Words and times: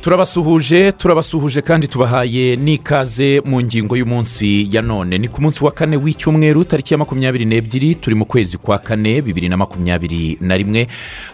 turabasuhuje 0.00 0.92
turabasuhuje 0.92 1.60
kandi 1.62 1.88
tubahaye 1.88 2.56
n'ikaze 2.56 3.40
mu 3.44 3.60
ngingo 3.62 3.96
y'umunsi 3.96 4.68
ya 4.76 4.82
none. 4.82 5.18
Ni 5.18 5.28
ku 5.28 5.42
munsi 5.42 5.64
wa 5.64 5.70
kane 5.70 5.96
w'icyumweru 5.96 6.64
tariki 6.64 6.94
ya 6.94 6.98
makumyabiri 6.98 7.44
n'ebyiri 7.44 7.94
turi 7.94 8.16
mu 8.16 8.24
kwezi 8.24 8.56
kwa 8.58 8.78
kane 8.78 9.22
bibiri 9.22 9.48
na 9.48 9.56
makumyabiri 9.56 10.38
na 10.40 10.56
rimwe. 10.56 10.86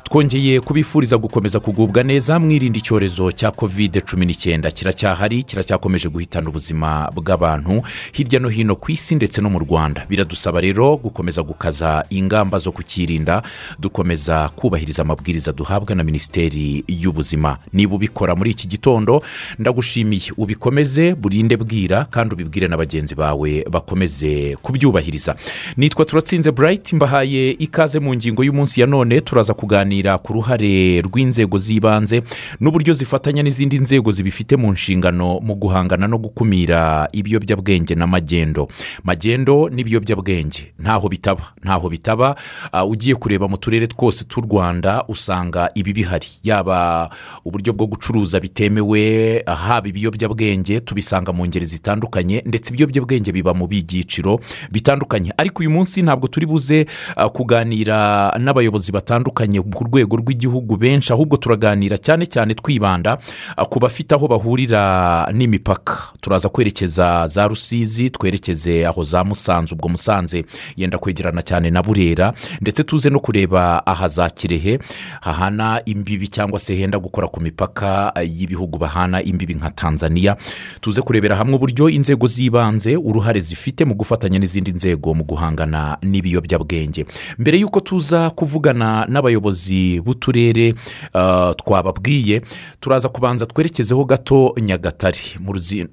Twongeye 0.05 0.61
kubifuriza 0.61 1.18
gukomeza 1.18 1.61
kugubwa 1.61 2.03
neza 2.03 2.39
mwirinda 2.39 2.79
icyorezo 2.79 3.32
cya 3.32 3.50
kovide 3.50 4.00
cumi 4.00 4.27
n'icyenda. 4.27 4.71
Kiracyahari 4.71 5.43
kiracyakomeje 5.43 6.09
guhitana 6.09 6.48
ubuzima 6.48 7.11
bw'abantu 7.14 7.83
hirya 8.12 8.41
no 8.41 8.48
hino 8.48 8.75
ku 8.77 8.91
isi 8.93 9.14
ndetse 9.14 9.41
no 9.41 9.51
mu 9.51 9.59
rwanda. 9.59 10.07
Biradusaba 10.11 10.61
rero 10.61 10.96
gukomeza 10.96 11.43
gukaza 11.43 12.04
ingamba 12.11 12.59
zo 12.59 12.73
kukirinda 12.73 13.43
dukomeza 13.79 14.48
kubahiriza 14.57 15.03
amabwiriza 15.03 15.53
duhabwa 15.53 15.95
na 15.95 16.04
minisiteri 16.04 16.85
y'ubuzima. 16.89 17.59
Niba 17.73 17.95
ubikora 17.95 18.35
muri 18.37 18.56
iki 18.57 18.69
gitondo 18.69 19.23
ndagushimiye. 19.59 20.33
Ubikomeze 20.37 21.15
burinde 21.15 21.57
bwira 21.57 22.05
kandi 22.05 22.35
ubibwire 22.35 22.69
na 22.69 22.77
bagenzi 22.77 23.15
bawe 23.15 23.65
bakomeze 23.71 24.57
kubyubahiriza. 24.63 25.37
Nitwa 25.77 26.05
turatsinze 26.05 26.51
burayiti 26.53 26.96
mbahaye 26.96 27.51
ikaze 27.51 27.99
mu 28.01 28.15
ngingo 28.15 28.45
y'umunsi 28.45 28.81
ya 28.81 28.87
none 28.87 29.21
turaza 29.21 29.55
kuganira 29.55 30.19
ku 30.19 30.32
ruhare 30.32 31.01
rw'inzego 31.05 31.59
z'ibanze 31.59 32.23
n'uburyo 32.61 32.95
zifatanya 32.95 33.42
n'izindi 33.42 33.79
nzego 33.79 34.12
zibifite 34.12 34.57
mu 34.57 34.73
nshingano 34.73 35.41
mu 35.41 35.55
guhangana 35.55 36.07
no 36.09 36.19
gukumira 36.19 37.09
ibiyobyabwenge 37.12 37.95
n'amagendo 37.95 38.69
magendo 39.05 39.69
n'ibiyobyabwenge. 39.69 40.73
Ntaho 40.79 41.09
bitaba 41.09 41.45
ntaho 41.65 41.89
bitaba. 41.89 42.37
Ah, 42.73 42.84
ugiye 42.84 43.15
kureba 43.15 43.48
mu 43.48 43.57
turere 43.59 43.87
twose 43.87 44.25
tw'u 44.25 44.41
rwanda 44.48 45.05
usanga 45.09 45.69
ibi 45.75 45.93
bihari. 45.93 46.27
Yaba 46.43 47.11
uburyo 47.45 47.73
bwo 47.73 47.87
gucuruza 47.87 48.41
bitemewe 48.50 49.42
haba 49.47 49.89
ibiyobyabwenge 49.89 50.80
tubisanga 50.80 51.33
mu 51.33 51.47
ngeri 51.47 51.66
zitandukanye 51.66 52.42
ndetse 52.47 52.70
ibiyobyabwenge 52.70 53.33
biba 53.33 53.55
mu 53.55 53.66
byiciro 53.66 54.41
bitandukanye. 54.70 55.33
Ariko 55.36 55.61
uyu 55.61 55.70
munsi 55.70 56.02
ntabwo 56.02 56.28
turi 56.28 56.47
buze 56.47 56.86
ah, 57.17 57.28
kuganira 57.28 58.30
n'abayobozi 58.39 58.92
batandukanye 58.92 59.61
ku 59.62 59.84
rwego 59.84 60.17
rw'igihugu 60.17 60.77
benshi 60.77 61.12
ahubwo 61.12 61.36
turaganira 61.36 61.98
cyane 61.98 62.27
cyane 62.27 62.55
twibanda 62.55 63.19
ah, 63.56 63.64
ku 63.67 63.78
bafite 63.83 64.14
aho 64.14 64.28
bahurira 64.28 65.27
n'imipaka. 65.34 66.14
Turaza 66.20 66.48
kwerekeza 66.48 67.27
za 67.27 67.48
rusizi 67.48 68.11
twerekeze 68.11 68.86
aho 68.86 69.02
za 69.05 69.24
musanze. 69.24 69.74
Ubwo 69.74 69.89
musanze 69.89 70.44
yenda 70.77 70.98
kwegerana 70.98 71.42
cyane 71.42 71.70
na 71.70 71.83
burera 71.83 72.33
ndetse 72.61 72.83
tuze 72.84 73.11
no 73.11 73.19
kureba 73.20 73.86
aha 73.86 74.08
za 74.08 74.30
kirehe 74.30 74.78
hahana 75.20 75.83
imbibi 75.84 76.28
cyangwa 76.28 76.58
se 76.58 76.74
henda 76.74 76.98
gukora 76.98 77.28
ku 77.28 77.41
mipaka 77.41 78.12
y'ibihugu 78.41 78.79
bahana 78.79 79.23
imbibi 79.23 79.55
nka 79.55 79.70
tanzania. 79.70 80.37
Tuze 80.81 81.03
kurebera 81.03 81.37
hamwe 81.37 81.55
uburyo 81.56 81.89
inzego 81.89 82.27
z'ibanze 82.27 82.97
uruhare 82.97 83.41
zifite 83.41 83.84
mu 83.84 83.95
gufatanya 83.95 84.39
n'izindi 84.39 84.73
nzego 84.73 85.15
mu 85.15 85.25
guhangana 85.25 85.98
n'ibiyobyabwenge 86.03 87.07
mbere 87.39 87.59
y'uko 87.59 87.81
tuza 87.81 88.31
kuvugana 88.31 89.07
n'abayobozi 89.09 90.01
b'uturere 90.01 90.75
ah, 91.14 91.55
twababwiye 91.57 92.42
turaza 92.81 93.09
kubanza 93.09 93.47
twerekezeho 93.47 94.05
gato 94.05 94.55
nyagatare. 94.61 95.19
Mu 95.41 95.53
ruzi 95.53 95.87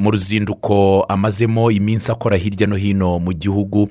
mu 0.00 0.10
ruzinduko 0.10 1.04
amazemo 1.08 1.70
iminsi 1.70 2.12
akora 2.12 2.36
hirya 2.36 2.66
no 2.66 2.76
hino 2.76 3.18
mu 3.18 3.32
gihugu. 3.32 3.88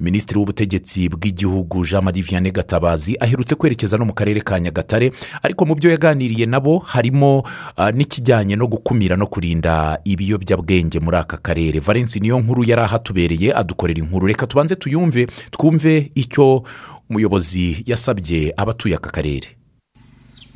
Minisitiri 0.00 0.38
w'ubutegetsi 0.38 1.08
bw'igihugu 1.08 1.86
jean 1.86 2.04
marie 2.04 2.22
vianney 2.22 2.50
gatabazi 2.52 3.16
aherutse 3.20 3.54
kwerekeza 3.54 3.96
no 3.98 4.04
mu 4.04 4.12
karere 4.12 4.40
ka 4.40 4.60
nyagatare 4.60 5.12
ariko 5.42 5.64
mu 5.66 5.74
byo 5.74 5.90
yaganiriye 5.90 6.46
nabo 6.46 6.78
harimo 6.78 7.42
ah, 7.76 7.90
n'ikijyanye 7.92 8.56
no 8.56 8.66
gukumira 8.66 9.16
no 9.16 9.26
kurinda 9.26 9.98
ibiyobyabwenge 10.04 11.00
muri 11.00 11.16
aka 11.16 11.36
karere. 11.36 11.78
Valence 11.78 12.20
niyo 12.20 12.40
nkuru 12.40 12.64
yari 12.66 12.82
ahatubereye 12.82 13.54
adukorera 13.54 14.02
inkuru. 14.02 14.26
Reka 14.26 14.46
tubanze 14.46 14.74
tuyumve 14.76 15.26
twumve 15.50 16.10
icyo 16.14 16.62
umuyobozi 17.10 17.82
yasabye 17.86 18.54
abatuye 18.56 18.94
aka 18.96 19.10
karere. 19.10 19.48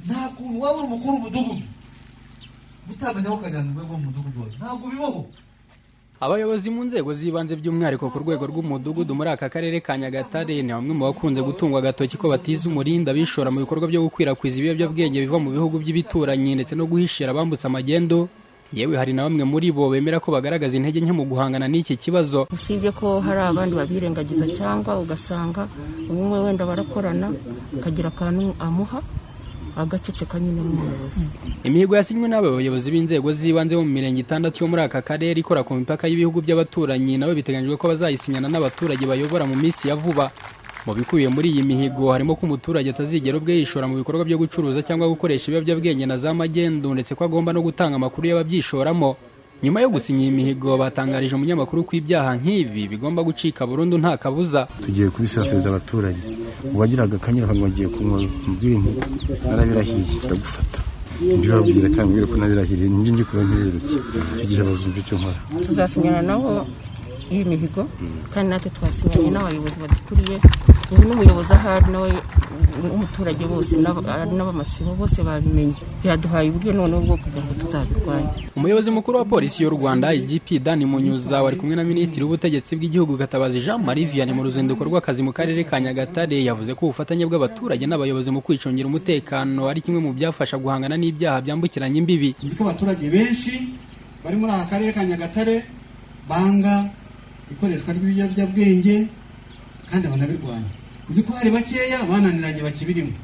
Nta 0.07 0.29
kuntu 0.37 0.61
waba 0.61 0.79
uri 0.79 0.87
umukuru 0.87 1.13
w'umudugudu. 1.15 1.63
Utamenya 2.91 3.29
aho 3.29 3.37
ukajyana 3.39 3.69
urwego 3.73 3.93
rw'umudugudu 3.95 4.41
ntabwo 4.59 4.87
bibaho. 4.93 5.21
Abayobozi 6.21 6.71
mu 6.73 6.85
nzego 6.89 7.13
z'ibanze 7.13 7.53
by'umwihariko 7.61 8.09
ku 8.09 8.19
rwego 8.25 8.45
rw'umudugudu 8.49 9.13
muri 9.13 9.31
aka 9.37 9.53
karere 9.53 9.85
ka 9.85 10.01
nyagatare 10.01 10.65
ni 10.65 10.73
bamwe 10.73 10.93
mu 10.97 11.05
bakunze 11.13 11.45
gutungwa 11.45 11.85
agatoki 11.85 12.17
ko 12.17 12.33
batiza 12.33 12.73
umurinda 12.73 13.13
bishora 13.13 13.53
mu 13.53 13.61
bikorwa 13.61 13.85
byo 13.85 14.01
gukwirakwiza 14.09 14.57
ibiyobyabwenge 14.65 15.21
biva 15.21 15.37
mu 15.37 15.53
bihugu 15.53 15.77
by'ibituranyi 15.77 16.57
ndetse 16.57 16.73
no 16.73 16.89
guhishira 16.89 17.37
abambutse 17.37 17.69
amagendo. 17.69 18.29
Yewe 18.73 18.97
hari 18.99 19.13
na 19.15 19.29
bamwe 19.29 19.45
muri 19.47 19.69
bo 19.71 19.87
bemera 19.93 20.19
ko 20.19 20.33
bagaragaza 20.35 20.75
intege 20.75 20.99
nke 21.05 21.13
mu 21.15 21.23
guhangana 21.29 21.69
n'iki 21.69 21.95
kibazo. 22.01 22.49
Usibye 22.51 22.91
ko 22.97 23.21
hari 23.21 23.39
abandi 23.45 23.77
babirengagiza 23.77 24.49
cyangwa 24.57 24.97
ugasanga 24.99 25.69
umwe 26.11 26.39
wenda 26.49 26.65
barakorana 26.67 27.29
akagira 27.79 28.09
akantu 28.11 28.57
amuha 28.59 28.99
agaceceka 29.77 30.41
nyine 30.41 30.61
nk'umuyobozi 30.63 31.21
imihigo 31.65 31.97
yasinywe 31.97 32.29
n'aba 32.29 32.51
bayobozi 32.57 32.89
b'inzego 32.91 33.29
z'ibanze 33.33 33.77
bo 33.77 33.83
mu 33.85 33.93
mirenge 33.93 34.21
itandatu 34.25 34.65
yo 34.65 34.69
muri 34.71 34.83
aka 34.83 35.03
karere 35.03 35.41
ikora 35.41 35.63
ku 35.63 35.75
mipaka 35.77 36.09
y'ibihugu 36.09 36.41
by'abaturanyi 36.41 37.19
nabo 37.21 37.35
biteganyijwe 37.37 37.77
ko 37.77 37.89
bazayisinyana 37.93 38.49
n'abaturage 38.49 39.05
bayobora 39.07 39.45
mu 39.47 39.57
minsi 39.57 39.89
ya 39.89 39.97
vuba. 39.97 40.31
Mu 40.87 40.95
bikubiye 40.95 41.29
muri 41.29 41.51
iyi 41.51 41.63
mihigo 41.67 42.13
harimo 42.15 42.39
ko 42.39 42.47
umuturage 42.47 42.87
atazigera 42.91 43.37
ubwe 43.43 43.59
yishora 43.59 43.91
mu 43.91 43.99
bikorwa 43.99 44.23
byo 44.25 44.39
gucuruza 44.39 44.87
cyangwa 44.87 45.11
gukoresha 45.11 45.51
ibiyobyabwenge 45.51 46.07
na 46.07 46.17
za 46.17 46.31
magendu 46.35 46.95
ndetse 46.95 47.15
ko 47.19 47.25
agomba 47.27 47.51
no 47.53 47.59
gutanga 47.63 47.99
amakuru 47.99 48.29
y'ababyishoramo. 48.31 49.17
Nyuma 49.67 49.83
yo 49.83 49.91
gusinya 49.91 50.23
iyi 50.23 50.31
mihigo 50.31 50.79
batangarije 50.79 51.35
umunyamakuru 51.35 51.83
ko 51.83 51.93
ibyaha 51.99 52.39
nk'ibi 52.39 52.83
bigomba 52.93 53.21
gucika 53.27 53.67
burundu 53.67 53.99
nta 53.99 54.15
kabuza. 54.23 54.71
Tugiye 54.85 55.11
kubisasiriza 55.11 55.69
abaturage. 55.75 56.23
Uwagiraga 56.75 57.17
akanyura 57.19 57.51
ngo 57.51 57.67
agiye 57.67 57.89
kunywa 57.91 58.23
mubwire 58.47 58.79
nti 58.79 58.93
narabirahiye 59.49 60.05
ndagufata. 60.25 60.79
Mbibabwira 61.39 61.89
kandi 61.97 62.09
mbwire 62.13 62.27
ko 62.31 62.37
nabirahiriye 62.39 62.89
njye 62.95 63.11
njye 63.13 63.25
kuba 63.29 63.43
ntibereke. 63.43 63.95
Icyo 64.35 64.45
gihe 64.49 64.63
bazumva 64.69 64.99
icyo 65.03 65.15
nkora. 65.19 65.39
Tuzasinyana 65.67 66.23
nabo 66.29 66.51
iyi 67.31 67.45
mihigo 67.45 67.83
kandi 68.33 68.49
natwe 68.51 68.71
twasinyanye 68.77 69.31
n'abayobozi 69.31 69.77
badukuriye 69.83 70.37
ubu 70.93 71.03
n'umuyobozi 71.09 71.53
ahari 71.53 71.89
nawe 71.93 72.11
n'umuturage 72.77 73.45
bose 73.49 73.73
n'aba- 73.77 74.27
n'abamasibo 74.37 74.93
bose 74.95 75.19
babimenye. 75.25 75.75
Byaduhaye 76.05 76.51
uburyo 76.53 76.73
noneho 76.77 77.01
bwo 77.03 77.17
kugira 77.17 77.43
ngo 77.43 77.53
tuzabirwanye. 77.61 78.29
Umuyobozi 78.57 78.91
mukuru 78.93 79.19
wa 79.19 79.25
polisi 79.25 79.63
y'u 79.65 79.71
rwanda 79.73 80.15
igp 80.15 80.63
dani 80.63 80.85
munyuza 80.87 81.43
wari 81.43 81.57
kumwe 81.57 81.75
na 81.77 81.83
minisitiri 81.85 82.23
w'ubutegetsi 82.23 82.77
bw'igihugu 82.77 83.17
gatabazi 83.17 83.61
jean 83.65 83.81
marie 83.83 84.07
vianney 84.07 84.35
mu 84.37 84.45
ruzinduko 84.47 84.85
rw'akazi 84.85 85.23
mu 85.27 85.33
karere 85.33 85.65
ka 85.65 85.81
nyagatare 85.81 86.37
yavuze 86.45 86.75
ko 86.77 86.87
ubufatanye 86.93 87.25
bw'abaturage 87.27 87.83
n'abayobozi 87.89 88.31
mu 88.31 88.41
kwicungira 88.45 88.87
umutekano 88.87 89.67
ari 89.67 89.81
kimwe 89.81 90.01
mu 90.05 90.11
byafasha 90.13 90.55
guhangana 90.61 90.95
n'ibyaha 91.01 91.41
byambukiranya 91.43 91.99
imbibi. 91.99 92.37
Uzi 92.45 92.55
ko 92.55 92.63
abaturage 92.69 93.09
benshi 93.11 93.73
bari 94.23 94.37
muri 94.37 94.53
aka 94.53 94.67
karere 94.71 94.93
ka 94.93 95.03
nyagatare 95.03 95.65
banga 96.29 96.93
ikoreshwa 97.53 97.93
ry'ibiyobyabwenge 97.95 98.97
kandi 99.91 100.05
banabirwanya 100.09 100.71
uzi 101.11 101.23
ko 101.23 101.31
hari 101.33 101.51
bakeya 101.51 101.99
bananiranye 102.11 102.61
bakibirimo 102.63 103.15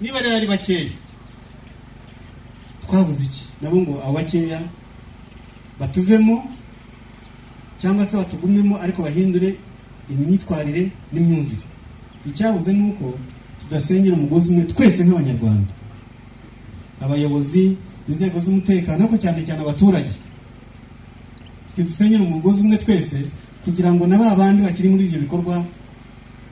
niba 0.00 0.20
rero 0.20 0.36
ari 0.36 0.46
bakeya 0.46 0.92
twabuze 2.84 3.24
iki? 3.24 3.42
Nabo 3.62 3.76
ngo 3.80 3.92
abo 4.04 4.12
bakeya 4.12 4.60
batuvemo 5.80 6.36
cyangwa 7.80 8.06
se 8.06 8.16
batugumemo 8.16 8.76
ariko 8.76 9.02
bahindure 9.02 9.56
imyitwarire 10.12 10.90
n'imyumvire. 11.12 11.64
Icyabuze 12.28 12.72
ni 12.72 12.90
uko 12.90 13.16
tudasengera 13.60 14.14
umugozi 14.16 14.50
umwe 14.52 14.64
twese 14.68 15.00
nk'abanyarwanda. 15.04 15.72
Abayobozi 17.00 17.76
inzego 18.08 18.36
z'umutekano 18.40 19.00
ariko 19.04 19.16
cyane 19.16 19.40
cyane 19.46 19.60
abaturage. 19.64 20.12
Dusenyera 21.82 22.22
umugozi 22.22 22.62
umwe 22.62 22.76
twese 22.78 23.18
kugira 23.64 23.90
ngo 23.92 24.06
na 24.06 24.18
ba 24.18 24.34
bandi 24.38 24.62
bakiri 24.62 24.88
muri 24.88 25.04
ibyo 25.08 25.18
bikorwa 25.26 25.64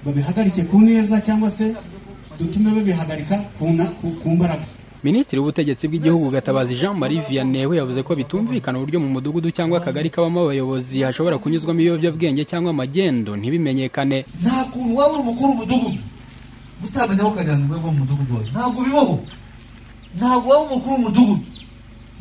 babihagarike 0.05 0.63
ku 0.67 0.81
neza 0.81 1.21
cyangwa 1.21 1.51
se 1.51 1.75
dutume 2.39 2.71
babihagarika 2.75 3.37
ku 3.59 4.29
mbaraga. 4.35 4.67
Minisitiri 5.05 5.39
w'ubutegetsi 5.43 5.89
bw'igihugu 5.91 6.31
gatabazi 6.31 6.75
jean 6.79 6.95
marie 6.95 7.21
vianney 7.29 7.67
we 7.67 7.77
yavuze 7.77 8.03
ko 8.07 8.15
bitumvikana 8.15 8.79
uburyo 8.79 8.99
mu 9.03 9.09
mudugudu 9.11 9.51
cyangwa 9.51 9.79
akagari 9.83 10.11
kabamo 10.15 10.47
abayobozi 10.47 11.03
hashobora 11.03 11.39
kunyuzwamo 11.43 11.81
ibiyobyabwenge 11.83 12.43
cyangwa 12.47 12.71
amagendo. 12.71 13.35
Ntibimenyekane. 13.37 14.25
Nta 14.43 14.65
kuntu 14.71 14.95
waba 14.97 15.13
uri 15.19 15.23
umukuru 15.27 15.49
w'umudugudu. 15.51 15.99
Utamenya 16.87 17.23
aho 17.23 17.31
ukajyana 17.35 17.63
urwego 17.67 17.87
rw'umudugudu 17.91 18.33
wawe 18.35 18.47
ntabwo 18.51 18.79
bibaho. 18.87 19.15
Ntabwo 20.17 20.47
waba 20.51 20.65
umukuru 20.71 20.93
w'umudugudu. 20.95 21.45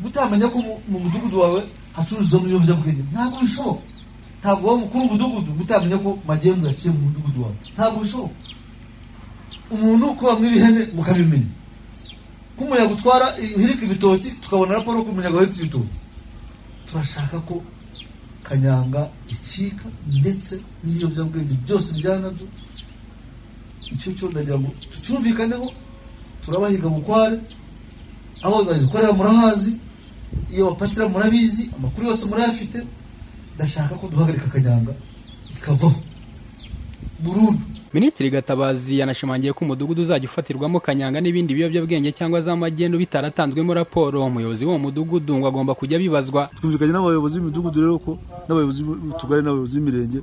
Utamenya 0.06 0.46
ko 0.50 0.58
mu- 0.58 0.80
mu 0.90 0.98
mudugudu 1.06 1.36
wawe 1.40 1.60
hacururizwamo 1.96 2.44
ibiyobyabwenge 2.46 3.02
ntabwo 3.12 3.36
bishoboka 3.44 3.82
ntabwo 4.40 4.62
waba 4.68 4.76
umukuru 4.78 5.00
w'umudugudu 5.04 5.50
utamenya 5.62 5.96
ko 6.04 6.10
magendu 6.30 6.64
yaciye 6.68 6.90
mu 6.94 7.00
mudugudu 7.06 7.38
wawe 7.44 7.56
ntabwo 7.74 7.98
bishoboka 8.04 8.36
umuntu 9.74 10.04
ko 10.18 10.22
bamwe 10.28 10.46
ibihene 10.50 10.82
mukabimenya 10.96 11.50
ko 12.56 12.60
nk'umuyaga 12.64 12.92
utwara 12.96 13.26
uhirika 13.56 13.82
ibitoki 13.88 14.28
tukabona 14.42 14.74
raporo 14.76 14.96
ko 15.04 15.10
umuyaga 15.12 15.36
wahiritse 15.36 15.60
ibitoki 15.62 15.96
turashaka 16.88 17.36
ko 17.48 17.54
kanyanga 18.46 19.02
icika 19.34 19.86
ndetse 20.20 20.54
n'ibiyobyabwenge 20.84 21.54
byose 21.64 21.88
bijyana 21.96 22.20
na 22.24 22.30
byo 22.36 22.46
icyo 23.94 24.10
cyo 24.18 24.26
ndagira 24.32 24.56
ngo 24.60 24.70
tucyumvikaneho 24.92 25.66
turabahiga 26.44 26.88
bukware 26.94 27.36
aho 28.44 28.56
bazikorera 28.66 29.12
murahazi 29.18 29.72
iyo 30.52 30.66
bapakira 30.70 31.08
murabizi 31.08 31.70
amakuru 31.76 32.06
yose 32.08 32.26
murayafite 32.28 32.78
ndashaka 33.56 33.94
ko 33.94 34.08
duhagarika 34.08 34.46
kanyanga 34.48 34.92
ikavaho 35.56 36.00
burundu. 37.20 37.60
Minisitiri 37.94 38.30
gatabazi 38.30 38.98
yanashimangiye 38.98 39.52
ko 39.52 39.64
umudugudu 39.64 40.02
uzajya 40.02 40.24
ufatirwamo 40.28 40.80
kanyanga 40.80 41.20
n'ibindi 41.20 41.52
biyobyabwenge 41.54 42.12
cyangwa 42.16 42.40
za 42.40 42.56
magendu 42.56 42.96
bitaratanzwemo 42.98 43.74
raporo. 43.74 44.24
Umuyobozi 44.24 44.64
w'uwo 44.64 44.78
mudugudu 44.80 45.36
ngo 45.36 45.46
agomba 45.48 45.74
kujya 45.76 45.96
abibazwa. 46.00 46.48
Twumvikanye 46.56 46.92
n'abayobozi 46.92 47.36
b'imidugudu 47.36 47.78
rero 47.84 47.98
ko 48.00 48.16
n'abayobozi 48.48 48.80
b'utugari 48.82 49.42
n'abayobozi 49.44 49.76
b'imirenge 49.76 50.18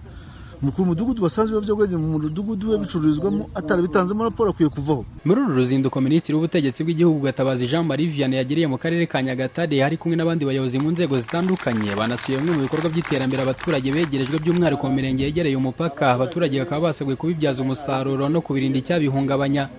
umukuru 0.61 0.81
w'umudugudu 0.83 1.23
wasanze 1.23 1.49
ibiyobyabwenge 1.51 1.95
mu 1.97 2.07
mudugudu 2.19 2.69
we 2.71 2.77
bicururizwamo 2.77 3.49
atarabitanzemo 3.55 4.23
raporo 4.23 4.49
akwiye 4.51 4.69
kuvaho. 4.69 5.05
Muri 5.25 5.41
uru 5.41 5.55
ruzinduko 5.55 6.01
minisitiri 6.01 6.35
w'ubutegetsi 6.35 6.83
bw'igihugu 6.83 7.19
gatabazi 7.23 7.67
jean 7.67 7.85
marie 7.87 8.07
vianney 8.11 8.37
yagiriye 8.37 8.67
mu 8.67 8.77
karere 8.77 9.05
ka 9.07 9.23
nyagatare 9.23 9.79
hari 9.79 9.95
kumwe 9.97 10.15
n'abandi 10.19 10.43
bayobozi 10.45 10.79
mu 10.83 10.91
nzego 10.91 11.15
zitandukanye. 11.19 11.95
Banasuye 11.95 12.37
bimwe 12.43 12.53
mu 12.55 12.61
bikorwa 12.67 12.91
by'iterambere 12.91 13.41
abaturage 13.43 13.87
begerejwe 13.91 14.35
by'umwihariko 14.43 14.83
mu 14.87 14.93
mirenge 14.99 15.23
yegereye 15.23 15.55
umupaka. 15.55 16.11
Abaturage 16.19 16.59
bakaba 16.59 16.91
basabwe 16.91 17.15
kubibyaza 17.15 17.63
umusaruro 17.63 18.27
no 18.29 18.41
kubirinda 18.43 18.77
icyabihungabanya. 18.83 19.69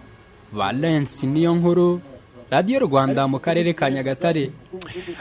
Valence 0.52 1.26
niyo 1.28 1.54
nkuru 1.60 2.00
radiyo 2.50 2.78
rwanda 2.80 3.28
mu 3.28 3.38
karere 3.38 3.72
ka 3.74 3.90
nyagatare. 3.90 4.50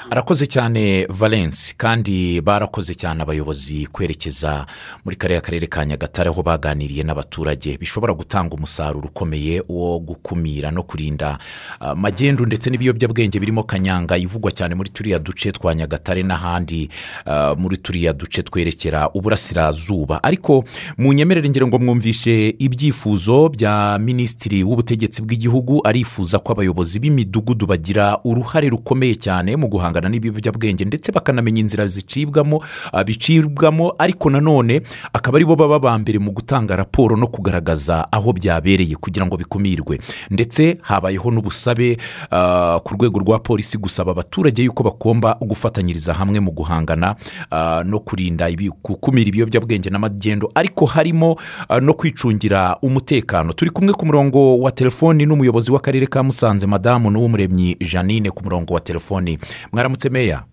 Arakoze 0.10 0.46
cyane 0.48 1.06
valence 1.10 1.74
kandi 1.78 2.42
barakoze 2.42 2.94
cyane 2.96 3.22
abayobozi 3.24 3.88
kwerekeza 3.92 4.66
muri 5.06 5.16
kariya 5.18 5.42
karere 5.42 5.68
ka 5.68 5.86
nyagatare 5.86 6.30
aho 6.30 6.42
baganiriye 6.44 7.04
n'abaturage. 7.04 7.78
Bishobora 7.78 8.14
gutanga 8.14 8.56
umusaruro 8.56 9.08
ukomeye 9.08 9.62
wo 9.70 10.00
gukumira 10.00 10.72
no 10.72 10.84
kurinda 10.84 11.38
ah, 11.80 11.96
magendu 11.96 12.46
ndetse 12.46 12.70
n'ibiyobyabwenge 12.70 13.40
birimo 13.40 13.64
kanyanga 13.64 14.18
ivugwa 14.18 14.52
cyane 14.52 14.76
muri 14.76 14.90
turiya 14.90 15.20
duce 15.20 15.52
twa 15.52 15.76
nyagatare 15.76 16.24
n'ahandi 16.24 16.90
ah, 17.26 17.56
muri 17.58 17.78
turiya 17.78 18.14
duce 18.14 18.44
twerekera 18.44 19.10
uburasirazuba. 19.14 20.24
Ariko 20.24 20.64
mu 20.98 21.14
nyemerere 21.14 21.50
ngira 21.50 21.68
ngo 21.68 21.80
mwumvishe 21.80 22.56
ibyifuzo 22.60 23.50
bya 23.50 24.00
minisitiri 24.02 24.64
w'ubutegetsi 24.64 25.22
bw'igihugu 25.22 25.82
arifuza 25.88 26.40
ko 26.40 26.54
abayobozi 26.54 27.00
b'imidugudu 27.24 27.66
bagira 27.68 28.20
uruhare 28.24 28.70
rukomeye 28.70 29.16
cyane 29.16 29.56
mu 29.56 29.68
guhangana 29.68 30.10
n'ibiyobyabwenge 30.10 30.86
ndetse 30.86 31.12
bakanamenya 31.12 31.60
inzira 31.62 31.88
zicibwamo 31.88 32.64
ah, 32.94 33.04
bicibwamo 33.04 33.94
ariko 33.98 34.30
nanone 34.30 34.82
akaba 35.14 35.38
ari 35.38 35.46
bo 35.46 35.56
baba 35.56 35.80
ba 35.80 35.98
mbere 36.00 36.20
mu 36.20 36.32
gutanga 36.32 36.76
raporo 36.76 37.16
no 37.18 37.28
kugaragaza 37.28 38.08
aho 38.12 38.34
byabereye 38.34 38.96
kugira 38.96 39.26
ngo 39.26 39.38
bikumirwe. 39.38 40.00
Ndetse 40.32 40.78
habayeho 40.82 41.32
n'ubusabe 41.32 41.98
ah, 42.32 42.80
ku 42.84 42.94
rwego 42.96 43.20
rwa 43.20 43.40
polisi 43.40 43.78
gusaba 43.78 44.12
abaturage 44.12 44.64
yuko 44.64 44.84
bagomba 44.84 45.36
gufatanyiriza 45.42 46.14
hamwe 46.14 46.40
mu 46.40 46.52
guhangana 46.52 47.16
ah, 47.52 47.84
no 47.86 48.00
kurinda 48.00 48.50
gukumira 48.84 49.28
ibiyobyabwenge 49.30 49.90
n'amagendo. 49.90 50.52
Ariko 50.56 50.86
harimo 50.86 51.36
ah, 51.70 51.80
no 51.80 51.94
kwicungira 51.94 52.78
umutekano. 52.82 53.54
Turi 53.54 53.72
kumwe 53.72 53.94
ku 53.94 54.06
murongo 54.06 54.60
wa 54.60 54.72
telefoni 54.72 55.26
n'umuyobozi 55.26 55.72
w'akarere 55.72 56.08
ka 56.08 56.24
musanze 56.24 56.68
madamu 56.68 57.09
n'uw'umuremyi 57.12 57.76
janine 57.80 58.32
ku 58.32 58.44
murongo 58.44 58.74
wa 58.74 58.80
telefoni. 58.82 59.40
Mwaramutse 59.74 60.10
meya 60.10 60.44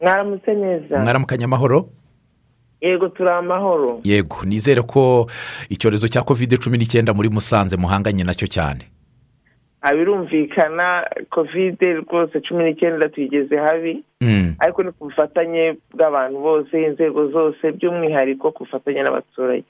mwaramutse 0.00 0.54
neza. 0.54 0.98
Mwaramukanye 0.98 1.44
amahoro? 1.44 1.88
Yego 2.80 3.08
turi 3.08 3.30
amahoro. 3.30 4.00
Yego 4.04 4.36
nizere 4.44 4.82
ko 4.82 5.26
icyorezo 5.68 6.08
cya 6.08 6.22
kovide 6.22 6.56
cumi 6.56 6.78
n'icyenda 6.78 7.14
muri 7.14 7.28
musanze 7.28 7.76
muhanganye 7.76 8.24
na 8.24 8.34
cyo 8.34 8.46
cyane. 8.46 8.84
Birumvikana 9.96 11.04
kovide 11.30 11.92
rwose 11.94 12.40
cumi 12.40 12.64
n'icyenda 12.64 13.08
tuyigeze 13.08 13.56
habi. 13.56 14.04
Mm. 14.20 14.54
ariko 14.58 14.82
ni 14.82 14.92
ku 14.92 15.04
bufatanye 15.04 15.76
bw'abantu 15.94 16.38
bose 16.40 16.72
inzego 16.82 17.28
zose 17.28 17.72
by'umwihariko 17.72 18.52
ku 18.52 18.64
bufatanye 18.64 19.02
n'abaturage. 19.02 19.64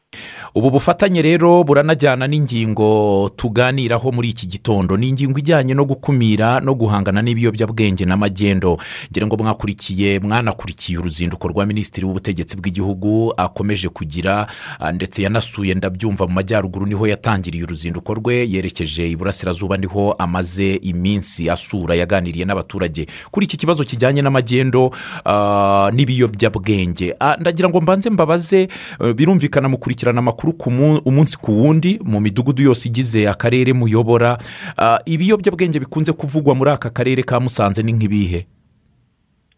Ubu 0.55 0.71
bufatanye 0.71 1.23
rero 1.23 1.65
buranajyana 1.65 2.27
n'ingingo 2.27 3.31
tuganiraho 3.37 4.13
muri 4.13 4.29
iki 4.31 4.47
gitondo. 4.47 4.97
Ni 4.97 5.09
ingingo 5.09 5.39
ijyanye 5.39 5.75
no 5.75 5.85
gukumira 5.85 6.61
no 6.61 6.75
guhangana 6.75 7.23
n'ibiyobyabwenge 7.23 8.05
n'amagendo. 8.05 8.79
Ngira 9.11 9.27
ngo 9.27 9.37
mwakurikiye 9.37 10.21
mwanakurikiye 10.21 10.99
uruzinduko 10.99 11.49
rwa 11.49 11.67
minisitiri 11.67 12.07
w'ubutegetsi 12.07 12.57
bw'igihugu 12.57 13.33
akomeje 13.37 13.89
kugira 13.89 14.47
ah, 14.81 14.93
ndetse 14.93 15.23
yanasuye 15.23 15.75
ndabyumva 15.75 16.27
mu 16.27 16.33
majyaruguru 16.35 16.87
ni 16.87 16.95
ho 16.95 17.07
yatangiriye 17.07 17.65
uruzinduko 17.65 18.15
rwe 18.15 18.49
yerekeje 18.51 19.11
iburasirazuba 19.11 19.77
ni 19.77 19.87
ho 19.87 20.13
amaze 20.19 20.75
iminsi 20.75 21.51
asura 21.51 21.95
yaganiriye 21.95 22.45
n'abaturage. 22.45 23.07
Kuri 23.31 23.47
iki 23.47 23.57
kibazo 23.57 23.85
kijyanye 23.85 24.23
n'amagendo 24.23 24.91
ah, 25.25 25.91
n'ibiyobyabwenge. 25.93 27.15
Ah, 27.21 27.37
ndagira 27.41 27.69
ngo 27.69 27.81
mbanze 27.81 28.11
mbabaze 28.11 28.69
eh, 29.01 29.15
birumvikana 29.15 29.69
mukurikirana 29.69 30.23
amakuru 30.27 30.53
ku 30.59 30.71
mu- 30.71 30.99
umunsi 31.07 31.39
ku 31.39 31.53
wundi 31.53 32.01
mu 32.05 32.19
midugudu 32.21 32.63
yose 32.63 32.89
igize 32.89 33.29
akarere 33.31 33.73
muyobora. 33.73 34.39
Ah, 34.77 34.99
ibiyobyabwenge 35.07 35.79
bikunze 35.79 36.13
kuvugwa 36.13 36.55
muri 36.55 36.71
aka 36.71 36.91
karere 36.91 37.23
ka 37.23 37.39
musanze 37.41 37.83
ni 37.83 37.93
nk'ibihe? 37.93 38.47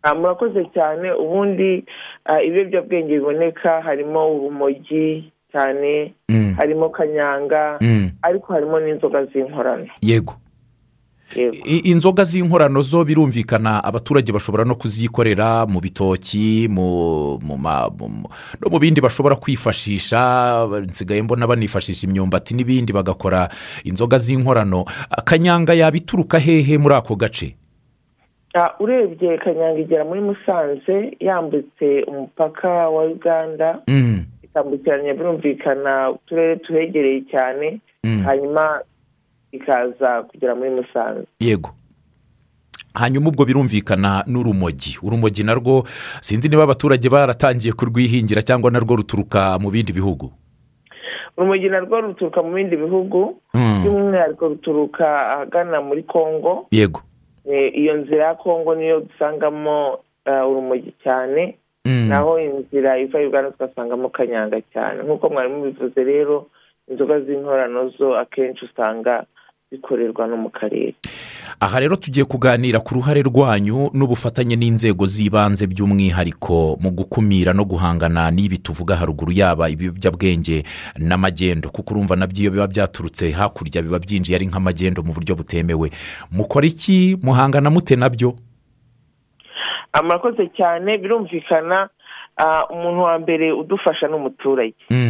Ah, 0.02 0.14
murakoze 0.14 0.64
cyane. 0.74 1.08
Ubundi 1.16 1.84
ah, 2.24 2.42
ibiyobyabwenge 2.42 3.14
biboneka 3.18 3.80
harimo 3.80 4.20
urumogi 4.36 5.32
cyane 5.52 6.12
Mm. 6.28 6.54
harimo 6.60 6.88
kanyanga 6.92 7.78
Mm. 7.80 8.10
ariko 8.22 8.52
harimo 8.52 8.80
n'inzoga 8.80 9.24
z'inkorano. 9.32 9.88
Yego. 10.02 10.36
Inzoga 11.84 12.24
z'inkorano 12.24 12.80
zo 12.82 13.04
birumvikana 13.04 13.84
abaturage 13.84 14.32
bashobora 14.32 14.64
no 14.64 14.74
kuzikorera 14.74 15.66
mu 15.66 15.80
bitoki 15.80 16.68
no 16.68 17.38
mu 18.70 18.78
bindi 18.78 19.00
bashobora 19.00 19.36
kwifashisha 19.36 20.66
nsigaye 20.86 21.22
mbona 21.22 21.46
banifashisha 21.46 22.06
imyumbati 22.06 22.54
n'ibindi 22.54 22.92
bagakora 22.92 23.48
inzoga 23.84 24.18
z'inkorano. 24.18 24.84
Kanyanga 25.24 25.74
yaba 25.74 25.96
ituruka 25.96 26.38
hehe 26.38 26.78
muri 26.78 26.94
ako 26.94 27.16
gace? 27.16 27.54
Ah, 28.54 28.74
urebye 28.80 29.38
kanyanga 29.38 29.80
igera 29.80 30.04
muri 30.04 30.20
musanze 30.20 31.16
yambutse 31.20 32.02
umupaka 32.08 32.88
wa 32.88 33.04
uganda 33.04 33.78
Mm, 33.86 34.24
ikambukiranya 34.42 35.14
birumvikana 35.14 36.10
uturere 36.10 36.56
tuhegereye 36.56 37.20
cyane 37.30 37.80
mm, 38.04 38.22
hanyuma 38.24 38.80
ikaza 39.52 40.22
kugera 40.22 40.54
muri 40.54 40.70
musanze. 40.70 41.26
Yego. 41.40 41.70
Hanyuma 42.94 43.28
ubwo 43.28 43.44
birumvikana 43.44 44.24
n'urumogi. 44.26 44.98
Urumogi 45.02 45.42
narwo 45.44 45.82
sinzi 46.20 46.48
niba 46.48 46.62
abaturage 46.62 47.08
baratangiye 47.08 47.72
kurwihingira 47.72 48.42
cyangwa 48.42 48.70
narwo 48.70 48.96
ruturuka 48.96 49.58
mu 49.58 49.70
bindi 49.70 49.92
bihugu. 49.92 50.32
Urumogi 51.36 51.68
narwo 51.68 52.00
ruturuka 52.00 52.42
mu 52.42 52.54
bindi 52.54 52.76
bihugu 52.76 53.38
Mm, 53.54 53.82
by'umwihariko 53.84 54.48
ruturuka 54.48 55.06
ahagana 55.34 55.80
muri 55.80 56.02
congo 56.02 56.66
yego. 56.70 57.00
Eh, 57.48 57.72
iyo 57.74 57.96
nzira 57.96 58.24
ya 58.26 58.34
congo 58.34 58.74
niyo 58.74 59.00
dusangamo 59.00 59.98
ah, 60.24 60.46
urumogi 60.46 60.92
cyane. 61.04 61.58
Mm. 61.86 62.08
naho 62.08 62.38
inzira 62.40 62.98
iva 62.98 63.18
uganda 63.18 63.50
tugasangamo 63.50 64.08
kanyanga 64.08 64.60
cyane. 64.72 65.02
Nk'uko 65.02 65.28
mwari 65.30 65.48
mubivuze 65.48 66.04
rero 66.04 66.46
inzoga 66.90 67.20
z'inkorano 67.20 67.88
zo 67.98 68.18
akenshi 68.18 68.64
usanga 68.64 69.24
zikorerwa 69.78 70.26
no 70.26 70.36
mu 70.36 70.50
karere. 70.50 70.94
Aha 71.60 71.80
rero 71.80 71.96
tugiye 71.96 72.24
kuganira 72.24 72.80
ku 72.80 72.94
ruhare 72.94 73.22
rwanyu 73.22 73.90
n'ubufatanye 73.92 74.56
n'inzego 74.56 75.06
z'ibanze 75.06 75.66
by'umwihariko 75.66 76.78
mu 76.80 76.90
gukumira 76.90 77.52
no 77.52 77.64
guhangana 77.64 78.30
n'ibi 78.30 78.58
tuvuga 78.58 78.96
haruguru 78.96 79.32
yaba 79.32 79.68
ibiyobyabwenge 79.68 80.64
n'amagendo 80.98 81.68
kuko 81.70 81.94
urumva 81.94 82.16
na 82.16 82.26
byo 82.26 82.40
iyo 82.42 82.50
biba 82.50 82.66
byaturutse 82.66 83.30
hakurya 83.30 83.82
biba 83.82 83.98
byinjiye 83.98 84.36
ari 84.36 84.46
nk'amagendo 84.48 85.02
mu 85.02 85.12
buryo 85.12 85.36
butemewe. 85.36 85.90
Mukora 86.32 86.66
iki? 86.66 87.18
Muhangana 87.22 87.70
mute 87.70 87.96
na 87.96 88.08
byo? 88.08 88.36
Murakoze 90.04 90.48
cyane 90.56 90.98
birumvikana 90.98 91.88
ah, 92.36 92.64
umuntu 92.70 93.00
wa 93.02 93.18
mbere 93.18 93.52
udufasha 93.52 94.06
ni 94.08 94.14
umuturage 94.14 94.74
Mm, 94.90 95.07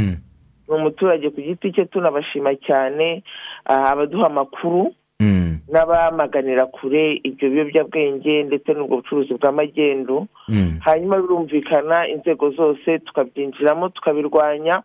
ni 0.68 0.74
umuturage 0.76 1.30
ku 1.30 1.40
giti 1.40 1.72
cye 1.72 1.84
tunabashima 1.84 2.54
cyane 2.66 3.22
ah, 3.64 3.90
abaduha 3.92 4.26
amakuru 4.26 4.92
mm, 5.20 5.58
n'abamaganira 5.72 6.66
kure 6.66 7.20
ibyo 7.24 7.50
biyobyabwenge 7.50 8.42
ndetse 8.42 8.72
n'ubwo 8.72 8.96
bucuruzi 9.00 9.34
bw'amagendu. 9.34 10.26
Mm, 10.48 10.78
hanyuma 10.84 11.16
birumvikana 11.20 12.08
inzego 12.08 12.50
zose 12.50 12.98
tukabyinjiramo 12.98 13.88
tukabirwanya 13.88 14.82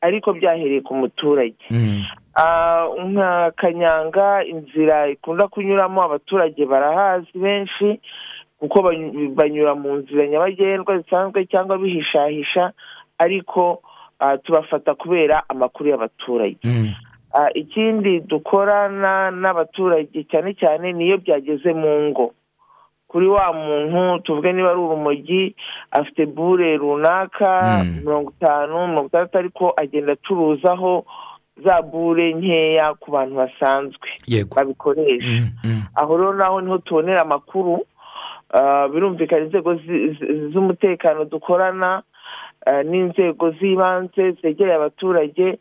ariko 0.00 0.32
byahereye 0.32 0.80
ku 0.80 0.94
muturage. 0.94 1.56
Mm, 1.70 2.02
Ah, 2.36 2.88
nka 3.06 3.52
kanyanga 3.56 4.42
inzira 4.44 5.06
ikunda 5.08 5.46
kunyuramo 5.48 6.02
abaturage 6.02 6.66
barahazi 6.66 7.30
benshi 7.38 8.00
kuko 8.58 8.82
bany- 8.82 9.30
banyura 9.34 9.74
mu 9.78 9.94
nzira 10.02 10.26
nyabagendwa 10.26 10.98
zisanzwe 10.98 11.46
cyangwa 11.46 11.78
bihishahisha 11.78 12.72
ariko 13.18 13.82
tubafata 14.42 14.94
kubera 14.94 15.42
amakuru 15.48 15.90
y'abaturage 15.90 16.58
Mm. 16.64 16.92
Ah, 17.34 17.50
ikindi 17.54 18.20
dukorana 18.30 19.30
n'abaturage 19.34 20.22
cyane 20.30 20.54
cyane 20.54 20.92
niyo 20.94 21.18
byageze 21.18 21.72
mu 21.74 21.90
ngo 22.14 22.30
kuri 23.10 23.26
wa 23.26 23.50
muntu 23.52 24.22
tuvuge 24.22 24.52
niba 24.52 24.70
ari 24.70 24.78
urumogi 24.80 25.54
afite 25.90 26.26
bure 26.30 26.76
runaka 26.78 27.82
Mm. 27.82 28.06
mirongo 28.06 28.30
itanu 28.38 28.86
mirongo 28.86 29.06
itandatu 29.10 29.38
ariko 29.38 29.64
agenda 29.76 30.12
acuruzaho 30.14 31.04
za 31.64 31.82
bure 31.82 32.34
nkeya 32.34 32.94
ku 33.02 33.10
bantu 33.10 33.34
basanzwe 33.34 34.08
babikoresha 34.54 35.26
Mm, 35.42 35.50
mm. 35.64 35.82
aho 35.94 36.10
rero 36.16 36.32
naho 36.38 36.60
ni 36.62 36.70
ho 36.70 36.78
tubonera 36.78 37.22
amakuru 37.26 37.82
ah, 38.54 38.86
birumvikana 38.88 39.44
inzego 39.50 39.74
z'umutekano 40.54 41.24
dukorana 41.24 41.90
ah, 41.96 42.02
n'inzego 42.84 43.50
z'ibanze 43.50 44.32
zegereye 44.42 44.76
abaturage 44.76 45.58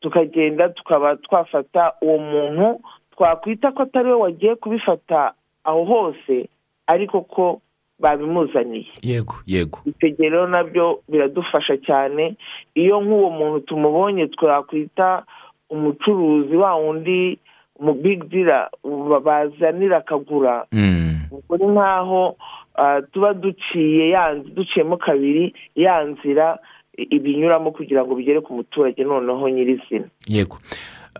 tukagenda 0.00 0.68
tukaba 0.68 1.16
twafata 1.16 1.92
uwo 2.02 2.18
muntu. 2.18 2.80
Twakwita 3.16 3.72
ko 3.72 3.82
atari 3.82 4.08
we 4.08 4.14
wagiye 4.14 4.54
kubifata 4.54 5.32
aho 5.64 5.84
hose 5.84 6.48
ariko 6.86 7.20
ko 7.20 7.60
babimuzaniye. 7.98 8.86
Yego 9.02 9.34
yego. 9.46 9.78
Rero 10.18 10.46
na 10.46 10.64
byo 10.64 11.00
biradufasha 11.08 11.76
cyane. 11.76 12.36
Iyo 12.74 13.00
nk'uwo 13.00 13.30
muntu 13.30 13.60
tumubonye 13.60 14.26
twakwita 14.26 15.24
umucuruzi 15.70 16.56
wa 16.56 16.74
wundi 16.76 17.38
mu 17.80 17.92
big 17.94 18.24
dira 18.28 18.70
bazanira 19.24 19.96
akagura. 19.98 20.66
Mm. 20.72 21.16
ubwo 21.32 21.56
ni 21.56 21.66
nk'aho 21.66 22.36
ah, 22.38 22.55
tuba 23.12 23.34
duciye 23.34 24.16
duciyemo 24.54 24.96
kabiri 24.96 25.54
ya 25.74 26.04
nzira 26.04 26.58
ibinyuramo 26.96 27.70
kugira 27.70 28.04
ngo 28.04 28.14
bigere 28.14 28.40
ku 28.40 28.52
muturage 28.54 29.04
noneho 29.04 29.48
nyirizina 29.48 30.08
yego. 30.28 30.56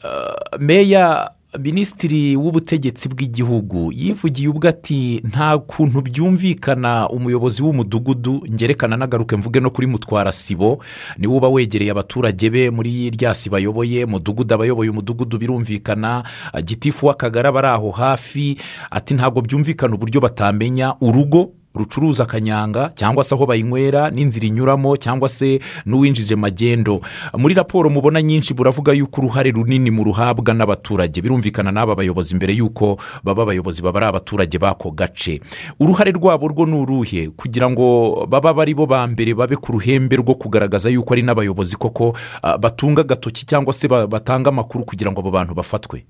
Uh, 0.05 0.59
meya 0.61 1.31
minisitiri 1.59 2.37
w'ubutegetsi 2.37 3.09
bw'igihugu 3.09 3.93
yivugiye 3.93 4.49
ubwo 4.49 4.69
ati 4.69 5.21
nta 5.25 5.59
kuntu 5.59 6.01
byumvikana 6.03 7.09
umuyobozi 7.09 7.63
w'umudugudu 7.63 8.43
ngerekana 8.53 8.97
n'agaruke 8.97 9.37
mvuge 9.37 9.61
no 9.61 9.71
kuri 9.71 9.87
mutwara 9.87 10.33
sibo 10.33 10.83
ni 11.19 11.27
we 11.27 11.37
uba 11.37 11.49
wegereye 11.49 11.91
abaturage 11.91 12.51
be 12.51 12.71
muri 12.71 13.11
rya 13.11 13.35
sibo 13.35 13.57
ayoboye 13.57 14.07
mudugudu 14.07 14.55
abayoboye 14.55 14.91
umudugudu 14.91 15.39
birumvikana 15.39 16.25
gitifu 16.65 17.07
w'akagari 17.07 17.49
aba 17.49 17.59
ari 17.59 17.69
aho 17.69 17.91
hafi 17.91 18.57
ati 18.91 19.15
ntabwo 19.15 19.41
byumvikana 19.43 19.95
uburyo 19.95 20.21
batamenya 20.21 20.95
urugo 21.01 21.51
rucuruza 21.79 22.23
akanyanga 22.23 22.93
cyangwa 22.95 23.25
se 23.25 23.35
aho 23.35 23.47
bayinywera 23.47 24.11
n'inzira 24.11 24.47
inyuramo 24.47 24.97
cyangwa 24.97 25.29
se 25.29 25.61
n'uwinjije 25.87 26.37
magendo. 26.37 27.01
Muri 27.39 27.55
raporo 27.55 27.91
mubona 27.91 28.23
nyinshi 28.23 28.55
buravuga 28.55 28.93
yuko 28.93 29.21
uruhare 29.21 29.51
runini 29.51 29.91
mu 29.91 30.05
ruhabwa 30.05 30.55
n'abaturage. 30.55 31.21
Birumvikana 31.21 31.73
n'aba 31.73 31.95
bayobozi 31.95 32.35
mbere 32.35 32.55
y'uko 32.55 32.97
baba 33.25 33.43
abayobozi 33.43 33.83
baba 33.83 33.99
ari 34.01 34.07
abaturage 34.09 34.59
b'ako 34.59 34.91
gace. 34.91 35.41
Uruhare 35.81 36.11
rwabo 36.13 36.49
rwo 36.49 36.67
ni 36.67 36.77
uruhe? 36.77 37.29
Kugira 37.37 37.71
ngo 37.71 38.27
baba 38.29 38.55
bari 38.55 38.75
bo 38.75 38.87
ba 38.87 39.07
mbere 39.07 39.35
babe 39.35 39.57
ku 39.57 39.73
ruhembe 39.73 40.17
rwo 40.17 40.35
kugaragaza 40.35 40.91
yuko 40.91 41.13
ari 41.15 41.23
n'abayobozi 41.23 41.77
koko 41.77 42.17
ah, 42.43 42.59
batunga 42.59 43.03
agatoki 43.03 43.47
cyangwa 43.47 43.73
se 43.73 43.89
ba- 43.89 44.07
batanga 44.07 44.49
amakuru 44.51 44.85
kugira 44.85 45.13
ngo 45.13 45.21
abo 45.21 45.31
bantu 45.31 45.55
bafatwe? 45.55 46.05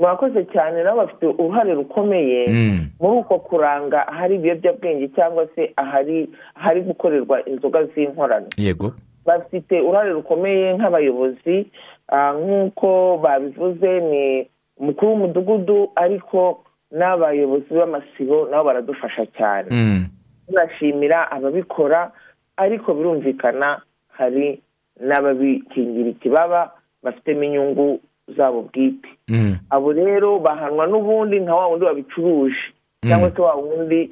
Murakoze 0.00 0.44
cyane 0.52 0.82
nabo 0.82 0.96
bafite 1.04 1.26
uruhare 1.26 1.74
rukomeye 1.74 2.48
Mm. 2.48 2.78
muri 3.00 3.16
uko 3.18 3.38
kuranga 3.38 4.08
ahari 4.08 4.34
ibiyobyabwenge 4.34 5.08
cyangwa 5.08 5.46
se 5.54 5.72
ahari 5.76 6.28
ahari 6.54 6.80
gukorerwa 6.82 7.44
inzoga 7.48 7.84
z'inkorano 7.84 8.46
yego 8.56 8.92
bafite 9.26 9.80
uruhare 9.80 10.10
rukomeye 10.10 10.74
nk'abayobozi 10.76 11.66
ah, 12.08 12.32
nk'uko 12.32 13.18
babivuze 13.22 14.00
ni 14.00 14.48
umukuru 14.80 15.10
w'umudugudu 15.12 15.92
ariko 15.96 16.64
n'abayobozi 16.90 17.68
b'amasibo 17.70 18.48
nabo 18.50 18.64
baradufasha 18.64 19.26
cyane 19.36 19.68
Mm. 19.70 20.04
tunashimira 20.46 21.30
ababikora 21.30 22.10
ariko 22.56 22.94
birumvikana 22.94 23.80
hari 24.08 24.60
n'ababikingira 25.00 26.08
ikibaba 26.10 26.72
bafitemo 27.02 27.42
inyungu 27.44 28.00
zabo 28.36 28.62
bwite 28.62 29.08
Mm. 29.28 29.49
Abo 29.70 29.92
rero 29.92 30.38
bahanwa 30.38 30.86
n'ubundi 30.86 31.40
nka 31.40 31.54
wa 31.54 31.66
wundi 31.66 31.84
wabicuruje 31.84 32.62
cyangwa 33.06 33.30
se 33.30 33.42
wa 33.42 33.54
wundi 33.54 34.10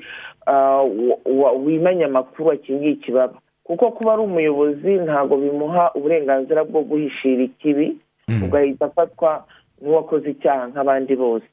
wa- 1.41 1.53
wimanye 1.53 2.05
amakuru 2.05 2.51
akingiye 2.51 2.93
ikibaba 2.93 3.35
kuko 3.65 3.91
kuba 3.91 4.13
ari 4.13 4.23
umuyobozi 4.23 4.91
ntabwo 5.05 5.37
bimuha 5.37 5.93
uburenganzira 5.95 6.65
bwo 6.65 6.81
guhishira 6.83 7.43
ikibi 7.43 7.97
Mm. 8.29 8.43
ugahita 8.45 8.87
afatwa 8.87 9.45
n'uwakoze 9.83 10.31
icyaha 10.31 10.69
nk'abandi 10.69 11.17
bose. 11.17 11.49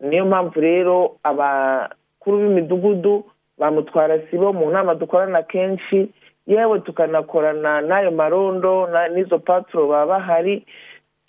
Niyo 0.00 0.26
mpamvu 0.26 0.58
rero 0.60 1.16
abakuru 1.22 2.38
b'imidugudu 2.38 3.24
bamutwara 3.58 4.18
sibo 4.30 4.52
mu 4.52 4.70
nama 4.70 4.94
dukorana 4.94 5.42
kenshi 5.42 6.10
yewe 6.46 6.80
tukanakorana 6.82 7.80
n'ayo 7.80 8.10
marondo 8.10 8.90
n'izo 9.14 9.38
paturo 9.38 9.86
baba 9.86 10.06
bahari 10.18 10.66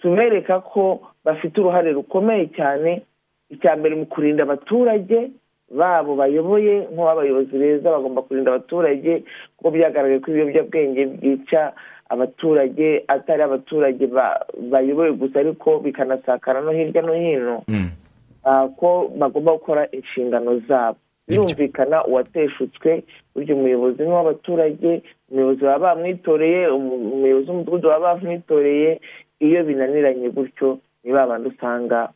tubereka 0.01 0.59
ko 0.65 1.01
bafite 1.25 1.55
uruhare 1.61 1.91
rukomeye 1.91 2.47
cyane. 2.55 3.01
Icya 3.49 3.75
mbere 3.81 3.95
mu 3.95 4.05
kurinda 4.05 4.43
abaturage 4.43 5.31
babo 5.69 6.15
bayoboye 6.15 6.85
nk'abayobozi 6.93 7.53
beza 7.57 7.89
bagomba 7.91 8.21
kurinda 8.21 8.49
abaturage 8.53 9.23
kuko 9.57 9.69
byagaragaye 9.73 10.19
ko 10.21 10.27
ibiyobyabwenge 10.31 11.01
byica 11.17 11.73
abaturage 12.09 13.03
atari 13.07 13.41
abaturage 13.43 14.05
ba- 14.07 14.45
bayoboye 14.71 15.11
gusa 15.13 15.39
ariko 15.39 15.79
bikanasakara 15.79 16.61
no 16.61 16.71
hirya 16.71 17.01
no 17.01 17.13
hino. 17.13 17.63
Mm. 17.67 17.89
ah, 18.45 18.67
ko 18.77 19.11
bagomba 19.17 19.51
gukora 19.57 19.83
inshingano 19.91 20.59
zabo. 20.67 20.97
Birumvikana 21.27 22.05
uwateshutswe 22.05 23.03
burya 23.35 23.55
umuyobozi 23.55 24.01
ni 24.03 24.09
uw'abaturage 24.09 25.01
umuyobozi 25.31 25.61
baba 25.61 25.93
bamwitoreye 25.95 26.67
umu- 26.69 27.13
umuyobozi 27.13 27.49
w'umudugudu 27.49 27.87
baba 27.87 28.13
bamwitoreye 28.15 28.99
iyo 29.39 29.63
binaniranye 29.63 30.29
gutyo 30.29 30.77
ni 31.03 31.11
ba 31.11 31.27
bandi 31.27 31.49
usanga 31.49 32.09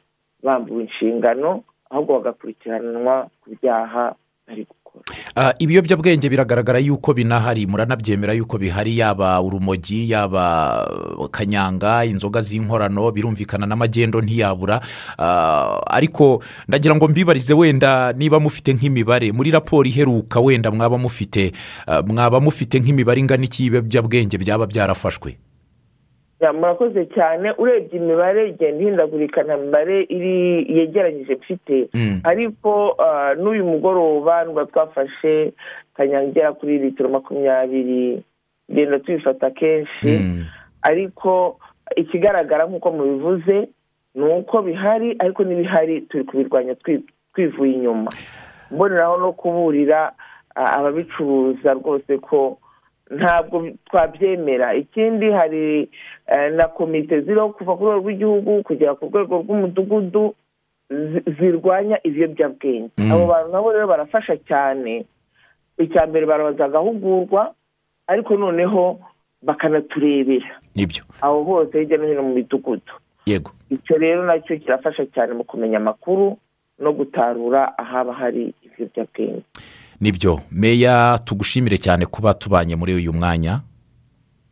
bambuwe 0.43 0.83
inshingano 0.83 1.63
ahubwo 1.89 2.19
bagakurikiranwa 2.19 3.29
ku 3.43 3.49
byaha 3.61 4.15
bari 4.47 4.65
gukora. 4.67 5.03
Ah, 5.35 5.53
ibiyobyabwenge 5.59 6.29
biragaragara 6.29 6.79
yuko 6.79 7.13
binahari. 7.13 7.65
Muranabyemera 7.65 8.33
yuko 8.33 8.57
bihari 8.57 8.97
yaba 8.97 9.41
urumogi 9.41 10.11
yaba 10.11 10.85
kanyanga 11.31 12.05
inzoga 12.05 12.41
z'inkorano 12.41 13.11
birumvikana 13.11 13.65
n'amagendo 13.65 14.21
ntiyabura. 14.21 14.81
Ah, 15.17 15.79
ariko 15.87 16.43
ndagira 16.67 16.95
ngo 16.95 17.07
mbibarize 17.07 17.53
wenda 17.53 18.13
niba 18.13 18.39
mufite 18.39 18.73
nk'imibare. 18.73 19.31
Muri 19.31 19.51
raporo 19.51 19.87
iheruka 19.89 20.39
wenda 20.39 20.71
mwaba 20.71 20.97
mufite 20.97 21.51
ah, 21.87 22.01
mwaba 22.03 22.39
mufite 22.39 22.79
nk'imibare 22.79 23.19
ingana 23.21 23.43
iki? 23.45 23.63
Y'ibiyobyabwenge 23.63 24.37
byaba 24.37 24.67
byarafashwe. 24.67 25.31
Ya, 25.31 25.37
murakoze 26.53 27.05
cyane 27.15 27.53
urebye 27.57 27.99
imibare 27.99 28.49
igenda 28.49 28.81
ihindagurika 28.83 29.43
nta 29.43 29.57
mibare 29.57 30.03
iri 30.09 30.65
yegeranyije 30.77 31.35
mfite 31.35 31.87
Mm. 31.93 32.19
ariko 32.23 32.95
ah, 32.99 33.33
n'uyu 33.35 33.65
mugoroba 33.65 34.43
nubwo 34.43 34.65
twafashe 34.65 35.53
kanyanga 35.95 36.27
igera 36.29 36.53
kuri 36.53 36.77
litiro 36.79 37.09
makumyabiri 37.09 38.23
tugenda 38.67 38.99
tubifata 38.99 39.49
kenshi 39.51 40.11
Mm. 40.19 40.43
ariko 40.81 41.59
ikigaragara 41.95 42.65
nk'uko 42.65 42.91
mubivuze 42.91 43.67
ni 44.15 44.23
uko 44.23 44.61
bihari 44.61 45.15
ariko 45.19 45.43
n'ibihari 45.43 46.01
turi 46.01 46.23
kubirwanya 46.23 46.73
twi- 46.75 47.03
twivuye 47.33 47.73
inyuma 47.73 48.11
mboneraho 48.71 49.17
no 49.17 49.31
kuburira 49.31 50.11
ah, 50.55 50.71
ababicuruza 50.77 51.73
rwose 51.73 52.17
ko 52.17 52.57
ntabwo 53.11 53.69
twabyemera. 53.85 54.73
Ikindi 54.75 55.31
hari 55.31 55.89
eh, 56.27 56.51
na 56.53 56.67
komite 56.67 57.21
ziriho 57.21 57.49
kuva 57.49 57.75
ku 57.77 57.83
rwego 57.83 57.99
rw'igihugu 57.99 58.63
kugera 58.63 58.95
ku 58.95 59.05
rwego 59.11 59.43
rw'umudugudu 59.43 60.35
zi- 60.89 61.23
zirwanya 61.39 61.97
ibiyobyabwenge. 62.03 62.89
Mm. 62.97 63.11
abo 63.11 63.25
bantu 63.27 63.49
nabo 63.51 63.71
rero 63.71 63.87
barafasha 63.87 64.37
cyane. 64.47 65.05
Icya 65.77 66.05
mbere 66.07 66.25
barabanza 66.25 66.67
bagahugurwa 66.69 67.53
ariko 68.07 68.35
noneho 68.37 68.99
bakanaturebera 69.41 70.61
ni 70.75 70.85
byo 70.85 71.03
aho 71.21 71.43
hose 71.43 71.79
hirya 71.79 71.97
no 71.97 72.07
hino 72.07 72.23
mu 72.23 72.33
midugudu. 72.35 72.93
Yego. 73.25 73.51
Icyo 73.69 73.97
rero 73.97 74.25
na 74.25 74.39
cyo 74.39 74.57
kirafasha 74.57 75.05
cyane 75.05 75.33
mu 75.33 75.43
kumenya 75.43 75.77
amakuru 75.77 76.37
no 76.79 76.91
gutarura 76.93 77.77
ahaba 77.77 78.13
hari 78.13 78.53
ibiyobyabwenge. 78.63 79.41
Ni 80.03 80.11
byo 80.11 80.39
meya 80.51 81.19
tugushimire 81.25 81.77
cyane 81.77 82.05
kuba 82.05 82.33
tubanye 82.33 82.75
muri 82.75 82.93
uyu 82.95 83.13
mwanya. 83.13 83.61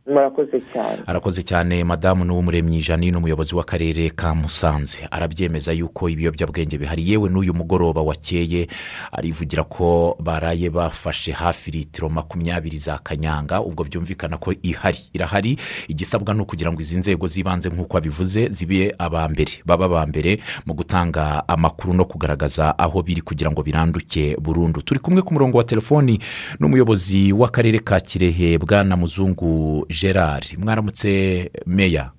Murakoze 0.06 0.60
cyane. 0.72 0.98
Arakoze 1.06 1.42
cyane 1.42 1.84
madamu 1.84 2.24
n'uw'umuremyi 2.24 2.82
janine 2.82 3.16
umuyobozi 3.16 3.54
w'akarere 3.54 4.10
ka 4.10 4.34
musanze. 4.34 5.06
Arabyemeza 5.10 5.72
yuko 5.72 6.08
ibiyobyabwenge 6.08 6.78
bihari. 6.78 7.10
Yewe 7.10 7.28
n'uyu 7.30 7.54
mugoroba 7.54 8.02
wakeye 8.02 8.66
arivugira 9.12 9.62
ko 9.64 10.16
baraye 10.20 10.70
bafashe 10.70 11.32
hafi 11.32 11.70
litiro 11.70 12.08
makumyabiri 12.08 12.78
za 12.78 12.98
kanyanga 12.98 13.60
ubwo 13.60 13.84
byumvikana 13.84 14.36
ko 14.38 14.52
ihari. 14.62 14.98
Irahari 15.12 15.56
igisabwa 15.88 16.34
ni 16.34 16.40
ukugira 16.40 16.72
ngo 16.72 16.80
izi 16.80 16.98
nzego 16.98 17.26
z'ibanze 17.26 17.68
nk'uko 17.68 17.96
abivuze 17.98 18.48
zibe 18.50 18.94
aba 18.98 19.28
mbere. 19.28 19.62
Baba 19.66 19.84
aba 19.84 20.06
mbere 20.06 20.38
mu 20.66 20.74
gutanga 20.74 21.48
amakuru 21.48 21.94
no 21.94 22.04
kugaragaza 22.04 22.74
aho 22.78 23.02
biri 23.02 23.20
kugira 23.22 23.50
ngo 23.50 23.62
biranduke 23.62 24.36
burundu. 24.40 24.82
Turi 24.82 25.00
kumwe 25.00 25.22
ku 25.22 25.34
murongo 25.34 25.58
wa 25.58 25.64
telefoni 25.64 26.18
n'umuyobozi 26.60 27.32
w'akarere 27.32 27.78
ka 27.78 28.00
kirehe 28.00 28.58
bwana 28.58 28.96
muzungu 28.96 29.86
gerard 29.92 30.44
mwaramutse 30.58 31.50
meya 31.66 32.10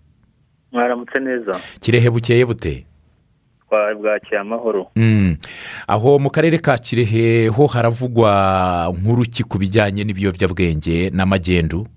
mwaramutse 0.72 1.20
neza. 1.20 1.52
Kirehe 1.80 2.10
bukeye 2.10 2.46
bute? 2.46 2.86
Twabwakiye 3.68 4.40
amahoro. 4.40 4.92
Mm. 4.96 5.38
aho 5.88 6.20
mu 6.20 6.30
karere 6.30 6.58
ka 6.58 6.78
kirehe 6.78 7.48
ho 7.48 7.66
haravugwa 7.68 8.30
nk'uruki 8.94 9.44
ku 9.44 9.58
bijyanye 9.58 10.04
n'ibiyobyabwenge 10.04 11.10
n'amagendu? 11.10 11.88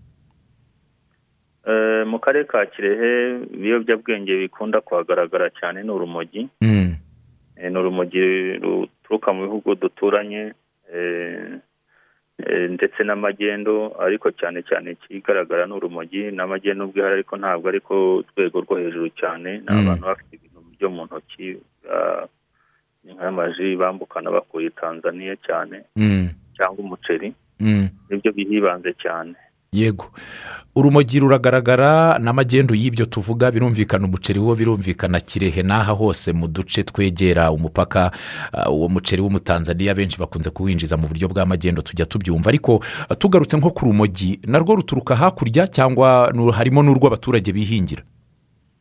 Eh, 1.68 2.06
mu 2.06 2.18
karere 2.18 2.44
ka 2.44 2.66
kirehe 2.66 3.42
ibiyobyabwenge 3.54 4.36
bikunda 4.38 4.80
kuhagaragara 4.80 5.50
cyane 5.60 5.82
ni 5.82 5.90
urumogi. 5.90 6.48
Mm. 6.62 6.94
Eh, 7.56 7.70
ni 7.72 7.78
urumogi 7.78 8.20
ruturuka 8.62 9.32
mu 9.32 9.42
bihugu 9.44 9.74
duturanye. 9.74 10.52
Eh, 10.94 11.58
ndetse 12.70 13.00
n'amagendo 13.04 13.96
ariko 14.00 14.30
cyane 14.30 14.62
cyane 14.62 14.90
ikigaragara 14.92 15.66
ni 15.66 15.72
urumogi 15.72 16.30
n'amagendo 16.36 16.84
ubwo 16.84 16.98
ihari 17.00 17.14
ariko 17.24 17.36
ntabwo 17.36 17.68
ari 17.68 17.80
ko 17.80 18.24
rwego 18.36 18.60
rwo 18.60 18.76
hejuru 18.76 19.08
cyane 19.16 19.50
ni 19.64 19.68
Mm. 19.72 19.78
abantu 19.88 20.04
bafite 20.06 20.32
ibintu 20.36 20.60
byo 20.76 20.88
mu 20.92 21.02
ntoki 21.08 21.56
ah, 21.90 22.24
nk'amaji 23.08 23.76
bambukana 23.80 24.30
bakuye 24.30 24.70
tanzania 24.70 25.36
cyane 25.46 25.84
Mm. 25.96 26.28
cyangwa 26.56 26.78
umuceri 26.84 27.32
Mm. 27.60 27.88
ni 28.10 28.14
byo 28.20 28.30
bihibanze 28.36 28.92
cyane 29.00 29.34
yego. 29.80 30.10
Urumogi 30.76 31.20
ruragaragara 31.20 32.18
n'amagendu 32.18 32.74
y'ibyo 32.74 33.06
tuvuga 33.06 33.50
birumvikana 33.50 34.04
umuceri 34.04 34.38
wo 34.40 34.54
birumvikana 34.54 35.20
kirehe. 35.20 35.62
N'aha 35.62 35.92
hose 35.92 36.32
mu 36.32 36.48
duce 36.48 36.82
twegera 36.84 37.50
umupaka 37.50 38.10
ah, 38.52 38.70
uwo 38.70 38.88
muceri 38.88 39.22
w'umutanzaniya 39.22 39.94
benshi 39.94 40.20
bakunze 40.20 40.50
kuwinjiza 40.50 40.96
mu 40.96 41.08
buryo 41.08 41.28
bw'amagendo 41.28 41.82
tujya 41.82 42.04
tubyumva. 42.06 42.48
Ariko 42.52 42.84
ah, 43.08 43.14
tugarutse 43.14 43.56
nko 43.56 43.70
ku 43.70 43.84
rumogi 43.88 44.40
narwo 44.46 44.76
ruturuka 44.76 45.16
hakurya 45.16 45.64
cyangwa 45.66 46.28
harimo 46.52 46.82
n'urw'abaturage 46.82 47.52
bihingira? 47.52 48.02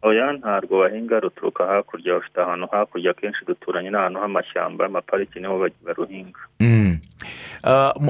Oya 0.04 0.34
ntabwo 0.34 0.80
bahinga 0.84 1.20
ruturuka 1.20 1.64
hakurya. 1.66 2.14
Bafite 2.20 2.38
ahantu 2.44 2.68
hakurya 2.72 3.12
akenshi 3.12 3.46
duturanye 3.48 3.90
n'ahantu 3.90 4.20
h'amashyamba 4.20 4.86
amapariki 4.86 5.40
ni 5.40 5.48
ho 5.48 5.60
ba- 5.60 5.72
baruhinga. 5.86 6.40
Mm. 6.60 7.00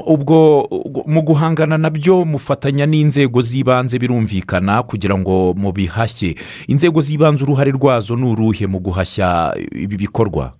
Ubwo 0.06 0.60
ubwo- 0.70 1.04
mu 1.06 1.20
guhangana 1.22 1.78
na 1.78 1.90
byo 1.90 2.24
mufatanya 2.24 2.86
n'inzego 2.86 3.40
z'ibanze 3.40 3.98
birumvikana 3.98 4.82
kugira 4.82 5.18
ngo 5.18 5.54
mubihashye 5.56 6.34
inzego 6.68 7.00
z'ibanze 7.00 7.44
uruhare 7.44 7.70
rwazo 7.70 8.16
ni 8.16 8.26
uruhe 8.32 8.66
mu 8.66 8.78
guhashya 8.80 9.54
ibi 9.72 9.96
bikorwa 9.96 10.52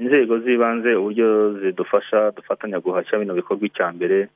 inzego 0.00 0.38
z'ibanze 0.38 0.94
uburyo 0.94 1.58
zidufasha 1.60 2.30
dufatanya 2.36 2.80
guhashya 2.80 3.18
bino 3.18 3.34
bikorwa 3.34 3.66
icya 3.66 3.92
mbere 3.92 4.28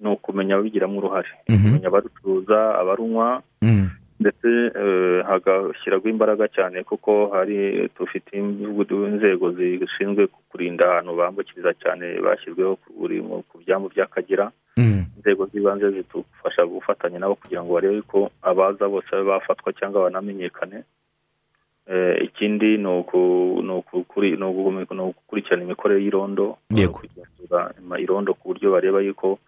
ni 0.00 0.08
ukumenya 0.08 0.54
ababigiramo 0.54 0.98
uruhare 0.98 1.28
Mhm. 1.48 1.62
kumenya 1.62 1.88
abarucuruza 1.88 2.78
abarunywa 2.80 3.42
Mm. 3.62 3.90
Ndetse 4.20 4.48
eh, 4.80 5.24
hagashyirwa 5.26 6.08
imbaraga 6.10 6.48
cyane 6.48 6.84
kuko 6.84 7.28
hari 7.32 7.88
dufite 7.98 8.36
inzego 8.36 9.52
zishinzwe 9.56 10.28
kurinda 10.52 10.84
ahantu 10.92 11.16
bambukiriza 11.16 11.72
cyane 11.82 12.20
bashyizweho 12.20 12.76
ku 12.76 12.88
buri 12.98 13.20
mu- 13.24 13.42
ku 13.48 13.58
byambu 13.64 13.88
by'akagera. 13.88 14.52
Mm. 14.76 15.04
inzego 15.16 15.46
z'ibanze 15.46 15.90
zidufasha 15.90 16.62
gufatanya 16.66 17.18
nabo 17.18 17.34
kugira 17.34 17.60
ngo 17.64 17.74
barebe 17.74 18.02
ko 18.06 18.30
abaza 18.42 18.88
bose 18.88 19.08
babe 19.12 19.24
bafatwa 19.28 19.72
cyangwa 19.72 20.02
banamenyekane. 20.08 20.84
Eh, 21.90 22.16
ikindi 22.24 22.78
ni 22.78 22.86
ugukurikirana 25.02 25.62
imikorere 25.64 26.00
y'irondo. 26.04 26.56
Kugenzura 26.92 27.72
irondo 27.98 28.34
ku 28.34 28.48
buryo 28.54 28.70
bareba 28.72 29.00
yuko 29.00 29.38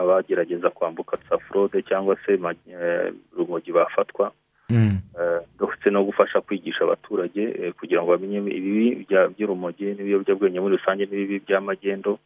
abagerageza 0.00 0.70
kwambuka 0.70 1.18
za 1.30 1.38
forode 1.38 1.82
cyangwa 1.82 2.16
se 2.26 2.32
eh, 2.32 3.12
urumogi 3.34 3.72
bafatwa 3.72 4.32
Mm. 4.70 4.98
eh, 5.20 5.40
ndetse 5.56 5.90
no 5.90 6.04
gufasha 6.04 6.40
kwigisha 6.40 6.84
abaturage 6.84 7.42
eh, 7.42 7.72
kugira 7.72 8.02
ngo 8.02 8.10
bamenye 8.12 8.36
ibibi 8.38 9.06
bya- 9.08 9.28
by'urumogi 9.32 9.84
n'ibiyobyabwenge 9.96 10.60
muri 10.60 10.76
rusange 10.76 11.04
n'ibibi 11.08 11.38
by'amagendo 11.48 12.18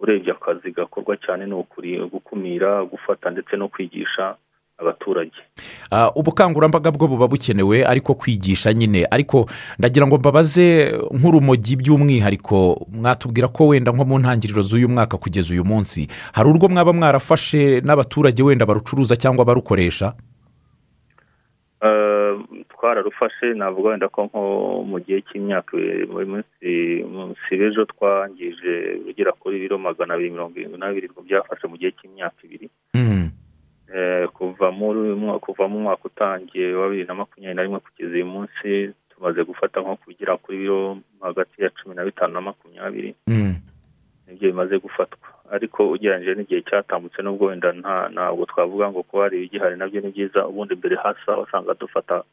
urebye 0.00 0.32
akazi 0.32 0.70
gakorwa 0.70 1.16
cyane 1.16 1.46
ni 1.46 1.54
ukuri 1.54 1.96
gukumira 2.12 2.84
gufata 2.84 3.30
ndetse 3.32 3.56
no 3.56 3.68
kwigisha 3.72 4.36
abaturage. 4.82 5.38
Ah, 5.90 6.10
ubukangurambaga 6.14 6.90
bwo 6.90 7.08
buba 7.08 7.28
bukenewe 7.28 7.86
ariko 7.86 8.14
kwigisha 8.14 8.72
nyine. 8.72 9.06
Ariko 9.10 9.46
ndagira 9.78 10.06
ngo 10.06 10.18
mbabaze 10.18 10.92
nk'urumogi 11.10 11.76
by'umwihariko 11.76 12.86
mwatubwira 12.92 13.48
ko 13.48 13.66
wenda 13.72 13.92
nko 13.92 14.04
mu 14.04 14.18
ntangiriro 14.18 14.62
z'uyu 14.62 14.88
mwaka 14.88 15.16
kugeza 15.18 15.54
uyu 15.54 15.64
munsi 15.64 16.08
hari 16.32 16.48
urwo 16.50 16.68
mwaba 16.68 16.92
mwarafashe 16.92 17.80
n'abaturage 17.80 18.42
wenda 18.42 18.66
barucuruza 18.66 19.16
cyangwa 19.16 19.44
barukoresha? 19.44 20.12
Eh, 21.82 22.38
twararufashe 22.70 23.54
navuga 23.54 23.88
wenda 23.90 24.08
ko 24.08 24.24
nko 24.24 24.42
mu 24.90 24.98
gihe 25.00 25.22
cy'imyaka 25.26 25.76
ibiri 25.76 26.06
muri 26.06 26.26
minsi 26.26 26.70
munsi 27.14 27.50
b'ejo 27.58 27.84
twangije 27.92 29.02
rugera 29.06 29.32
kuri 29.32 29.58
biro 29.62 29.78
magana 29.78 30.14
abiri 30.14 30.30
mirongo 30.30 30.54
irindwi 30.58 30.78
n'abiri 30.78 31.08
byafashe 31.26 31.66
mu 31.66 31.76
gihe 31.78 31.90
cy'imyaka 31.98 32.38
ibiri. 32.46 32.66
Mm. 32.94 33.21
Eh, 33.21 33.21
kuva 34.32 34.70
muri 34.72 34.98
uyu 34.98 35.16
mwaka 35.16 35.38
kuva 35.46 35.68
mu 35.68 35.78
mwaka 35.80 36.04
utangiye 36.04 36.74
wa 36.74 36.88
bibiri 36.88 37.08
na 37.08 37.14
makumyabiri 37.14 37.56
na 37.56 37.62
rimwe 37.62 37.78
kugeza 37.80 38.14
uyu 38.14 38.26
munsi 38.26 38.94
tumaze 39.10 39.44
gufata 39.44 39.80
nko 39.80 39.96
kugera 39.96 40.36
kuri 40.36 40.58
biro 40.58 40.98
hagati 41.20 41.62
ya 41.62 41.70
cumi 41.70 41.94
na 41.94 42.04
bitanu 42.04 42.32
na 42.34 42.40
makumyabiri 42.40 43.14
Mm. 43.26 43.54
ni 44.26 44.34
byo 44.38 44.48
bimaze 44.50 44.78
gufatwa 44.78 45.28
ariko 45.52 45.90
ugereranyije 45.90 46.34
n'igihe 46.34 46.62
cyatambutse 46.64 47.20
n'ubwo 47.22 47.46
wenda 47.52 47.72
nta 47.72 48.08
ntabwo 48.08 48.46
twavuga 48.48 48.88
ngo 48.90 49.02
kuba 49.02 49.22
hari 49.28 49.36
ibigihari 49.38 49.76
na 49.76 49.88
byo 49.88 50.00
ni 50.00 50.10
byiza 50.14 50.46
ubundi 50.48 50.74
mbere 50.74 50.96
hasi 50.96 51.20
aho 51.28 51.42
usanga 51.44 51.74
dufata 51.74 52.24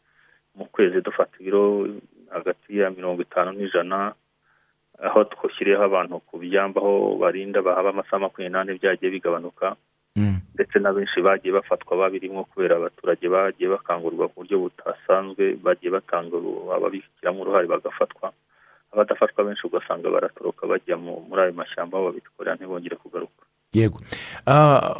mu 0.56 0.66
kwezi 0.72 1.02
dufata 1.02 1.36
ibiro 1.40 1.88
hagati 2.32 2.80
ya 2.80 2.90
mirongo 2.90 3.22
itanu 3.22 3.52
n'ijana 3.52 4.14
aho 5.04 5.24
twashyiriyeho 5.24 5.84
abantu 5.84 6.20
ku 6.24 6.38
byamba 6.40 6.80
aho 6.82 7.18
barinda 7.20 7.60
bahaba 7.62 7.90
amasaha 7.92 8.20
makumyabiri 8.24 8.54
n'ane 8.54 8.72
byagiye 8.80 9.12
bigabanuka. 9.12 9.76
Ndetse 10.56 10.80
na 10.80 10.94
benshi 10.94 11.22
bagiye 11.22 11.54
bafatwa 11.54 11.98
babirimo 11.98 12.44
kubera 12.44 12.76
abaturage 12.78 13.26
bagiye 13.30 13.70
bakangurwa 13.70 14.28
ku 14.28 14.44
buryo 14.44 14.60
butasanzwe 14.70 15.56
bagiye 15.64 15.92
batanga 15.92 16.36
ababishyiramo 16.76 17.42
uruhare 17.42 17.68
bagafatwa. 17.68 18.32
Abadafatwa 18.94 19.44
benshi 19.46 19.68
ugasanga 19.68 20.10
baratoroka 20.10 20.68
bajya 20.68 20.98
mu- 20.98 21.22
muri 21.30 21.42
ayo 21.42 21.54
mashyamba 21.54 21.98
aho 21.98 22.06
babikorera 22.10 22.56
ntibongere 22.56 22.96
kugaruka. 22.96 23.44
Yego. 23.74 24.00
Ah, 24.48 24.98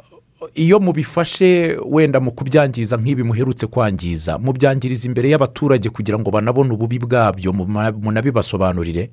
iyo 0.54 0.80
mubifashe 0.80 1.78
wenda 1.86 2.20
mu 2.22 2.32
kubyangiza 2.32 2.98
nk'ibi 2.98 3.24
muherutse 3.26 3.68
kwangiza 3.68 4.38
mubyangiriza 4.38 5.10
imbere 5.10 5.28
y'abaturage 5.34 5.90
kugira 5.90 6.16
ngo 6.22 6.30
banabone 6.32 6.72
ububi 6.74 7.00
bwabyo 7.02 7.50
muna- 7.52 7.92
munabibasobanurire? 7.92 9.10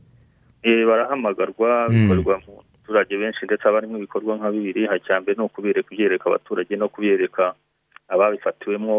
Eh, 0.63 0.87
barahamagarwa 0.87 1.89
Mm. 1.89 1.95
bikorwa 2.09 2.41
mu 2.87 2.93
baturage 2.95 3.17
benshi 3.19 3.45
ndetse 3.45 3.63
haba 3.67 3.77
harimo 3.83 3.99
ibikorwa 3.99 4.37
nka 4.39 4.51
bibiri 4.55 4.87
mbere 5.21 5.35
ni 5.37 5.45
ukubereka 5.45 5.89
kubyereka 5.89 6.25
abaturage 6.31 6.77
no 6.77 6.87
kubyereka 6.89 7.55
ababifatiwemo 8.09 8.97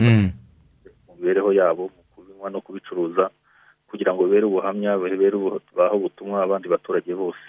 Mm. 0.00 0.30
mu 1.08 1.12
mibereho 1.18 1.50
yabo 1.52 1.82
mu 1.90 2.02
kubinywa 2.14 2.50
no 2.50 2.60
kubicuruza 2.60 3.30
kugira 3.90 4.14
ngo 4.14 4.24
bibere 4.24 4.46
ubuhamya 4.46 4.94
bibere 4.98 5.36
bahe 5.76 5.94
ubutumwa 5.98 6.42
abandi 6.42 6.68
baturage 6.70 7.10
bose 7.14 7.42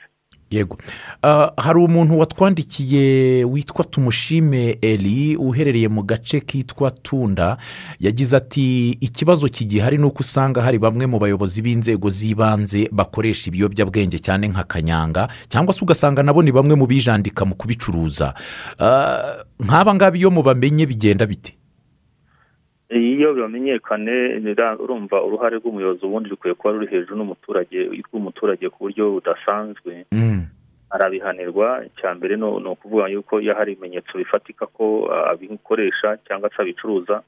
yego. 0.51 0.77
Ah, 1.23 1.51
hari 1.57 1.79
umuntu 1.79 2.19
watwandikiye 2.19 3.43
witwa 3.43 3.85
tumushime 3.85 4.77
eri 4.81 5.35
uherereye 5.35 5.87
mu 5.87 6.03
gace 6.03 6.39
kitwa 6.39 6.91
tunda. 6.91 7.57
Yagize 7.99 8.37
ati 8.37 8.89
ikibazo 8.89 9.47
kigihari 9.49 9.97
ni 9.97 10.03
uko 10.03 10.19
usanga 10.19 10.61
hari 10.61 10.77
bamwe 10.79 11.05
mu 11.05 11.19
bayobozi 11.19 11.61
b'inzego 11.61 12.09
z'ibanze 12.09 12.89
bakoresha 12.91 13.47
ibiyobyabwenge 13.47 14.19
cyane 14.19 14.47
nka 14.47 14.63
kanyanga 14.63 15.27
cyangwa 15.49 15.73
se 15.73 15.79
ugasanga 15.85 16.23
nabo 16.23 16.41
ni 16.43 16.51
bamwe 16.51 16.75
mu 16.75 16.85
bijandika 16.87 17.45
mu 17.45 17.55
kubicuruza. 17.55 18.33
Ah, 18.79 19.43
nk'aba 19.59 19.95
ngaba 19.95 20.17
iyo 20.17 20.31
mubamenye 20.31 20.85
bigenda 20.85 21.25
bite? 21.25 21.58
Iyo 22.89 23.33
bamenyekane 23.37 24.39
nira- 24.41 24.77
urumva 24.79 25.21
uruhare 25.23 25.57
rw'umuyobozi 25.61 26.05
ubundi 26.05 26.29
rukwiye 26.29 26.53
kuba 26.57 26.73
ruri 26.73 26.87
hejuru 26.89 27.15
n'umuturage 27.17 27.79
rw'umuturage 28.09 28.65
ku 28.69 28.77
buryo 28.89 29.03
budasanzwe 29.13 30.05
Mm. 30.11 30.45
arabihanirwa 30.89 31.85
icya 31.85 32.15
mbere 32.17 32.33
ni 32.37 32.45
ukuvuga 32.73 33.07
yuko 33.13 33.37
iyo 33.41 33.53
hari 33.53 33.71
ibimenyetso 33.77 34.17
bifatika 34.17 34.65
ko 34.65 35.05
ah, 35.13 35.29
abikoresha 35.31 36.17
cyangwa 36.25 36.49
se 36.49 36.57
abicuruza 36.61 37.21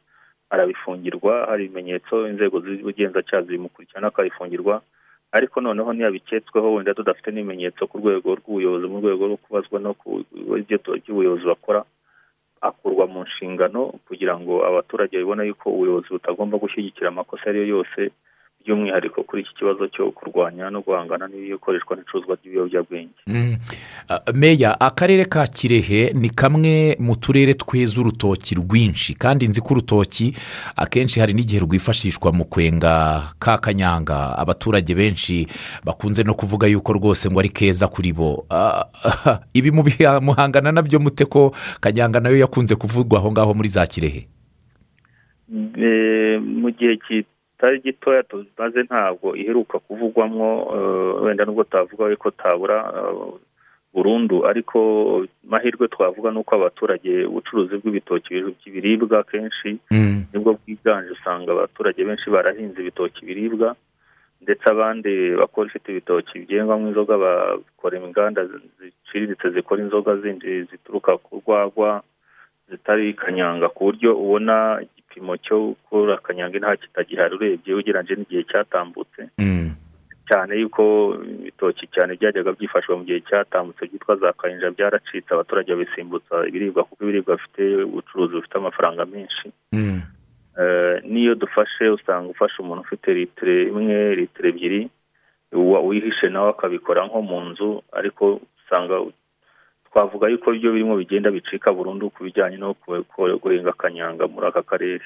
arabifungirwa 0.50 1.46
hari 1.50 1.66
ibimenyetso 1.66 2.28
inzego 2.28 2.60
z'ubugenzacyaha 2.60 3.44
zimukurikirana 3.46 4.08
akabifungirwa 4.10 4.82
ariko 5.32 5.62
noneho 5.62 5.94
ntiyabiketsweho 5.94 6.74
wenda 6.74 6.94
tudafite 6.98 7.30
n'ibimenyetso 7.32 7.88
ku 7.88 7.98
rwego 8.02 8.36
rw'ubuyobozi 8.36 8.86
mu 8.90 8.98
rwego 9.00 9.24
rwo 9.30 9.38
kubazwa 9.38 9.78
no 9.80 9.94
ku 9.94 10.26
ibyo 10.58 10.78
by'ubuyobozi 10.82 11.46
bakora 11.46 11.86
akurwa 12.62 13.08
mu 13.08 13.24
nshingano 13.24 13.82
kugira 14.08 14.38
ngo 14.40 14.66
abaturage 14.66 15.18
babone 15.18 15.48
yuko 15.48 15.70
ubuyobozi 15.70 16.08
butagomba 16.14 16.58
gushyigikira 16.58 17.08
amakosa 17.10 17.44
ayo 17.44 17.50
ari 17.50 17.60
yo 17.60 17.68
yose 17.78 18.12
by'umwihariko 18.66 19.24
kuri 19.24 19.42
iki 19.42 19.54
kibazo 19.56 19.88
cyo 19.88 20.12
kurwanya 20.12 20.70
no 20.70 20.82
guhangana 20.82 21.28
n'ibikoreshwa 21.28 21.96
n'icuruzwa 21.96 22.36
ry'ibiyobyabwenge. 22.36 23.20
Mm. 23.28 23.58
Meya 24.36 24.80
akarere 24.80 25.26
ka 25.26 25.48
kirehe 25.48 26.14
ni 26.14 26.30
kamwe 26.30 26.96
mu 27.00 27.16
turere 27.16 27.54
tweza 27.54 28.02
urutoki 28.02 28.56
rwinshi 28.56 29.14
kandi 29.14 29.48
nzi 29.48 29.62
ko 29.62 29.74
urutoki 29.74 30.34
akenshi 30.76 31.20
hari 31.20 31.34
n'igihe 31.34 31.62
rwifashishwa 31.62 32.32
mu 32.32 32.46
kwenga 32.46 33.24
ka 33.40 33.58
kanyanga. 33.58 34.38
Abaturage 34.38 34.96
benshi 34.96 35.48
bakunze 35.86 36.24
no 36.24 36.34
kuvuga 36.34 36.68
yuko 36.68 36.94
rwose 36.94 37.30
ngo 37.30 37.40
ari 37.40 37.50
keza 37.50 37.88
kuri 37.88 38.14
bo. 38.14 38.46
Ibi 39.54 39.72
muhangana 40.22 40.72
na 40.72 40.82
byo 40.82 41.00
mute 41.00 41.26
ko 41.26 41.56
kanyanga 41.80 42.20
na 42.20 42.30
yo 42.30 42.38
yakunze 42.38 42.76
kuvugwa 42.76 43.20
aho 43.20 43.32
ngaho 43.32 43.54
muri 43.54 43.70
za 43.70 43.86
kirehe? 43.88 44.28
Eh, 45.52 46.40
mu 46.42 46.72
gihe 46.72 46.96
kitari 47.62 47.80
gitoya 47.80 48.24
tumaze 48.24 48.84
ntabwo 48.84 49.36
iheruka 49.36 49.80
kuvugwamo 49.80 50.50
eh, 50.74 51.24
wenda 51.24 51.46
nubwo 51.46 51.64
twavuga 51.64 52.16
ko 52.18 52.32
tabura 52.32 52.78
eh, 52.98 53.34
burundu. 53.94 54.46
Ariko 54.48 54.80
mahirwe 55.44 55.88
twavuga 55.88 56.32
ni 56.32 56.40
uko 56.42 56.56
abaturage 56.56 57.26
ubucuruzi 57.26 57.78
bw'ibitoki 57.78 58.70
biribwa 58.74 59.24
kenshi. 59.24 59.78
Mm. 59.92 60.26
ni 60.34 60.40
bwo 60.40 60.58
bwiganje 60.58 61.12
usanga 61.14 61.52
abaturage 61.52 62.02
benshi 62.04 62.30
barahinze 62.30 62.82
ibitoki 62.82 63.26
biribwa. 63.26 63.76
Ndetse 64.42 64.66
abandi 64.70 65.38
bakora 65.38 65.70
ifite 65.70 65.92
ibitoki 65.92 66.40
byengwamo 66.40 66.88
inzoga 66.90 67.18
bakora 67.18 67.98
inganda 68.02 68.42
ziciriritse 68.80 69.50
zikora 69.54 69.82
inzoga 69.86 70.16
zindi 70.18 70.64
zituruka 70.66 71.18
ku 71.18 71.38
rwagwa 71.46 72.02
zitari 72.70 73.14
kanyanga. 73.14 73.70
Ku 73.70 73.84
buryo 73.86 74.18
ubona 74.18 74.82
igipimo 75.12 75.38
cyo 75.38 75.60
gukora 75.76 76.18
kanyanga 76.24 76.58
nta 76.60 76.76
kitagihari 76.80 77.36
urebye 77.36 77.74
ugereranyije 77.76 78.16
n'igihe 78.16 78.44
cyatambutse 78.48 79.22
Mm. 79.38 79.76
cyane 80.30 80.56
yuko 80.60 80.84
ibitoki 81.44 81.88
cyane 81.92 82.16
byajyaga 82.16 82.52
byifashishwa 82.56 82.98
mu 82.98 83.04
gihe 83.04 83.20
cyatambutse 83.28 83.84
byitwa 83.92 84.16
za 84.16 84.32
kayinja 84.34 84.72
byaracitse 84.72 85.28
abaturage 85.34 85.72
babisimbutsa 85.76 86.48
ibiribwa 86.48 86.84
kuko 86.88 87.04
ibiribwa 87.04 87.36
bifite 87.36 87.64
ubucuruzi 87.84 88.34
bufite 88.40 88.56
amafaranga 88.58 89.06
menshi 89.06 89.52
Mm. 89.74 90.02
Eh, 90.60 90.96
n'iyo 91.04 91.36
dufashe 91.36 91.90
usanga 91.90 92.30
ufashe 92.32 92.58
umuntu 92.64 92.82
ufite 92.88 93.14
litiro 93.14 93.54
imwe 93.72 94.16
litiro 94.16 94.50
ebyiri 94.50 94.82
wihishe 95.88 96.30
nawe 96.30 96.50
akabikora 96.50 97.06
nko 97.08 97.22
mu 97.22 97.40
nzu 97.50 97.84
ariko 97.92 98.40
usanga 98.60 98.96
twavuga 99.94 100.28
yuko 100.28 100.54
ibyo 100.54 100.72
birimo 100.72 100.96
bigenda 100.98 101.32
bicika 101.32 101.74
burundu 101.74 102.10
ku 102.10 102.24
bijyanye 102.24 102.58
no 102.58 102.76
guhinga 103.44 103.72
kanyanga 103.74 104.28
muri 104.28 104.48
aka 104.48 104.62
karere. 104.64 105.02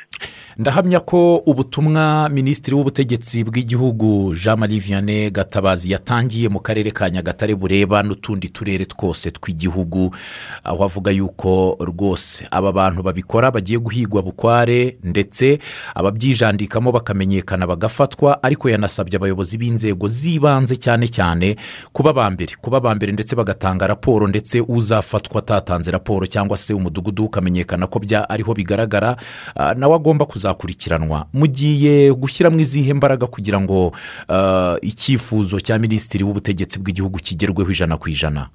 Ndahamya 0.57 0.99
ko 0.99 1.37
ubutumwa 1.45 2.29
minisitiri 2.29 2.75
w'ubutegetsi 2.77 3.43
bw'igihugu 3.43 4.35
jean 4.35 4.59
marie 4.59 4.79
vianney 4.79 5.29
gatabazi 5.31 5.91
yatangiye 5.91 6.49
mu 6.49 6.59
karere 6.59 6.91
ka 6.91 7.09
nyagatare 7.09 7.55
bureba 7.55 8.03
n'utundi 8.03 8.49
turere 8.49 8.85
twose 8.85 9.31
tw'igihugu. 9.31 10.15
Aho 10.63 10.83
avuga 10.85 11.11
yuko 11.11 11.77
rwose 11.81 12.47
aba 12.51 12.71
bantu 12.71 13.03
babikora 13.03 13.51
bagiye 13.51 13.79
guhigwa 13.79 14.21
bukware 14.21 14.97
ndetse 15.03 15.59
ababyijandikamo 15.95 16.91
bakamenyekana 16.91 17.67
bagafatwa 17.67 18.43
ariko 18.43 18.69
yanasabye 18.69 19.17
abayobozi 19.17 19.57
b'inzego 19.57 20.07
z'ibanze 20.07 20.77
cyane 20.77 21.07
cyane 21.09 21.55
kuba 21.93 22.13
ba 22.13 22.29
mbere 22.29 22.55
kuba 22.61 22.79
ba 22.79 22.95
mbere 22.95 23.11
ndetse 23.11 23.35
bagatanga 23.35 23.87
raporo 23.87 24.27
ndetse 24.27 24.61
uzafatwa 24.77 25.39
atatanze 25.39 25.91
raporo 25.91 26.25
cyangwa 26.25 26.57
se 26.57 26.73
umudugudu 26.73 27.25
ukamenyekana 27.25 27.87
ko 27.87 27.99
bya 27.99 28.29
ariho 28.29 28.53
bigaragara 28.53 29.15
ah, 29.55 29.73
nawe 29.73 29.95
agomba 29.95 30.25
kuzakurikiranwa. 30.25 31.25
Mugiye 31.33 32.13
gushyiramo 32.13 32.59
izihe 32.59 32.93
mbaraga 32.93 33.27
kugira 33.27 33.59
ngo 33.61 33.91
ah, 34.29 34.75
icyifuzo 34.81 35.59
cya 35.59 35.79
minisitiri 35.79 36.23
w'ubutegetsi 36.23 36.79
bw'igihugu 36.79 37.17
kigerweho 37.19 37.71
ijana 37.71 37.97
ku 37.97 38.09
ijana? 38.09 38.49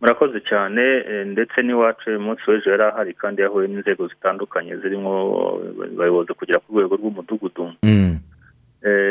Murakoze 0.00 0.40
cyane 0.48 0.82
eh, 1.10 1.26
ndetse 1.26 1.62
n'iwacu 1.62 2.10
uyu 2.10 2.20
munsi 2.20 2.42
w'ejo 2.48 2.70
yari 2.70 2.82
ahari 2.82 3.14
kandi 3.14 3.42
yahuye 3.42 3.68
n'inzego 3.68 4.08
zitandukanye 4.08 4.76
zirimo 4.76 5.12
abayobozi 5.94 6.32
kugera 6.34 6.58
ku 6.60 6.72
rwego 6.72 6.96
rw'umudugudu. 6.96 7.72
Mm, 7.82 8.06
Eh, 8.06 8.18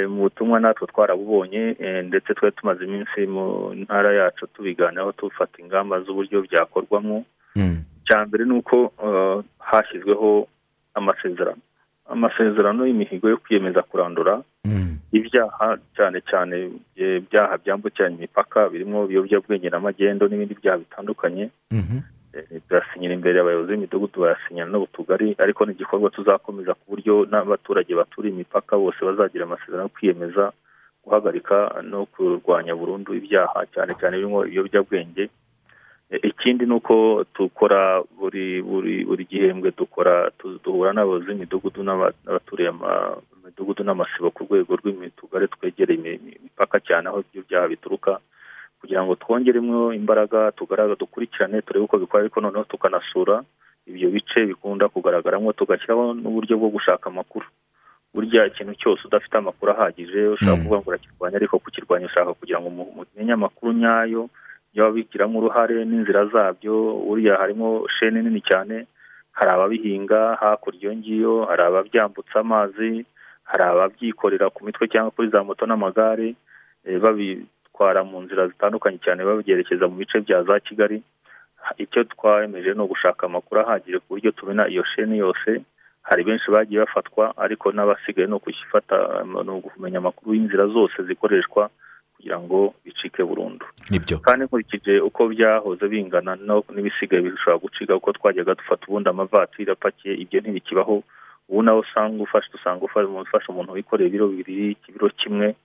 mu 0.10 0.22
butumwa 0.30 0.60
natwe 0.60 0.88
twarabubonye 0.88 1.76
eh, 1.80 2.06
ndetse 2.06 2.34
twari 2.34 2.56
tumaze 2.56 2.84
iminsi 2.86 3.28
mu 3.28 3.74
ntara 3.76 4.14
yacu 4.14 4.48
tubiganiraho 4.48 5.12
tufata 5.12 5.62
ingamba 5.62 6.00
z'uburyo 6.02 6.42
byakorwamo. 6.42 7.26
Icya 8.06 8.26
mbere 8.26 8.46
ni 8.46 8.54
uko 8.54 8.94
eh, 9.06 9.44
hashyizweho 9.60 10.48
amasezerano. 10.94 11.62
Amasezerano 12.10 12.86
y'imihigo 12.86 13.30
yo 13.30 13.38
kwiyemeza 13.38 13.82
kurandura. 13.82 14.42
Mm, 14.66 14.98
ibyaha 15.12 15.78
cyane 15.96 16.22
cyane 16.30 16.70
eh, 16.96 17.18
ibyaha 17.18 17.58
byambukiranya 17.58 18.16
imipaka 18.18 18.70
birimo 18.70 19.06
ibiyobyabwenge 19.06 19.70
n'amagendo 19.70 20.28
n'ibindi 20.28 20.54
byaha 20.62 20.78
bitandukanye. 20.78 21.50
Eh, 21.72 21.80
turasinyira 22.68 23.14
imbere 23.14 23.40
abayobozi 23.40 23.72
b'imidugudu 23.72 24.22
barasinyana 24.22 24.72
no 24.72 24.88
ariko 25.44 25.66
ni 25.66 25.72
igikorwa 25.74 26.10
tuzakomeza 26.10 26.74
ku 26.74 26.84
buryo 26.92 27.26
n'abaturage 27.32 27.96
baturiye 27.96 28.34
imipaka 28.36 28.78
bose 28.78 29.00
bazagira 29.06 29.44
amasezerano 29.46 29.84
yo 29.88 29.94
kwiyemeza 29.96 30.52
guhagarika 31.04 31.80
no 31.84 32.06
kurwanya 32.12 32.76
burundu 32.76 33.14
ibyaha 33.16 33.66
cyane 33.74 33.94
cyane 34.00 34.18
birimo 34.18 34.46
ibiyobyabwenge. 34.46 35.30
Ikindi 36.24 36.66
ni 36.66 36.74
uko 36.74 37.26
dukora 37.36 38.02
buri 38.20 38.62
buri 38.62 39.06
buri 39.06 39.24
gihembwe 39.26 39.72
dukora 39.78 40.30
duhura 40.64 40.94
n'abayobozi 40.94 41.26
b'imidugudu 41.30 41.82
n'aba- 41.84 42.14
n'abaturiye 42.26 42.70
imidugudu 43.42 43.82
n'amasibo 43.84 44.30
ku 44.32 44.44
rwego 44.46 44.76
rw'imitugare 44.80 45.48
twegereye 45.50 45.98
imi- 45.98 46.18
imi- 46.22 46.38
imipaka 46.40 46.78
cyane 46.80 47.10
aho 47.10 47.20
ibyo 47.26 47.42
byaha 47.50 47.68
bituruka. 47.74 48.12
Kugira 48.86 49.02
ngo 49.04 49.16
twongeremo 49.18 49.94
imbaraga 49.98 50.52
tugaragara 50.54 50.96
dukurikirane 50.96 51.62
turebe 51.66 51.86
uko 51.90 51.98
bikora 51.98 52.22
ariko 52.24 52.38
noneho 52.42 52.64
tukanasura 52.70 53.42
ibyo 53.90 54.10
bice 54.14 54.46
bikunda 54.46 54.90
kugaragaramo 54.90 55.54
tugashyiraho 55.58 56.14
n'uburyo 56.14 56.58
bwo 56.58 56.70
gushaka 56.70 57.10
amakuru 57.10 57.46
burya 58.14 58.46
ikintu 58.48 58.74
cyose 58.80 59.02
udafite 59.06 59.36
amakuru 59.38 59.72
ahagije 59.74 60.28
ushaka 60.38 60.56
Mm. 60.56 60.62
kuvuga 60.64 60.80
ngo 60.80 60.90
urakirwanya 60.90 61.36
ariko 61.38 61.60
kukirwanya 61.60 62.06
ushaka 62.08 62.34
kugira 62.34 62.60
ngo 62.62 62.70
mumenye 62.70 63.34
amakuru 63.34 63.74
nyayo 63.74 64.30
y'ababigiramo 64.74 65.36
uruhare 65.40 65.86
n'inzira 65.86 66.26
zabyo 66.32 66.76
buriya 67.06 67.36
harimo 67.42 67.84
sheni 68.00 68.22
nini 68.24 68.42
cyane 68.42 68.88
hari 69.36 69.52
ababihinga 69.52 70.36
hakurya 70.40 70.80
iyo 70.82 70.92
ngiyo 70.96 71.34
hari 71.50 71.62
ababyambutsa 71.64 72.40
amazi 72.40 73.06
hari 73.44 73.64
ababyikorera 73.64 74.50
ku 74.50 74.66
mitwe 74.66 74.88
cyangwa 74.88 75.12
kuri 75.12 75.28
za 75.30 75.44
moto 75.44 75.66
n'amagare 75.68 76.36
eh, 76.88 76.98
babitwara 77.76 78.04
mu 78.04 78.22
nzira 78.24 78.48
zitandukanye 78.48 78.98
cyane 79.04 79.24
babyerekeza 79.26 79.88
mu 79.88 79.96
bice 80.00 80.20
bya 80.22 80.44
za 80.44 80.60
kigali. 80.60 81.04
Icyo 81.78 82.04
twayemeje 82.04 82.74
ni 82.74 82.82
ugushaka 82.82 83.26
amakuru 83.26 83.62
ahagije 83.62 83.98
ku 84.00 84.06
buryo 84.16 84.32
tubona 84.32 84.68
iyo 84.70 84.84
sheni 84.96 85.18
yose. 85.18 85.62
Hari 86.04 86.24
benshi 86.24 86.52
bagiye 86.52 86.80
bafatwa 86.86 87.34
ariko 87.38 87.72
n'abasigaye 87.72 88.28
ni 88.28 88.34
ukufata 88.38 89.24
ni 89.26 89.52
ukumenya 89.52 89.98
amakuru 89.98 90.34
y'inzira 90.36 90.68
zose 90.68 91.04
zikoreshwa 91.04 91.70
kugira 92.16 92.40
ngo 92.40 92.74
bicike 92.86 93.24
burundu. 93.24 93.66
Nibyo. 93.90 94.20
Kandi 94.22 94.46
nkurikije 94.46 95.00
uko 95.02 95.28
byahoze 95.28 95.88
bingana 95.90 96.36
n'ibisigaye 96.74 97.22
bishobora 97.26 97.58
gucika 97.58 97.94
kuko 97.98 98.12
twajyaga 98.14 98.54
dufata 98.56 98.86
ubundi 98.88 99.10
amavatiri 99.10 99.72
apakiye 99.72 100.14
ibyo 100.16 100.40
ntibikibaho. 100.42 101.04
Ubu 101.50 101.62
nawe 101.64 101.80
usanga 101.82 102.24
ufashe 102.24 102.50
usanga 102.54 102.86
ufashe 102.86 103.48
umuntu 103.50 103.74
wikoreye 103.74 104.08
ibiro 104.10 104.28
bibiri 104.28 104.72
ikibiro 104.72 105.10
kimwe 105.10 105.56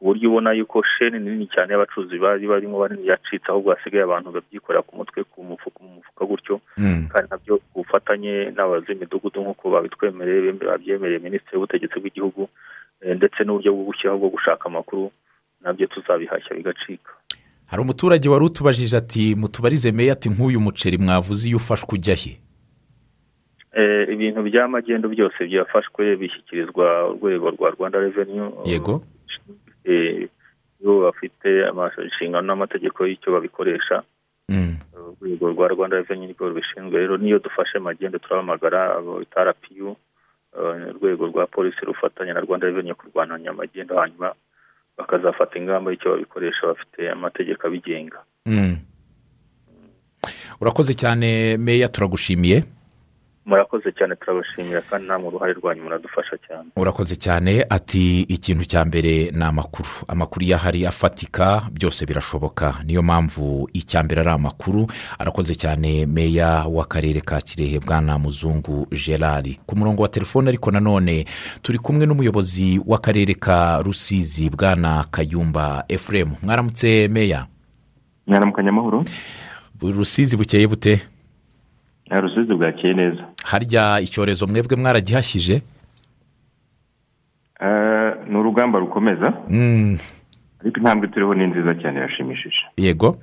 ku 0.00 0.04
buryo 0.16 0.30
ubona 0.32 0.52
yuko 0.56 0.80
sheni 0.96 1.18
nini 1.20 1.44
cyane 1.52 1.72
y'abacuruzi 1.76 2.16
bari 2.18 2.46
barimo 2.48 2.80
banini 2.80 3.04
yacitse 3.12 3.52
ahubwo 3.52 3.70
hasigaye 3.76 4.04
abantu 4.04 4.32
babyikorera 4.32 4.80
ku 4.82 4.96
mutwe 4.96 5.24
ku 5.28 5.44
mufuka 5.44 5.76
mu 5.84 5.90
mufuka 6.00 6.24
gutyo. 6.24 6.60
Mm, 6.80 7.08
kandi 7.12 7.28
na 7.30 7.36
byo 7.36 7.58
ku 7.60 7.84
bufatanye 7.84 8.32
n'abayobozi 8.56 8.86
b'imidugudu 8.96 9.40
nk'uko 9.44 9.64
babitwemereye 9.70 10.52
babyemereye 10.56 11.18
minisitiri 11.20 11.56
w'ubutegetsi 11.60 12.00
bw'igihugu 12.00 12.48
eh, 13.04 13.12
ndetse 13.16 13.44
n'uburyo 13.44 13.70
bwo 13.76 13.84
gushyiraho 13.92 14.18
bwo 14.18 14.28
gushaka 14.32 14.64
amakuru 14.72 15.12
na 15.60 15.72
byo 15.76 15.86
tuzabihashya 15.86 16.56
bigacika. 16.56 17.12
Hari 17.68 17.82
umuturage 17.82 18.28
wari 18.28 18.44
utubajije 18.44 18.96
ati 18.96 19.34
mutubarize 19.36 19.92
meya 19.92 20.12
ati 20.16 20.28
nk'uyu 20.32 20.60
muceri 20.60 20.96
mwavuze 20.98 21.44
iyo 21.48 21.56
ufashwe 21.60 21.92
ujya 22.00 22.14
he? 22.16 22.40
Eh, 23.76 24.08
ibintu 24.12 24.42
by'amagendo 24.42 25.08
byose 25.08 25.38
byafashwe 25.46 26.16
bishyikirizwa 26.16 26.86
urwego 27.12 27.50
rwa 27.50 27.70
rwanda 27.70 28.00
reveni 28.00 28.40
yego. 28.64 29.04
Bo 30.90 31.00
bafite 31.12 31.48
inshingano 32.04 32.46
n'amategeko 32.46 33.06
y'icyo 33.06 33.32
babikoresha. 33.32 34.02
Urwego 35.20 35.48
rwa 35.50 35.68
rwanda 35.68 35.96
reveni 35.96 36.26
nirwo 36.26 36.48
rubishinzwe 36.48 36.98
rero 36.98 37.16
niyo 37.16 37.38
dufashe 37.38 37.78
magendo 37.78 38.18
turahamagara 38.18 39.00
bita 39.20 39.44
rapiyu 39.44 39.96
urwego 40.90 41.26
rwa 41.26 41.46
polisi 41.46 41.80
rufatanya 41.86 42.34
na 42.34 42.40
rwanda 42.40 42.66
reveni 42.66 42.94
kurwanya 42.94 43.50
amagendo 43.50 43.96
hanyuma 43.98 44.34
bakazafata 44.98 45.58
ingamba 45.58 45.90
y'icyo 45.90 46.10
babikoresha 46.10 46.66
bafite 46.66 47.10
amategeko 47.10 47.66
abigenga. 47.66 48.18
Urakoze 50.60 50.94
cyane 50.94 51.56
meya 51.56 51.88
turagushimiye. 51.88 52.64
Murakoze 53.50 53.92
cyane 53.98 54.14
turabashimira 54.16 54.80
kandi 54.80 55.06
namwe 55.08 55.28
uruhare 55.28 55.52
rwanyu 55.52 55.82
muradufasha 55.82 56.36
cyane. 56.46 56.68
Urakoze 56.76 57.14
cyane. 57.16 57.66
Ati 57.70 58.20
ikintu 58.22 58.64
cya 58.64 58.84
mbere 58.84 59.30
ni 59.34 59.42
amakuru. 59.44 59.88
Amakuru 60.08 60.44
iyo 60.46 60.56
ahari 60.56 60.86
afatika 60.86 61.66
byose 61.72 62.06
birashoboka. 62.06 62.74
Niyo 62.86 63.02
mpamvu 63.02 63.68
icya 63.72 64.02
mbere 64.02 64.20
ari 64.20 64.30
amakuru. 64.30 64.86
Arakoze 65.18 65.54
cyane 65.54 66.06
meya 66.06 66.64
w'akarere 66.70 67.20
ka 67.20 67.40
kirehe 67.40 67.78
bwana 67.82 68.18
muzungu 68.18 68.86
gerard. 69.06 69.58
Ku 69.66 69.76
murongo 69.76 70.02
wa 70.02 70.08
telefone 70.08 70.48
ariko 70.48 70.70
nanone 70.70 71.24
turi 71.62 71.78
kumwe 71.78 72.06
n'umuyobozi 72.06 72.78
w'akarere 72.86 73.34
ka 73.34 73.82
rusizi 73.82 74.50
bwana 74.50 75.04
kayumba 75.10 75.84
efuremu 75.88 76.36
mwaramutse 76.42 77.08
meya? 77.08 77.46
Mwaramukanya 78.26 78.68
amahoro. 78.70 79.04
Rusizi 79.82 80.36
bukeye 80.36 80.66
bute? 80.66 81.02
Rusizi 82.10 82.54
bwakeye 82.54 82.94
neza. 82.94 83.22
Harya 83.44 84.00
icyorezo 84.00 84.46
mwebwe 84.46 84.76
mwaragihashyije 84.76 85.62
ni 88.30 88.36
urugamba 88.36 88.78
rukomeza. 88.78 89.32
Ariko 90.60 90.76
intambwe 90.78 91.08
turiho 91.08 91.34
ni 91.34 91.46
nziza 91.46 91.74
cyane 91.74 91.98
irashimishije. 91.98 92.56
Yego. 92.76 93.16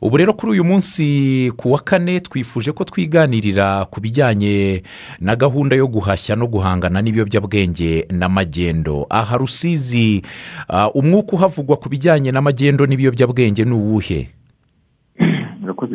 Ubu 0.00 0.16
rero 0.16 0.32
kuri 0.32 0.52
uyu 0.52 0.64
munsi 0.64 1.52
ku 1.56 1.72
wa 1.72 1.78
kane 1.80 2.20
twifuje 2.20 2.72
ko 2.72 2.84
twiganirira 2.84 3.84
ku 3.84 4.00
bijyanye 4.00 4.82
na 5.20 5.36
gahunda 5.36 5.76
yo 5.76 5.86
guhashya 5.88 6.36
no 6.36 6.46
guhangana 6.46 7.00
n'ibiyobyabwenge 7.02 8.06
n'amagendo 8.10 9.06
aha 9.10 9.36
rusizi 9.38 10.22
umwuka 10.94 11.32
uhavugwa 11.32 11.76
ku 11.76 11.88
bijyanye 11.88 12.28
n'amagendo 12.32 12.86
n'ibiyobyabwenge 12.86 13.64
ni 13.64 13.72
uwuhe? 13.72 14.28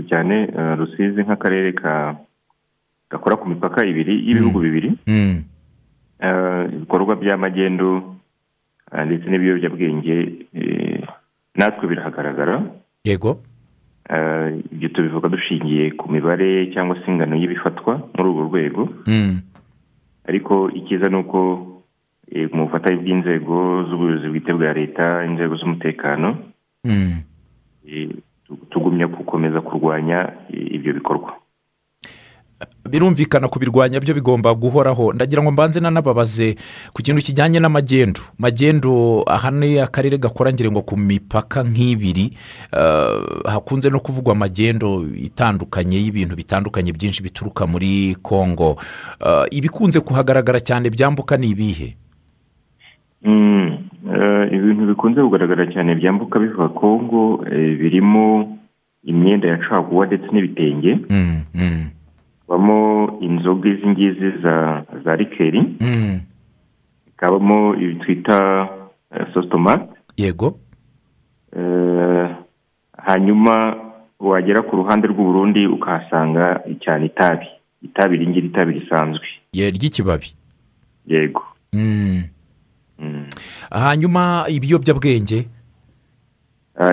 Cyane 0.10 0.36
rusizi 0.80 1.22
nk'akarere 1.24 1.72
gakora 3.12 3.36
ku 3.39 3.46
mipaka 3.50 3.86
ibiri 3.86 4.13
y'ibihugu 4.28 4.60
bibiri. 4.60 4.89
Ibikorwa 6.76 7.15
by'amagendo 7.15 8.17
ndetse 9.06 9.26
n'ibiyobyabwenge 9.30 10.15
natwe 11.56 11.84
birahagaragara. 11.88 12.63
Yego. 13.04 13.39
Ibyo 14.74 14.89
tubivuga 14.89 15.30
dushingiye 15.30 15.91
ku 16.00 16.12
mibare 16.12 16.72
cyangwa 16.74 16.96
se 17.00 17.06
ingano 17.12 17.36
y'ibifatwa 17.36 18.00
muri 18.15 18.28
urwo 18.30 18.43
rwego. 18.50 18.82
Ariko 20.28 20.72
icyiza 20.72 21.08
ni 21.10 21.17
uko 21.24 21.39
mu 22.56 22.67
bufatanye 22.67 22.98
bw'inzego 23.00 23.88
z'ubuyobozi 23.88 24.28
bwite 24.28 24.52
bwa 24.54 24.72
leta 24.76 25.24
inzego 25.24 25.56
z'umutekano 25.56 26.28
tugumya 28.69 29.07
gukomeza 29.07 29.62
kurwanya 29.62 30.33
ibyo 30.49 30.93
bikorwa. 30.93 31.33
Birumvikana 32.89 33.47
kubirwanya 33.47 33.99
byo 33.99 34.13
bigomba 34.15 34.53
guhoraho. 34.55 35.13
Ndagira 35.13 35.43
ngo 35.43 35.51
mbanze 35.51 35.79
nanababaze 35.79 36.55
ku 36.93 37.01
kintu 37.01 37.21
kijyanye 37.21 37.60
n'amagendo 37.60 38.21
magendo 38.39 39.23
aha 39.27 39.51
ni 39.51 39.79
akarere 39.79 40.17
gakora 40.17 40.51
ngo 40.53 40.81
ku 40.81 40.97
mipaka 40.97 41.63
nk'ibiri 41.63 42.33
hakunze 43.45 43.89
no 43.89 43.99
kuvugwa 43.99 44.33
amagendo 44.33 45.05
itandukanye 45.15 45.97
y'ibintu 46.01 46.36
bitandukanye 46.36 46.91
byinshi 46.93 47.21
bituruka 47.23 47.67
muri 47.67 48.15
congo 48.23 48.77
ibikunze 49.51 49.99
kuhagaragara 49.99 50.60
cyane 50.60 50.89
byambuka 50.89 51.38
ni 51.38 51.49
ibihe? 51.53 51.97
Ibintu 54.56 54.86
bikunze 54.88 55.21
kugaragara 55.21 55.67
cyane 55.73 55.95
byambuka 55.95 56.39
biva 56.39 56.69
congo 56.69 57.38
birimo 57.51 58.58
imyenda 59.03 59.47
ya 59.47 59.58
caguwa 59.58 60.06
ndetse 60.06 60.27
n'ibitenge 60.32 60.91
habamo 62.47 63.17
inzoga 63.21 63.69
izi 63.69 63.88
ngizi 63.88 64.30
za 65.03 65.15
rikeri 65.15 65.62
hakabamo 67.06 67.75
ibi 67.75 67.95
twita 67.95 68.67
sositomate 69.34 69.89
yego 70.17 70.60
hanyuma 72.97 73.75
wagera 74.19 74.62
ku 74.62 74.75
ruhande 74.75 75.08
rw'uburundi 75.08 75.67
ukahasanga 75.67 76.62
cyane 76.82 77.06
itabi 77.06 77.45
itabi 77.82 78.17
ringiri 78.17 78.47
itabi 78.47 78.80
risanzwe 78.80 79.25
ry'ikibabi 79.53 80.27
yego 81.08 81.43
hanyuma 83.71 84.45
ibiyobyabwenge? 84.49 85.47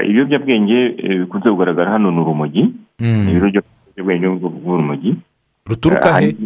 ibiyobyabwenge 0.08 0.88
bikunze 1.20 1.50
kugaragara 1.50 1.90
hano 1.90 2.10
ni 2.10 2.20
urumogi 2.20 2.64
ibiyobyabwenge 3.00 4.28
bw'urumogi 4.28 5.16
ruturuka 5.66 6.20
he? 6.20 6.36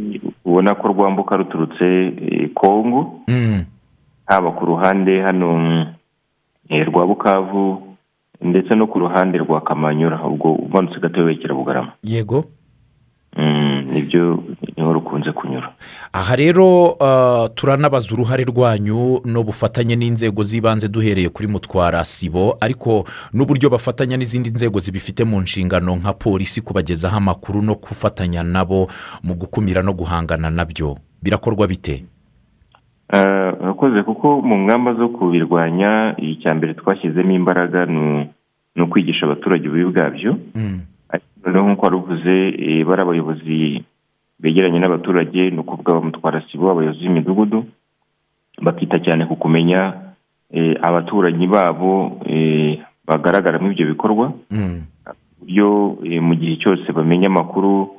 ubona 0.44 0.74
ko 0.74 0.88
rwambuka 0.88 1.36
ruturutse 1.36 1.86
kongo. 2.54 3.20
haba 4.26 4.50
ku 4.52 4.64
ruhande 4.66 5.22
hano 5.22 5.86
rwa 6.70 7.06
bukavu 7.06 7.82
ndetse 8.42 8.74
no 8.74 8.86
ku 8.86 8.98
ruhande 8.98 9.38
rwa 9.38 9.60
kamanyura. 9.60 10.22
Ubwo 10.22 10.52
umanutse 10.54 11.00
gato 11.00 11.20
werekera 11.24 11.54
bugarama. 11.54 11.92
Yego. 12.04 12.44
Nibyo 13.92 14.30
rukunze 14.30 14.56
kunyura 14.56 14.57
aha 16.12 16.36
rero 16.36 16.96
turanabaza 17.54 18.14
uruhare 18.14 18.44
rwanyu 18.44 19.20
n'ubufatanye 19.24 19.96
n'inzego 19.96 20.42
z'ibanze 20.42 20.88
duhereye 20.88 21.28
kuri 21.28 21.48
mutwara 21.48 22.04
sibo 22.04 22.56
ariko 22.60 23.04
n'uburyo 23.32 23.70
bafatanya 23.70 24.16
n'izindi 24.16 24.50
nzego 24.50 24.78
zibifite 24.78 25.24
mu 25.24 25.40
nshingano 25.40 25.96
nka 25.96 26.12
polisi 26.12 26.60
kubagezaho 26.60 27.16
amakuru 27.16 27.62
no 27.62 27.74
gufatanya 27.74 28.42
nabo 28.42 28.88
mu 29.22 29.34
gukumira 29.34 29.82
no 29.82 29.92
guhangana 29.92 30.50
na 30.50 30.64
byo. 30.64 30.96
Birakorwa 31.22 31.66
bite? 31.66 32.04
Urakoze 33.60 34.02
kuko 34.02 34.42
mu 34.42 34.58
ngamba 34.58 34.94
zo 34.94 35.08
kubirwanya 35.08 36.14
icya 36.18 36.54
mbere 36.54 36.74
twashyizemo 36.74 37.32
imbaraga 37.32 37.86
ni 37.86 38.82
ukwigisha 38.82 39.26
abaturage 39.26 39.68
ububi 39.68 39.84
bwabyo. 39.84 40.38
Noneho 41.46 41.66
nk'uko 41.68 41.84
wari 41.86 41.96
uvuze 41.96 42.34
bari 42.84 43.02
abayobozi 43.02 43.84
begeranye 44.40 44.78
n'abaturage 44.78 45.50
ni 45.50 45.58
ukuvuga 45.58 45.92
bamutwara 45.94 46.42
sibo 46.50 46.70
abayobozi 46.70 47.02
b'imidugudu 47.02 47.64
bakita 48.62 48.98
cyane 49.02 49.26
ku 49.26 49.36
kumenya 49.36 49.92
abaturanyi 50.82 51.46
babo 51.46 52.20
bagaragaramo 53.06 53.70
ibyo 53.72 53.86
bikorwa 53.92 54.32
buryo 55.40 55.68
mu 56.22 56.34
gihe 56.34 56.56
cyose 56.62 56.86
bamenya 56.92 57.26
amakuru 57.28 57.90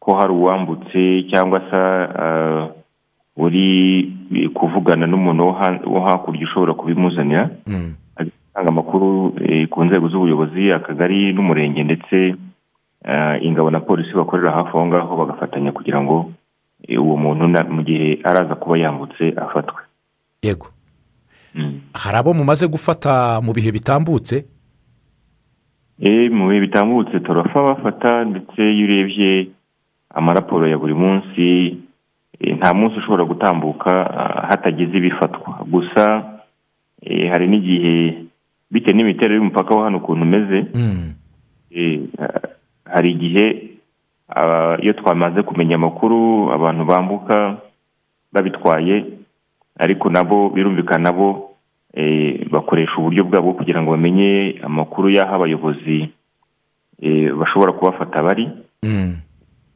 ko 0.00 0.14
hari 0.18 0.32
uwambutse 0.32 1.28
cyangwa 1.30 1.58
se 1.70 1.80
uri 3.36 3.68
kuvugana 4.54 5.06
n'umuntu 5.06 5.42
wo 5.92 6.00
hakurya 6.00 6.44
ushobora 6.46 6.74
kubimuzanira 6.74 7.50
atanga 8.16 8.68
amakuru 8.70 9.32
ku 9.70 9.78
nzego 9.84 10.08
z'ubuyobozi 10.08 10.72
akagari 10.72 11.32
n'umurenge 11.32 11.82
ndetse 11.84 12.34
ingabo 13.42 13.70
na 13.70 13.80
polisi 13.80 14.12
bakorera 14.14 14.52
hafi 14.52 14.68
aho 14.68 14.86
ngaho 14.86 15.16
bagafatanya 15.16 15.72
kugira 15.72 16.00
ngo 16.02 16.32
uwo 16.98 17.16
muntu 17.16 17.48
mu 17.70 17.82
gihe 17.82 18.18
araza 18.24 18.54
kuba 18.54 18.78
yambutse 18.78 19.34
afatwe. 19.36 19.82
Yego. 20.42 20.66
Hari 21.94 22.16
abo 22.16 22.34
mumaze 22.34 22.66
gufata 22.68 23.40
mu 23.42 23.52
bihe 23.52 23.72
bitambutse? 23.72 24.46
Mu 26.30 26.48
bihe 26.48 26.60
bitambutse 26.60 27.20
turafa 27.20 27.62
bafata 27.62 28.24
ndetse 28.24 28.62
iyo 28.62 28.84
urebye 28.84 29.48
amaraporo 30.14 30.68
ya 30.68 30.78
buri 30.78 30.94
munsi 30.94 31.76
nta 32.56 32.74
munsi 32.74 32.98
ushobora 32.98 33.24
gutambuka 33.24 33.90
hatagize 34.48 34.94
ibifatwa. 34.98 35.66
Gusa 35.66 36.22
hari 37.30 37.46
n'igihe 37.48 38.22
bitewe 38.70 38.94
n'imiterere 38.96 39.36
y'umupaka 39.36 39.74
wa 39.74 39.84
hano 39.84 39.98
ukuntu 39.98 40.22
umeze 40.22 40.58
hari 42.92 43.10
igihe 43.12 43.46
iyo 44.82 44.92
twamaze 44.92 45.42
kumenya 45.42 45.74
amakuru 45.76 46.50
abantu 46.52 46.84
bambuka 46.84 47.56
babitwaye 48.32 49.04
ariko 49.78 50.10
nabo 50.10 50.50
birumvikana 50.50 51.04
nabo 51.10 51.56
bakoresha 52.50 52.96
uburyo 52.98 53.24
bwabo 53.24 53.52
kugira 53.52 53.82
ngo 53.82 53.90
bamenye 53.90 54.60
amakuru 54.62 55.10
y'aho 55.10 55.34
abayobozi 55.34 56.08
bashobora 57.38 57.72
kubafata 57.72 58.22
bari. 58.22 58.48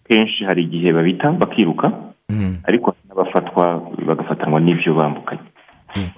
Kenshi 0.09 0.45
hari 0.45 0.63
igihe 0.69 0.93
babita 0.93 1.33
bakiruka 1.33 1.93
ariko 2.69 2.95
n'abafatwa 3.09 3.65
bagafatanwa 4.07 4.61
n'ibyo 4.61 4.95
bambukanye. 4.95 5.41
Ah, 5.97 6.11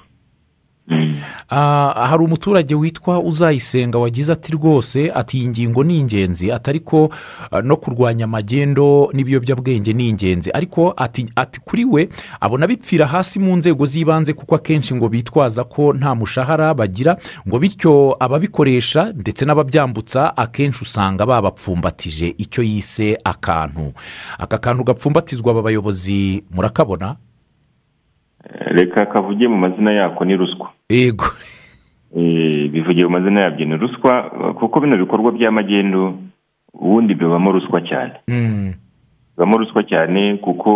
hari 1.48 2.24
umuturage 2.24 2.74
witwa 2.74 3.20
uzayisenga 3.20 3.98
wagize 3.98 4.32
ati 4.32 4.52
rwose 4.52 5.10
ati 5.14 5.38
iyi 5.38 5.48
ngingo 5.48 5.84
ni 5.84 5.98
ingenzi 5.98 6.52
ati 6.52 6.70
ariko 6.70 7.10
ah, 7.50 7.62
no 7.62 7.76
kurwanya 7.76 8.24
amagendo 8.24 9.10
n'ibiyobyabwenge 9.12 9.92
ni 9.92 10.08
ingenzi. 10.08 10.50
Ariko 10.50 10.94
ati 10.96 11.26
ati 11.36 11.60
kuri 11.60 11.84
we 11.84 12.08
abona 12.40 12.66
bipfira 12.66 13.06
hasi 13.06 13.38
mu 13.38 13.56
nzego 13.56 13.86
z'ibanze 13.86 14.32
kuko 14.32 14.54
akenshi 14.54 14.94
ngo 14.94 15.08
bitwaza 15.08 15.64
ko 15.64 15.92
nta 15.92 16.14
mushahara 16.14 16.74
bagira 16.74 17.16
ngo 17.48 17.58
bityo 17.58 18.16
ababikoresha 18.20 19.12
ndetse 19.16 19.44
n'ababyambutsa 19.44 20.36
akenshi 20.36 20.82
usanga 20.84 21.26
babapfumbatije 21.26 22.34
icyo 22.38 22.62
yise 22.62 23.18
akantu. 23.24 23.92
Aka 24.38 24.58
kantu 24.58 24.84
gapfumbatizwa 24.84 25.50
aba 25.52 25.62
bayobozi 25.62 26.44
murakabona? 26.50 27.16
Reka 28.74 29.06
kavuge 29.06 29.48
mu 29.48 29.56
mazina 29.56 29.92
yako 29.92 30.24
ni 30.24 30.36
ruswa. 30.36 30.70
Yego. 30.90 31.24
Eh, 32.16 32.68
bivugiye 32.70 33.06
mu 33.06 33.10
mazina 33.12 33.40
yabyo 33.40 33.66
ni 33.66 33.76
ruswa 33.76 34.22
kuko 34.58 34.80
bino 34.80 34.96
bikorwa 34.96 35.32
by'amagendo 35.32 36.18
ubundi 36.72 37.14
bibamo 37.14 37.52
ruswa 37.52 37.80
cyane. 37.80 38.12
Bibamo 39.36 39.56
ruswa 39.58 39.82
cyane 39.82 40.36
kuko 40.36 40.70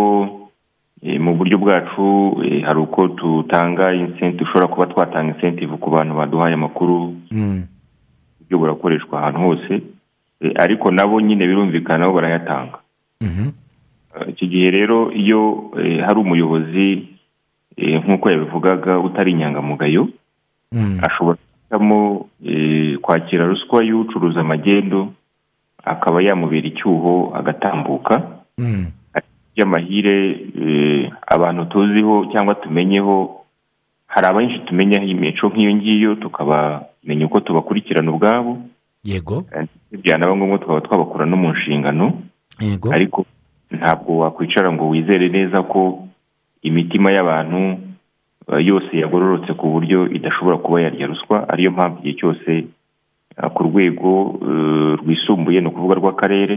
eh, 1.01 1.19
mu 1.21 1.35
buryo 1.35 1.57
bwacu 1.57 2.41
eh, 2.45 2.63
hari 2.65 2.79
uko 2.79 3.07
tutanga 3.07 3.93
incentive 3.93 4.43
ushobora 4.43 4.67
kuba 4.67 4.85
twatanga 4.87 5.33
incentive 5.35 5.77
ku 5.77 5.89
bantu 5.89 6.15
baduhaye 6.15 6.53
amakuru. 6.53 7.15
Uburyo 7.31 8.57
burakoreshwa 8.59 9.21
ahantu 9.21 9.39
hose 9.39 9.81
ariko 10.55 10.91
nabo 10.91 11.21
nyine 11.21 11.47
birumvikana 11.47 11.99
nabo 11.99 12.13
barayatanga. 12.13 12.77
Eh, 13.21 14.27
iki 14.27 14.47
gihe 14.47 14.71
rero 14.71 15.11
iyo 15.13 15.71
hari 16.05 16.19
umuyobozi 16.19 17.07
nk'uko 17.79 18.29
yabivugaga 18.29 18.99
utari 18.99 19.31
inyangamugayo. 19.31 20.07
Ashobora 21.01 21.37
guhitamo 21.37 22.29
eh, 22.45 22.97
kwakira 23.01 23.45
ruswa 23.45 23.83
y'ucuruza 23.83 24.39
amagendo 24.41 25.13
akaba 25.83 26.21
yamubera 26.21 26.67
icyuho 26.67 27.31
agatambuka. 27.35 28.21
By'amahire 29.55 30.31
eh, 30.61 31.11
abantu 31.27 31.65
tuziho 31.65 32.25
cyangwa 32.31 32.55
tumenyeho 32.55 33.35
hari 34.07 34.27
abenshi 34.27 34.59
tumenyaho 34.59 35.05
imico 35.05 35.49
nk'iyo 35.49 35.75
ngiyo 35.75 36.15
tukabamenya 36.15 37.25
uko 37.25 37.39
tubakurikirana 37.39 38.11
ubwabo. 38.11 38.57
Yego. 39.03 39.45
Byanaba 39.91 40.35
ngombwa 40.35 40.57
tukaba 40.57 40.81
twabakura 40.81 41.25
no 41.25 41.37
mu 41.37 41.51
nshingano. 41.53 42.13
Yego. 42.59 42.93
Ariko 42.93 43.25
ntabwo 43.71 44.17
wakwicara 44.17 44.71
ngo 44.71 44.89
wizere 44.89 45.29
neza 45.29 45.63
ko 45.63 46.08
imitima 46.61 47.11
y'abantu 47.11 47.79
eh, 48.51 48.65
yose 48.65 48.91
yagororotse 48.97 49.53
ku 49.53 49.67
buryo 49.67 50.07
idashobora 50.11 50.57
kuba 50.57 50.81
yarya 50.81 51.07
ruswa 51.07 51.49
ariyo 51.49 51.71
mpamvu 51.71 51.97
igihe 51.99 52.15
cyose 52.19 52.51
eh, 53.37 53.49
ku 53.53 53.63
rwego 53.63 54.39
eh, 54.49 54.91
rwisumbuye 54.99 55.61
ni 55.61 55.67
ukuvuga 55.67 55.95
rw'akarere 55.95 56.55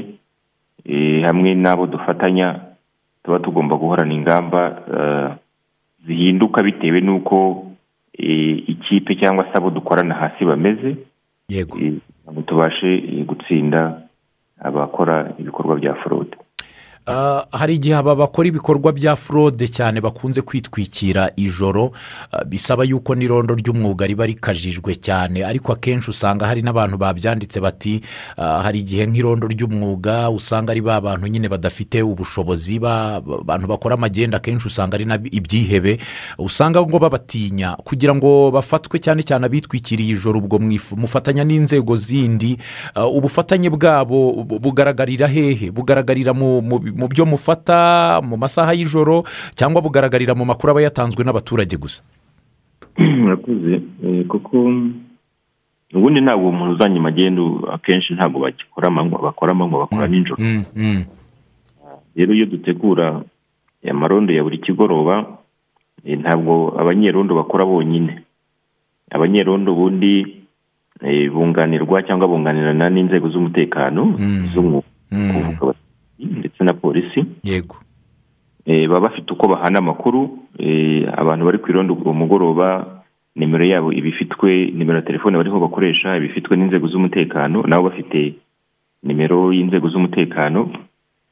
hamwe 1.26 1.54
n'abo 1.54 1.86
dufatanya 1.86 2.60
tuba 3.22 3.38
tugomba 3.38 3.76
guhorana 3.76 4.14
ingamba 4.14 4.60
zihinduka 6.06 6.62
bitewe 6.62 7.00
n'uko 7.00 7.66
ikipe 8.66 9.14
cyangwa 9.14 9.46
se 9.46 9.54
abo 9.54 9.70
dukorana 9.70 10.14
hasi 10.14 10.44
bameze 10.44 10.96
yego. 11.48 11.78
tubashe 12.46 12.98
gutsinda 13.22 14.02
abakora 14.58 15.30
ibikorwa 15.38 15.76
bya 15.78 15.94
forode 15.94 16.36
hari 17.06 17.74
igihe 17.74 17.94
aba 17.96 18.14
bakora 18.14 18.48
ibikorwa 18.48 18.92
bya 18.92 19.16
forode 19.16 19.68
cyane 19.68 20.00
bakunze 20.00 20.42
kwitwikira 20.42 21.32
ijoro 21.36 21.90
ah, 22.32 22.44
bisaba 22.44 22.84
yuko 22.84 23.14
n'irondo 23.14 23.54
ry'umwuga 23.54 24.06
riba 24.06 24.26
rikajijwe 24.26 24.94
cyane. 24.94 25.44
Ariko 25.44 25.72
akenshi 25.72 26.10
usanga 26.10 26.46
hari 26.46 26.62
n'abantu 26.62 26.96
babyanditse 26.98 27.60
bati 27.60 28.00
ah, 28.36 28.62
hari 28.62 28.78
igihe 28.86 29.06
nk'irondo 29.06 29.46
ry'umwuga 29.50 30.30
usanga 30.30 30.70
ari 30.72 30.80
ba 30.80 31.00
bantu 31.00 31.26
nyine 31.26 31.48
badafite 31.48 32.02
ubushobozi 32.02 32.78
ba- 32.78 33.20
ba- 33.20 33.38
abantu 33.42 33.66
bakora 33.66 33.94
amagenda 33.94 34.36
akenshi 34.36 34.66
usanga 34.70 34.94
ari 34.94 35.06
ibyihebe. 35.32 35.98
Usanga 36.38 36.80
ngo 36.86 36.98
babatinya 36.98 37.74
kugira 37.82 38.14
ngo 38.14 38.50
bafatwe 38.54 38.98
cyane 39.02 39.22
cyane 39.26 39.46
abitwikiriye 39.46 40.14
ijoro 40.14 40.38
ubwo 40.38 40.58
mufatanya 40.96 41.42
n'inzego 41.44 41.96
zindi. 41.96 42.56
Ah, 42.94 43.06
ubufatanye 43.10 43.70
bwabo 43.74 44.44
bu- 44.46 44.58
bugaragarira 44.62 45.26
hehe 45.26 45.70
bugaragarira 45.74 46.30
mu 46.34 46.62
mu- 46.96 47.08
byo 47.08 47.24
mufata 47.26 48.20
mu 48.22 48.36
masaha 48.36 48.72
y'ijoro 48.76 49.24
cyangwa 49.54 49.82
bugaragarira 49.82 50.34
mu 50.34 50.44
makuru 50.44 50.70
aba 50.76 50.82
yatanzwe 50.86 51.24
n'abaturage 51.24 51.76
gusa? 51.76 52.02
Murakoze. 52.98 53.80
Eh, 54.04 54.24
kuko 54.28 54.56
ubundi 55.94 56.20
ntabwo 56.20 56.48
umuntu 56.48 56.72
uzanye 56.74 57.00
magendu 57.00 57.68
akenshi 57.72 58.14
ntabwo 58.14 58.40
bagikora 58.40 58.88
amanywa 58.88 59.18
bakora 59.22 59.52
amanywa 59.52 59.78
bakora 59.88 60.06
nijoro. 60.08 60.36
Mm, 60.40 60.64
mm. 60.76 61.04
rero 62.16 62.34
iyo 62.34 62.46
dutegura 62.46 63.22
amarondo 63.90 64.32
ya 64.32 64.42
buri 64.42 64.58
kigoroba 64.58 65.38
eh, 66.04 66.18
ntabwo 66.18 66.72
abanyerondo 66.80 67.34
bakora 67.34 67.64
bonyine. 67.64 68.20
Abanyerondo 69.10 69.72
ubundi 69.72 70.44
eh, 71.04 71.30
bunganirwa 71.32 72.02
cyangwa 72.02 72.28
bunganirana 72.28 72.88
n'inzego 72.88 73.28
z'umutekano 73.28 74.16
z'umwuga 74.54 74.86
kuvuga 75.12 75.38
abapolisi 75.44 75.80
ndetse 76.40 76.60
na 76.64 76.72
polisi 76.92 77.24
yego. 77.42 77.76
Eh, 78.66 78.88
baba 78.88 79.08
bafite 79.08 79.32
uko 79.32 79.48
bahana 79.48 79.78
amakuru. 79.78 80.38
Eh, 80.58 81.08
abantu 81.16 81.44
bari 81.44 81.58
ku 81.58 81.70
irondo 81.70 81.94
uwo 81.94 82.12
mugoroba 82.14 83.02
nimero 83.36 83.64
yabo 83.64 83.92
iba 83.92 84.08
ifitwe 84.08 84.70
nimero 84.76 84.98
ya 84.98 85.06
telefone 85.08 85.36
bariho 85.36 85.60
bakoresha 85.60 86.16
iba 86.16 86.26
ifitwe 86.26 86.56
n'inzego 86.56 86.86
z'umutekano. 86.88 87.62
Nabo 87.66 87.88
bafite 87.90 88.34
nimero 89.02 89.52
y'inzego 89.52 89.88
z'umutekano 89.88 90.70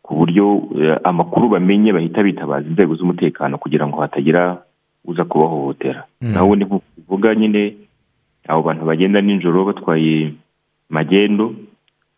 ku 0.03 0.15
buryo 0.17 0.67
eh, 0.81 0.99
amakuru 1.05 1.49
bamenye 1.49 1.93
bahita 1.93 2.23
bitabaza 2.23 2.67
inzego 2.67 2.95
z'umutekano 2.95 3.59
kugira 3.59 3.87
ngo 3.87 4.01
hatagira 4.01 4.63
uza 5.05 5.25
kubahohotera. 5.25 6.05
Mm. 6.21 6.33
naho 6.33 6.47
ubundi 6.47 6.65
nk'uko 6.65 7.35
nyine 7.35 7.77
abo 8.49 8.63
bantu 8.63 8.85
bagenda 8.85 9.21
nijoro 9.21 9.65
batwaye 9.65 10.35
magendo 10.91 11.55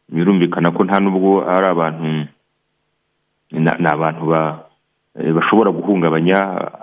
birumvikana 0.08 0.70
ko 0.70 0.84
nta 0.84 1.00
n'ubwo 1.00 1.44
ari 1.44 1.66
abantu 1.66 2.26
ni 3.52 3.86
abantu 3.88 4.26
ba 4.26 4.64
eh, 5.20 5.32
bashobora 5.32 5.70
guhungabanya 5.70 6.38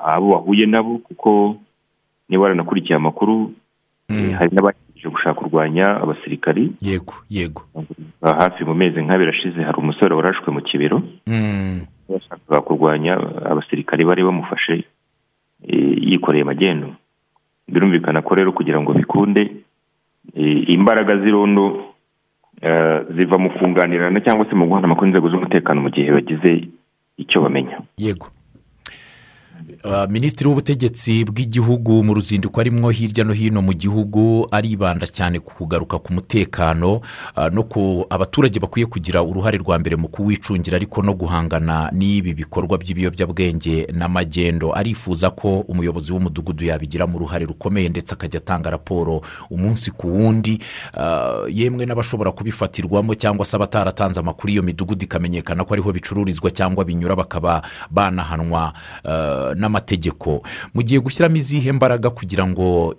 abo 0.05 0.33
bahuye 0.37 0.65
nabo 0.65 0.97
kuko 0.97 1.55
niba 2.29 2.43
waranakurikiye 2.43 2.95
amakuru. 2.95 3.53
Eh, 4.09 4.33
hari 4.37 4.49
n'abagejeje 4.55 5.09
gushaka 5.09 5.33
kurwanya 5.41 6.01
abasirikari. 6.01 6.71
Yego 6.81 7.13
yego. 7.29 7.61
Hafi 8.21 8.65
mu 8.65 8.73
mezi 8.73 9.01
nk'abiri 9.01 9.29
ashize 9.29 9.61
hari 9.63 9.77
umusore 9.77 10.15
warashwe 10.15 10.49
mu 10.53 10.61
kibero. 10.61 11.01
Bashakaga 12.09 12.61
kurwanya 12.61 13.13
abasirikari 13.49 14.05
bari 14.05 14.23
bamufashe 14.23 14.83
eh, 15.67 15.93
yikoreye 16.09 16.43
magendo. 16.43 16.93
Birumvikana 17.69 18.21
ko 18.21 18.35
rero 18.35 18.51
kugira 18.51 18.81
ngo 18.81 18.93
bikunde 18.93 19.61
imbaraga 20.69 21.17
z'irondo 21.21 21.88
ziva 23.15 23.37
mu 23.37 23.49
kunganirana 23.49 24.19
cyangwa 24.21 24.45
se 24.49 24.55
mu 24.55 24.67
guhana 24.67 24.85
amakuru 24.85 25.07
inzego 25.07 25.29
z'umutekano 25.29 25.81
mu 25.81 25.89
gihe 25.89 26.11
bagize 26.11 26.67
icyo 27.17 27.41
bamenya. 27.41 27.81
Yego. 27.97 28.27
Minisitiri 30.09 30.47
w'ubutegetsi 30.49 31.23
bw'igihugu 31.25 32.03
mu 32.03 32.13
ruzinduko 32.13 32.61
arimo 32.61 32.89
hirya 32.89 33.23
no 33.23 33.33
hino 33.33 33.61
mu 33.61 33.73
gihugu 33.73 34.47
aribanda 34.51 35.07
cyane 35.07 35.39
ku 35.39 35.51
kugaruka 35.55 35.99
ku 35.99 36.13
mutekano 36.13 37.01
ah, 37.35 37.49
no 37.49 37.63
ku 37.63 38.05
abaturage 38.09 38.59
bakwiye 38.59 38.85
kugira 38.85 39.23
uruhare 39.23 39.57
rwa 39.57 39.79
mbere 39.79 39.95
mu 39.95 40.07
kuwicungira 40.07 40.75
ariko 40.77 41.01
no 41.01 41.13
guhangana 41.13 41.91
n'ibi 41.91 42.33
bikorwa 42.33 42.77
by'ibiyobyabwenge 42.77 43.87
n'amagendo. 43.93 44.71
Arifuza 44.75 45.29
ko 45.29 45.59
umuyobozi 45.67 46.13
w'umudugudu 46.13 46.65
yabigiramo 46.65 47.17
uruhare 47.17 47.45
rukomeye 47.45 47.89
ndetse 47.89 48.13
akajya 48.13 48.39
atanga 48.39 48.69
raporo 48.69 49.21
umunsi 49.49 49.91
ku 49.91 50.07
wundi 50.07 50.59
ah, 50.93 51.43
yemwe 51.49 51.85
n'abashobora 51.85 52.31
kubifatirwamo 52.31 53.15
cyangwa 53.15 53.45
se 53.45 53.55
abataratanze 53.55 54.19
amakuru 54.19 54.53
iyo 54.53 54.63
midugudu 54.63 55.03
ikamenyekana 55.03 55.63
ko 55.65 55.73
ariho 55.73 55.91
bicururizwa 55.91 56.51
cyangwa 56.51 56.85
binyura 56.85 57.15
bakaba 57.15 57.61
banahanwa 57.91 58.73
ah, 59.05 59.48
n'amategeko. 59.55 60.41
Mugiye 60.75 60.99
gushyiramo 60.99 61.35
izihe 61.35 61.71
mbaraga 61.71 62.09
kugira 62.09 62.47
ngo 62.47 62.93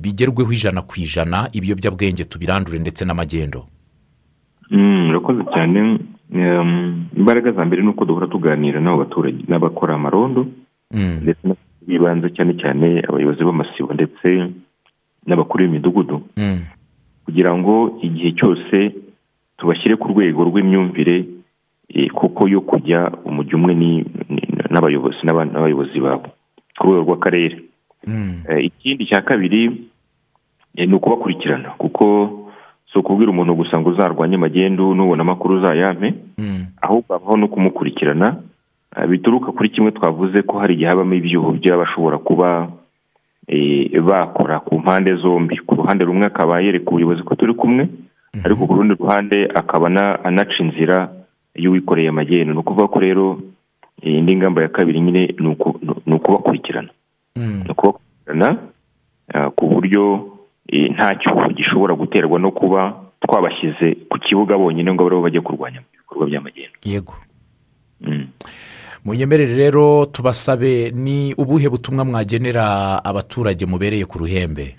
bigerweho 0.00 0.52
ijana 0.52 0.82
ku 0.82 0.94
ijana 1.00 1.48
ibiyobyabwenge 1.52 2.24
tubirandure 2.24 2.78
ndetse 2.78 3.04
n'amagendo? 3.04 3.66
Mm, 4.70 5.10
urakoze 5.10 5.42
cyane. 5.54 5.98
Um, 6.34 7.06
imbaraga 7.16 7.52
za 7.52 7.64
mbere 7.64 7.82
ni 7.82 7.88
uko 7.88 8.04
duhora 8.04 8.26
tuganira 8.26 8.80
n'abo 8.80 8.98
baturage 9.04 9.44
n'abakora 9.48 9.94
amarondo 9.94 10.46
Mm, 10.92 11.20
ndetse 11.22 11.44
n'ibanze 11.86 12.28
cyane 12.36 12.52
cyane 12.60 13.00
abayobozi 13.08 13.44
b'amasibo 13.44 13.92
ndetse 13.94 14.28
n'abakuru 15.26 15.64
b'imidugudu. 15.64 16.20
Mm, 16.36 16.60
kugira 17.24 17.52
ngo 17.56 17.98
igihe 18.02 18.32
cyose 18.36 18.92
tubashyire 19.58 19.96
ku 19.96 20.08
rwego 20.12 20.44
rw'imyumvire 20.48 21.24
eh, 21.88 22.08
kuko 22.12 22.48
yo 22.48 22.60
kujya 22.60 23.10
umujyi 23.24 23.54
umwe 23.56 23.74
n'abayobozi 24.78 25.18
n'aba- 25.26 25.44
n'abayobozi 25.50 25.98
babo 26.00 26.30
ku 26.78 26.86
rwego 26.86 27.02
rw'akarere 27.02 27.58
Eh, 28.48 28.64
ikindi 28.70 29.06
cya 29.10 29.20
kabiri 29.26 29.90
eh, 30.78 30.86
ni 30.88 30.94
ukubakurikirana 30.94 31.74
kuko 31.74 32.04
si 32.92 32.98
ukubwira 32.98 33.30
umuntu 33.34 33.54
gusa 33.58 33.74
ngo 33.80 33.90
uzarwanye 33.90 34.36
magendu 34.38 34.94
nubona 34.94 35.22
amakuru 35.26 35.58
uzayampe 35.58 36.14
ahubwo 36.80 37.12
habaho 37.18 37.36
no 37.36 37.48
kumukurikirana 37.50 38.36
eh, 38.96 39.06
bituruka 39.10 39.52
kuri 39.52 39.68
kimwe 39.68 39.90
twavuze 39.92 40.42
ko 40.46 40.58
hari 40.62 40.74
igihe 40.74 40.88
habamo 40.90 41.14
ibyuho 41.14 41.52
by'abashobora 41.58 42.18
kuba 42.22 42.68
eh, 43.48 43.90
bakora 44.00 44.60
ku 44.60 44.78
mpande 44.78 45.14
zombi. 45.18 45.58
Ku 45.66 45.74
ruhande 45.74 46.04
rumwe 46.04 46.26
akaba 46.26 46.60
yereka 46.60 46.90
ubuyobozi 46.90 47.22
ko 47.26 47.34
turi 47.34 47.54
kumwe 47.54 47.88
ariko 48.44 48.66
ku 48.66 48.74
rundi 48.78 48.94
ruhande 48.94 49.48
akaba 49.54 49.86
ana- 49.90 50.22
anaca 50.24 50.56
inzira 50.62 51.08
y'uwikoreye 51.58 52.08
amagendo 52.08 52.52
ni 52.54 52.60
ukuvuga 52.60 52.88
ko 52.88 52.98
rero 53.00 53.24
indi 54.02 54.36
ngamba 54.36 54.62
ya 54.62 54.68
kabiri 54.68 55.00
nyine 55.00 55.34
ni 55.38 55.48
uku- 55.48 55.80
ni 56.06 56.14
ukubakurikirana. 56.14 56.88
Ni 57.36 57.70
ukubakurikirana 57.70 58.58
ah, 59.34 59.50
ku 59.50 59.66
buryo 59.68 60.32
eh, 60.68 60.90
nta 60.92 61.14
cyuho 61.16 61.48
gishobora 61.52 61.94
guterwa 61.94 62.38
no 62.38 62.50
kuba 62.50 62.94
twabashyize 63.20 63.94
ku 64.10 64.18
kibuga 64.18 64.58
bonyine 64.58 64.92
ngo 64.92 65.04
bariho 65.04 65.22
bajye 65.22 65.40
kurwanya 65.40 65.80
ibikorwa 65.94 66.26
by'amagendo 66.26 66.76
yego. 66.84 67.14
Munyemerere 69.04 69.54
rero 69.56 70.06
tubasabe 70.06 70.90
ni 70.90 71.34
ubuhe 71.34 71.68
butumwa 71.68 72.04
mwagenera 72.04 72.98
abaturage 73.04 73.66
mubereye 73.66 74.04
ku 74.04 74.18
ruhembe? 74.18 74.76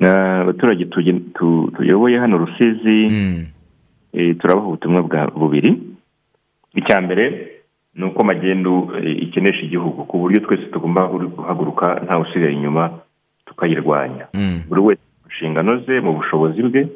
Abaturage 0.00 0.84
tuyoboye 1.76 2.18
hano 2.18 2.38
rusizi. 2.38 2.98
Eh, 4.12 4.36
turabaha 4.38 4.66
ubutumwa 4.66 5.02
bwa 5.02 5.26
bubiri. 5.30 5.78
Icya 6.74 7.00
mbere 7.00 7.48
ni 7.98 8.04
uko 8.04 8.24
magendu 8.24 8.90
eh, 9.02 9.22
ikenesha 9.22 9.62
igihugu. 9.62 10.04
Ku 10.04 10.18
buryo 10.18 10.40
twese 10.40 10.62
tugomba 10.70 11.06
guhaguruka 11.10 12.00
ntawe 12.04 12.22
usigaye 12.22 12.52
inyuma 12.52 12.90
tukayirwanya. 13.46 14.26
Buri 14.68 14.80
wese 14.80 15.00
mu 15.22 15.28
nshingano 15.30 15.78
ze 15.82 16.00
mu 16.00 16.12
bushobozi 16.12 16.62
bwe 16.62 16.88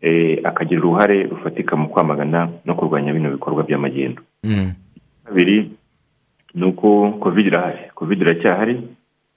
eh, 0.00 0.38
akagira 0.44 0.80
uruhare 0.80 1.22
rufatika 1.22 1.76
mu 1.76 1.88
kwamagana 1.88 2.48
no 2.64 2.74
kurwanya 2.74 3.12
bino 3.12 3.30
bikorwa 3.30 3.62
by'amagendo 3.64 4.22
kabiri 5.24 5.70
ni 6.54 6.64
uko 6.64 7.10
covid 7.20 7.46
irahari. 7.46 7.78
Covid 7.94 8.20
iracyahari. 8.20 8.82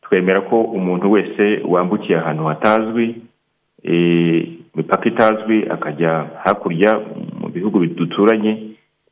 Twemera 0.02 0.42
ko 0.42 0.62
umuntu 0.62 1.12
wese 1.12 1.62
wambukiye 1.68 2.20
ahantu 2.20 2.44
hatazwi 2.46 3.16
eh, 3.84 4.48
imipaka 4.76 5.06
itazwi 5.10 5.66
akajya 5.70 6.28
hakurya 6.44 7.00
mu 7.40 7.48
bihugu 7.50 7.86
duturanye 7.86 8.67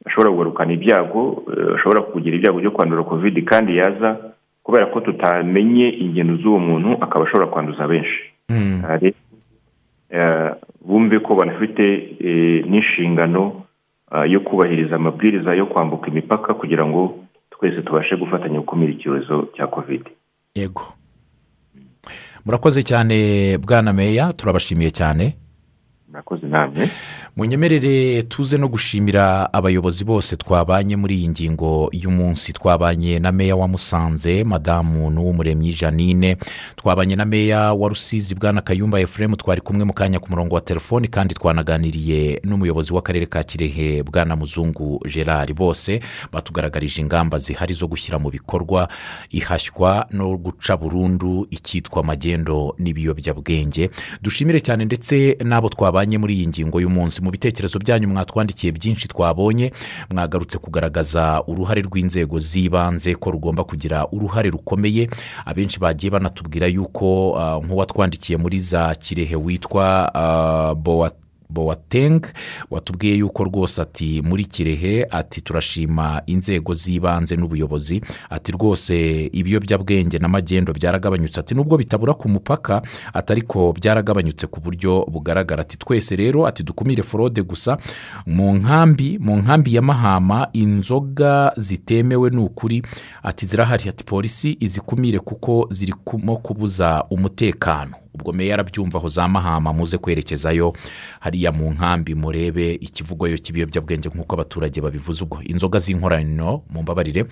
ashobora 0.06 0.32
kugarukana 0.32 0.74
ibyago 0.74 1.44
eh, 1.58 1.76
ashobora 1.76 2.02
kugira 2.02 2.36
ibyago 2.36 2.60
byo 2.60 2.72
kwandura 2.72 3.04
covid 3.04 3.44
kandi 3.46 3.78
yaza 3.78 4.18
kubera 4.64 4.86
ko 4.86 5.00
tutamenye 5.02 5.90
ingendo 5.90 6.36
z'uwo 6.38 6.60
muntu 6.60 6.98
akaba 7.04 7.26
ashobora 7.26 7.48
kwanduza 7.48 7.88
benshi. 7.88 8.20
Rero, 9.00 9.16
eh, 10.10 10.52
bumve 10.82 11.20
ko 11.20 11.36
banafite 11.36 11.84
eh, 12.20 12.66
n'inshingano 12.70 13.62
yo 14.28 14.40
kubahiriza 14.40 14.96
amabwiriza 14.96 15.54
yo 15.56 15.66
kwambuka 15.66 16.08
imipaka 16.08 16.54
kugira 16.54 16.86
ngo 16.86 17.20
twese 17.50 17.82
tubashe 17.82 18.16
gufatanya 18.16 18.60
gukumira 18.60 18.94
icyorezo 18.94 19.48
cya 19.56 19.68
covid. 19.68 20.02
Yego. 20.56 20.82
Murakoze 22.46 22.84
cyane 22.84 23.58
bwana 23.58 23.94
meya 23.94 24.34
turabashimiye 24.34 24.92
cyane. 24.92 25.36
Murakoze 26.10 26.48
namwe. 26.48 26.90
Munyemerere 27.36 28.24
tuze 28.24 28.58
no 28.58 28.68
gushimira 28.68 29.54
abayobozi 29.54 30.04
bose 30.04 30.36
twabanye 30.38 30.96
muri 30.96 31.16
iyi 31.20 31.30
ngingo 31.30 31.90
y'umunsi. 31.92 32.54
Twabanye 32.54 33.20
na 33.20 33.32
meya 33.32 33.56
wa 33.56 33.68
musanze 33.68 34.44
madamu 34.44 35.12
n'uw'umuremyi 35.12 35.74
janine 35.74 36.38
twabanye 36.76 37.16
na 37.16 37.26
meya 37.26 37.74
wa 37.74 37.90
rusizi 37.90 38.36
bwana 38.36 38.62
kayumba 38.62 39.00
efuremu 39.00 39.36
twari 39.36 39.62
kumwe 39.62 39.84
mu 39.84 39.94
kanya 39.94 40.20
ku 40.20 40.30
murongo 40.32 40.56
wa 40.56 40.62
telefoni 40.62 41.08
kandi 41.08 41.34
twanaganiriye 41.36 42.40
n'umuyobozi 42.44 42.94
w'akarere 42.94 43.26
ka 43.28 43.44
kirehe 43.44 44.04
bwana 44.04 44.36
muzungu 44.36 45.00
gerard. 45.04 45.52
Bose 45.54 46.00
batugaragarije 46.32 47.02
ingamba 47.02 47.38
zihari 47.38 47.74
zo 47.74 47.88
gushyira 47.88 48.16
mu 48.20 48.30
bikorwa 48.32 48.88
ihashywa 49.30 50.08
no 50.12 50.38
guca 50.38 50.78
burundu 50.80 51.48
icyitwa 51.52 52.04
magendo 52.04 52.76
n'ibiyobyabwenge. 52.80 53.90
Dushimire 54.22 54.60
cyane 54.64 54.86
ndetse 54.88 55.36
n'abo 55.44 55.68
twabanye 55.70 56.16
muri 56.18 56.34
iyi 56.40 56.48
ngingo 56.48 56.80
y'umunsi. 56.80 57.25
Mu 57.26 57.32
bitekerezo 57.34 57.80
byanyu 57.82 58.08
mwatwandikiye 58.08 58.70
byinshi 58.72 59.08
twabonye 59.10 59.72
mwagarutse 60.14 60.58
kugaragaza 60.62 61.42
uruhare 61.50 61.82
rw'inzego 61.82 62.38
z'ibanze 62.40 63.16
ko 63.18 63.32
rugomba 63.34 63.64
kugira 63.66 64.06
uruhare 64.14 64.50
rukomeye. 64.54 65.10
Abenshi 65.46 65.80
bagiye 65.82 66.12
banatubwira 66.14 66.68
yuko 66.70 67.34
ah, 67.40 67.58
nk'uwatwandikiye 67.66 68.38
muri 68.38 68.60
za 68.60 68.94
kirehe 68.96 69.36
witwa 69.36 70.14
ah, 70.16 70.76
bowa 70.76 71.10
boateng 71.50 72.22
watubwiye 72.72 73.16
yuko 73.16 73.44
rwose 73.44 73.82
ati 73.82 74.22
muri 74.22 74.46
kirehe? 74.46 75.08
Ati 75.12 75.42
turashima 75.42 76.22
inzego 76.26 76.74
z'ibanze 76.74 77.36
n'ubuyobozi. 77.36 78.02
Ati 78.30 78.52
rwose 78.52 79.26
ibiyobyabwenge 79.34 80.18
n'amagendo 80.18 80.74
byaragabanyutse. 80.74 81.40
Ati 81.40 81.56
nubwo 81.56 81.78
bitabura 81.78 82.14
ku 82.14 82.30
mupaka 82.30 82.82
ati 83.14 83.32
ariko 83.34 83.74
byaragabanyutse 83.74 84.48
ku 84.48 84.60
buryo 84.62 85.06
bugaragara. 85.12 85.62
Ati 85.62 85.78
twese 85.78 86.16
rero 86.16 86.48
ati 86.48 86.64
dukumire 86.64 87.04
forode 87.04 87.42
gusa 87.44 87.78
mu 88.26 88.54
nkambi 88.56 89.20
mu 89.20 89.38
nkambi 89.38 89.76
ya 89.76 89.82
mahama 89.82 90.48
inzoga 90.54 91.52
zitemewe 91.58 92.30
ni 92.30 92.38
ukuri. 92.38 92.82
Ati 93.24 93.46
zirahari. 93.46 93.90
Ati 93.90 94.04
polisi 94.04 94.58
izikumire 94.60 95.20
kuko 95.20 95.68
zirimo 95.70 96.38
kubuza 96.38 97.04
umutekano. 97.10 98.05
Ubwo 98.16 98.34
meya 98.34 98.54
arabyumva 98.54 98.98
aho 98.98 99.08
za 99.08 99.28
mahama 99.28 99.74
muze 99.74 99.98
kwerekezayo 99.98 100.74
hariya 101.20 101.52
mu 101.52 101.72
nkambi 101.72 102.16
murebe 102.16 102.74
ikivugwayo 102.80 103.38
cy'ibiyobyabwenge 103.38 104.10
nk'uko 104.10 104.36
abaturage 104.36 104.82
babivuze 104.82 105.24
ubwo 105.24 105.42
inzoga 105.44 105.80
z'inkorano 105.80 106.62
mu 106.70 106.82
mbabarire 106.82 107.26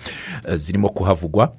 eh, 0.48 0.54
zirimo 0.56 0.88
kuhavugwa. 0.88 1.56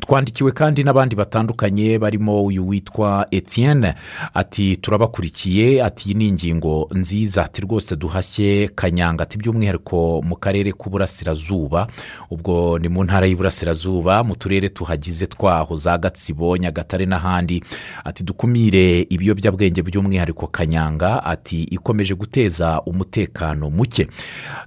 Twandikiwe 0.00 0.52
kandi 0.52 0.84
n'abandi 0.84 1.16
batandukanye 1.16 1.98
barimo 1.98 2.44
uyu 2.44 2.68
witwa 2.68 3.26
etienne 3.30 3.94
ati 4.34 4.76
turabakurikiye 4.76 5.82
ati 5.84 6.08
iyi 6.08 6.14
ni 6.14 6.28
ingingo 6.28 6.88
nziza 6.94 7.44
ati 7.44 7.60
rwose 7.62 7.96
duhashye 7.96 8.68
kanyanga 8.74 9.22
ati 9.22 9.38
by'umwihariko 9.38 10.22
mu 10.24 10.36
karere 10.36 10.72
k'uburasirazuba 10.72 11.86
ubwo 12.30 12.78
ni 12.78 12.88
mu 12.88 13.04
ntara 13.04 13.26
y'iburasirazuba 13.26 14.24
mu 14.24 14.36
turere 14.36 14.68
tuhagize 14.68 15.26
twaho 15.26 15.76
za 15.76 15.98
gatsibo 15.98 16.56
nyagatare 16.56 17.06
n'ahandi 17.06 17.62
ati 18.04 18.24
dukumire 18.24 19.06
ibiyobyabwenge 19.10 19.82
by'umwihariko 19.82 20.46
kanyanga 20.46 21.24
ati 21.24 21.62
ikomeje 21.64 22.14
guteza 22.14 22.82
umutekano 22.86 23.70
muke. 23.70 24.06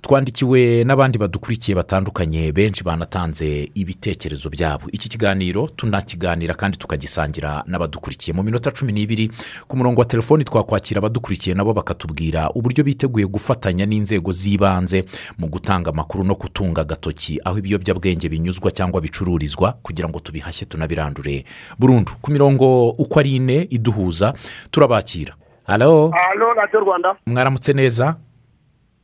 Twandikiwe 0.01 0.83
n'abandi 0.83 1.17
badukurikiye 1.17 1.75
batandukanye 1.75 2.51
benshi 2.51 2.83
banatanze 2.83 3.69
ibitekerezo 3.75 4.49
byabo. 4.49 4.89
Iki 4.91 5.09
kiganiro 5.23 5.67
tunakiganira 5.75 6.53
kandi 6.55 6.77
tukagisangira 6.77 7.63
n'abadukurikiye. 7.67 8.31
Mu 8.35 8.43
minota 8.43 8.71
cumi 8.71 8.91
n'ibiri 8.95 9.27
ku 9.67 9.75
murongo 9.77 9.99
wa 10.01 10.05
telefoni 10.07 10.43
twakwakira 10.47 10.99
abadukurikiye 11.03 11.55
nabo 11.55 11.73
bakatubwira 11.75 12.47
uburyo 12.55 12.83
biteguye 12.87 13.27
gufatanya 13.27 13.83
n'inzego 13.85 14.31
z'ibanze 14.31 15.03
mu 15.37 15.47
gutanga 15.51 15.91
amakuru 15.91 16.23
no 16.23 16.35
gutunga 16.39 16.81
agatoki 16.87 17.35
aho 17.43 17.57
ibiyobyabwenge 17.59 18.29
binyuzwa 18.31 18.71
cyangwa 18.71 19.01
bicururizwa 19.03 19.75
kugira 19.83 20.07
ngo 20.09 20.19
tubihashye 20.23 20.65
tunabirandure. 20.65 21.43
Burundu 21.79 22.11
ku 22.21 22.31
mirongo 22.31 22.89
uko 22.95 23.19
ari 23.19 23.35
ine 23.35 23.67
iduhuza 23.69 24.33
turabakira. 24.71 25.35
Halo 25.67 26.11
radiyo 26.55 26.79
rwanda. 26.79 27.15
Mwaramutse 27.27 27.73
neza? 27.73 28.15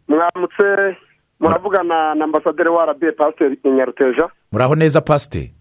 Mwaramutse 0.08 0.96
muravugana 1.40 2.16
na 2.16 2.24
ambasaderi 2.26 2.70
wa 2.70 2.84
arabiye 2.84 3.12
pasiteri 3.12 3.60
nyaruteja. 3.66 4.30
Muraho 4.52 4.76
neza 4.76 5.02
pasite 5.02 5.52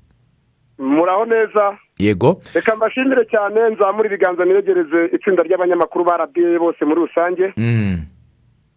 muraho 0.78 1.24
neza. 1.24 1.78
Yego. 1.98 2.40
Reka 2.54 2.76
mbashimire 2.76 3.24
cyane 3.24 3.70
nzamure 3.70 4.08
ibiganza 4.08 4.44
niyegereze 4.44 5.06
itsinda 5.12 5.42
ry'abanyamakuru 5.42 6.04
ba 6.04 6.14
arabiye 6.14 6.58
bose 6.58 6.84
muri 6.84 7.00
rusange. 7.00 7.52
Mm. 7.56 7.98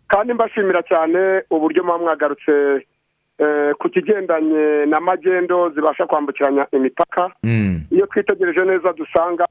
kandi 0.08 0.34
mbashimira 0.34 0.82
cyane 0.84 1.44
uburyo 1.50 1.84
muba 1.84 1.98
mwagarutse 1.98 2.86
eh, 3.40 3.72
ku 3.80 3.90
kigendanye 3.90 4.86
na 4.86 5.00
magendo 5.00 5.70
zibasha 5.76 6.06
kwambukiranya 6.06 6.68
imipaka. 6.72 7.32
Mm. 7.44 7.82
iyo 7.92 8.06
twitegereje 8.08 8.66
neza 8.66 8.94
dusanga 8.94 9.48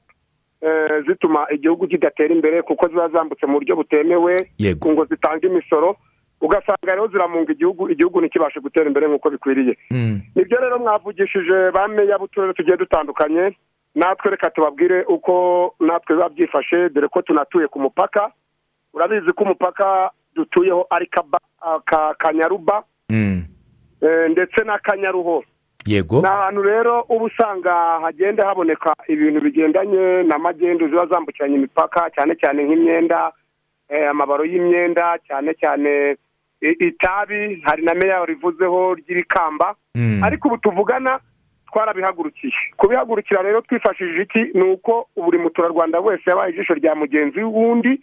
eh, 0.61 1.03
zituma 1.07 1.45
igihugu 1.51 1.87
kidatera 1.87 2.33
imbere 2.33 2.61
kuko 2.61 2.87
ziba 2.87 3.09
zambutse 3.09 3.45
mu 3.45 3.53
buryo 3.53 3.75
butemewe 3.75 4.49
ngo 4.87 5.05
zitange 5.05 5.47
imisoro. 5.47 5.95
Ugasanga 6.41 6.91
rero 6.95 7.07
ziramunga 7.07 7.51
igihugu 7.53 7.89
igihugu 7.89 8.21
ntikibashe 8.21 8.59
gutera 8.59 8.85
imbere 8.87 9.07
nk'uko 9.07 9.29
bikwiriye 9.29 9.77
Mm. 9.91 10.21
ni 10.35 10.43
byo 10.45 10.57
rero 10.61 10.79
mwavugishije 10.79 11.71
ba 11.73 11.87
meya 11.87 12.17
b'uturere 12.17 12.53
tugiye 12.53 12.77
dutandukanye 12.77 13.57
natwe 13.95 14.31
reka 14.31 14.49
tubabwire 14.49 15.03
uko 15.09 15.33
natwe 15.79 16.15
biba 16.15 16.29
byifashe 16.29 16.89
dore 16.89 17.07
ko 17.07 17.21
tunatuye 17.21 17.67
ku 17.67 17.79
mupaka 17.79 18.31
urabizi 18.93 19.33
ko 19.33 19.43
umupaka 19.43 20.11
dutuyeho 20.35 20.85
ari 20.89 21.09
kanyaruba 22.17 22.83
Mm. 23.09 23.43
eh, 24.01 24.29
ndetse 24.31 24.63
na 24.63 24.77
kanyaruho 24.77 25.43
yego 25.85 26.21
ni 26.21 26.27
ahantu 26.27 26.61
rero 26.61 27.01
uba 27.09 27.25
usanga 27.25 27.73
hagenda 28.03 28.45
haboneka 28.47 28.93
ibintu 29.07 29.41
bigendanye 29.41 30.23
na 30.23 30.37
magendu 30.37 30.87
ziba 30.89 31.05
zambukiranya 31.05 31.55
imipaka 31.55 32.09
cyane 32.15 32.35
cyane 32.35 32.63
nk'imyenda 32.63 33.31
eh, 33.89 34.09
amabaro 34.09 34.43
y'imyenda 34.45 35.17
cyane 35.27 35.53
cyane 35.55 36.17
itabi 36.61 37.61
hari 37.65 37.83
na 37.85 37.93
meya 37.93 38.25
rivuzeho 38.25 38.93
ry'ibikamba. 38.95 39.75
Mm. 39.95 40.23
ariko 40.23 40.47
ubu 40.47 40.57
tuvugana 40.57 41.19
twarabihagurukiye 41.71 42.53
kubihagurukira 42.77 43.41
rero 43.41 43.61
twifashishije 43.61 44.21
iki? 44.21 44.41
Ni 44.57 44.63
uko 44.63 45.07
buri 45.15 45.37
muturarwanda 45.37 45.99
wese 45.99 46.29
yabaye 46.29 46.53
ijisho 46.53 46.73
rya 46.73 46.95
mugenzi 46.95 47.43
w'undi 47.43 48.01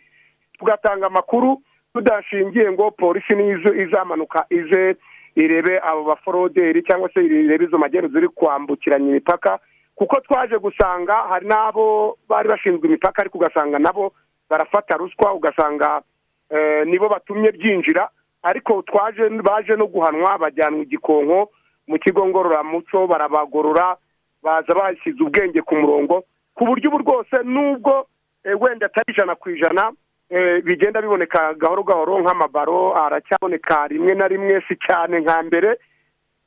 tugatanga 0.58 1.06
amakuru 1.06 1.62
tudashingiye 1.94 2.72
ngo 2.72 2.90
polisi 2.90 3.34
niyo 3.34 3.58
izo- 3.58 3.74
izamanuka 3.82 4.46
ize 4.50 4.96
irebe 5.36 5.80
abo 5.82 6.04
baforoderi 6.04 6.82
cyangwa 6.82 7.10
se 7.14 7.24
irebe 7.24 7.64
izo 7.64 7.78
magendu 7.78 8.08
ziri 8.08 8.28
kwambukiranya 8.28 9.08
imipaka. 9.10 9.58
Kuko 9.94 10.20
twaje 10.20 10.58
gusanga 10.58 11.14
hari 11.28 11.46
n'abo 11.46 12.18
bari 12.28 12.48
bashinzwe 12.48 12.88
imipaka 12.88 13.22
ariko 13.22 13.38
ugasanga 13.38 13.78
nabo 13.78 14.12
barafata 14.50 14.96
ruswa 14.96 15.34
ugasanga 15.34 16.02
eh, 16.50 16.86
nibo 16.86 17.08
batumye 17.08 17.52
byinjira. 17.52 18.08
Ariko 18.44 18.82
twaje 18.84 19.24
baje 19.42 19.76
no 19.76 19.86
guhanwa 19.88 20.38
bajyanwa 20.38 20.82
igikonko 20.84 21.50
mu 21.88 21.96
kigo 21.98 22.26
ngororamuco 22.28 23.06
barabagorora 23.08 23.96
baza 24.42 24.72
bashyize 24.74 25.18
ubwenge 25.24 25.62
ku 25.64 25.74
murongo 25.76 26.24
ku 26.54 26.64
buryo 26.68 26.88
ubu 26.92 26.98
rwose 27.02 27.36
nubwo 27.44 28.06
eh, 28.44 28.54
wenda 28.60 28.86
atari 28.86 29.12
ijana 29.12 29.34
ku 29.34 29.50
ijana 29.50 29.92
eh, 30.30 30.62
bigenda 30.64 31.02
biboneka 31.02 31.54
gahoro 31.54 31.82
gahoro 31.82 32.20
nk'amabaro 32.20 32.94
aracyaboneka 32.96 33.86
rimwe 33.88 34.14
na 34.14 34.28
rimwe 34.28 34.60
si 34.68 34.76
cyane 34.76 35.20
nka 35.20 35.42
mbere 35.42 35.76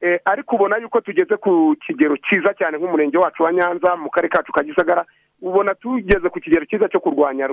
Eh, 0.01 0.19
ariko 0.25 0.55
ubona 0.55 0.77
yuko 0.77 1.01
tugeze 1.01 1.37
ku 1.41 1.73
kigero 1.85 2.17
cyiza 2.29 2.53
cyane 2.53 2.77
nk'umurenge 2.77 3.17
wacu 3.17 3.43
wa 3.43 3.49
nyanza 3.53 3.95
mu 3.97 4.09
karere 4.13 4.29
kacu 4.29 4.51
ka 4.53 4.61
gisagara 4.63 5.05
ubona 5.41 5.73
tugeze 5.75 6.29
ku 6.29 6.37
kigero 6.39 6.65
cyiza 6.69 6.85
cyo 6.89 6.99
kurwanya 7.01 7.49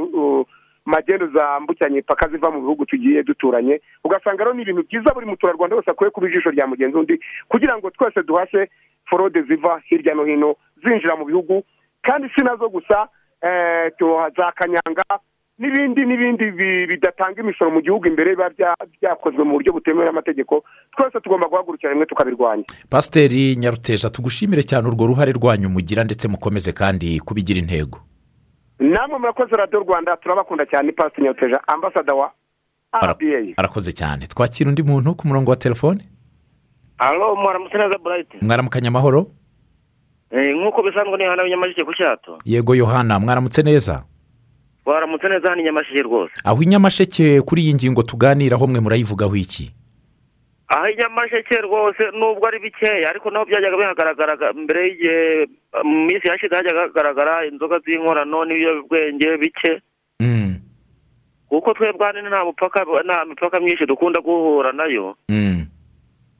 magendu 0.84 1.26
zambukiranya 1.34 1.94
imipaka 1.96 2.28
ziva 2.28 2.50
mu 2.50 2.60
bihugu 2.60 2.86
tugiye 2.86 3.22
duturanye 3.22 3.80
ugasanga 4.04 4.44
rero 4.44 4.54
ni 4.54 4.62
ibintu 4.62 4.82
byiza 4.88 5.14
buri 5.14 5.26
muturarwanda 5.26 5.76
wese 5.76 5.90
akwiye 5.90 6.10
kuba 6.10 6.28
ijisho 6.28 6.50
rya 6.50 6.66
mugenzi 6.66 6.96
undi 6.98 7.20
kugira 7.48 7.78
ngo 7.78 7.90
twese 7.90 8.22
duhashye 8.22 8.68
forode 9.10 9.42
ziva 9.42 9.80
hirya 9.88 10.14
no 10.14 10.24
hino 10.24 10.56
zinjira 10.84 11.16
mu 11.16 11.24
bihugu 11.24 11.62
kandi 12.02 12.28
si 12.34 12.44
na 12.44 12.56
zo 12.56 12.68
gusa 12.68 13.08
eh, 13.42 13.92
za 14.36 14.52
kanyanga 14.52 15.04
n'ibindi 15.58 16.04
n'ibindi 16.06 16.50
bi- 16.50 16.86
bidatanga 16.86 17.40
imisoro 17.40 17.70
mu 17.70 17.80
gihugu 17.80 18.08
imbere 18.08 18.30
biba 18.30 18.48
bya- 18.50 18.86
byakozwe 19.00 19.44
mu 19.44 19.52
buryo 19.52 19.72
butemewe 19.72 20.04
n'amategeko 20.06 20.64
twese 20.96 21.20
tugomba 21.20 21.46
guhagurukira 21.48 21.92
rimwe 21.92 22.06
tukabirwanya. 22.06 22.64
Pasiteri 22.90 23.56
nyaruteja 23.56 24.10
tugushimire 24.10 24.62
cyane 24.62 24.88
urwo 24.88 25.06
ruhare 25.06 25.32
rwanyu 25.32 25.68
mugira 25.68 26.04
ndetse 26.04 26.28
mukomeze 26.28 26.72
kandi 26.72 27.20
kubigira 27.20 27.60
intego. 27.60 27.98
Namwe 28.92 29.18
murakoze 29.18 29.56
radiyo 29.56 29.80
rwanda 29.80 30.16
turabakunda 30.16 30.66
cyane 30.66 30.92
pasiteri 30.92 31.22
nyaruteja 31.22 31.68
ambasada 31.68 32.14
wa 32.14 32.30
rba 33.04 33.16
arakoze 33.56 33.92
cyane. 33.92 34.26
Twakira 34.26 34.68
undi 34.68 34.82
muntu 34.82 35.14
ku 35.14 35.28
murongo 35.28 35.50
wa 35.50 35.56
telefone? 35.56 36.00
Alo 36.98 37.36
mwaramutse 37.36 37.78
neza 37.78 37.98
burayiti 37.98 38.36
mwaramukanya 38.42 38.88
amahoro? 38.88 39.26
Eh, 40.30 40.54
nk'uko 40.56 40.82
bisanzwe 40.82 41.16
ni 41.18 41.24
hano 41.24 41.48
nyamasheke 41.48 41.84
ku 41.84 41.94
cyato. 41.94 42.38
Yego 42.44 42.74
yohana 42.74 43.18
mwaramutse 43.20 43.62
neza? 43.62 44.04
Twaramutse 44.84 45.28
neza 45.28 45.48
hano 45.48 45.60
i 45.60 45.64
nyamasheke 45.64 46.02
rwose. 46.02 46.32
Aho 46.44 46.62
i 46.62 46.66
nyamasheke 46.66 47.40
kuri 47.42 47.62
iyi 47.62 47.74
ngingo 47.74 48.02
tuganiraho 48.02 48.66
mwe 48.66 48.80
murayivugaho 48.80 49.36
iki? 49.36 49.74
Aho 50.68 50.86
nyamasheke 50.98 51.56
rwose 51.60 52.02
nubwo 52.18 52.46
ari 52.48 52.58
bikeya 52.58 53.10
ariko 53.10 53.30
naho 53.30 53.44
byajyaga 53.44 53.76
bihagaragara 53.76 54.52
mbere 54.52 54.80
y'igihe 54.88 55.46
mu 55.84 56.04
minsi 56.08 56.28
yashize 56.28 56.54
hajyaga 56.56 56.80
hagaragara 56.88 57.46
inzoga 57.46 57.78
z'inkorano 57.84 58.44
n'ibiyobyabwenge 58.44 59.36
bike. 59.38 59.72
Mm, 60.20 60.56
kuko 61.48 61.74
twebwe 61.74 62.06
hano 62.06 62.28
nta 62.28 62.44
mupaka 62.44 62.80
nta 63.04 63.24
mipaka 63.24 63.60
myinshi 63.60 63.86
dukunda 63.86 64.20
guhura 64.20 64.72
na 64.72 64.84
yo. 64.88 65.16
Mm, 65.28 65.66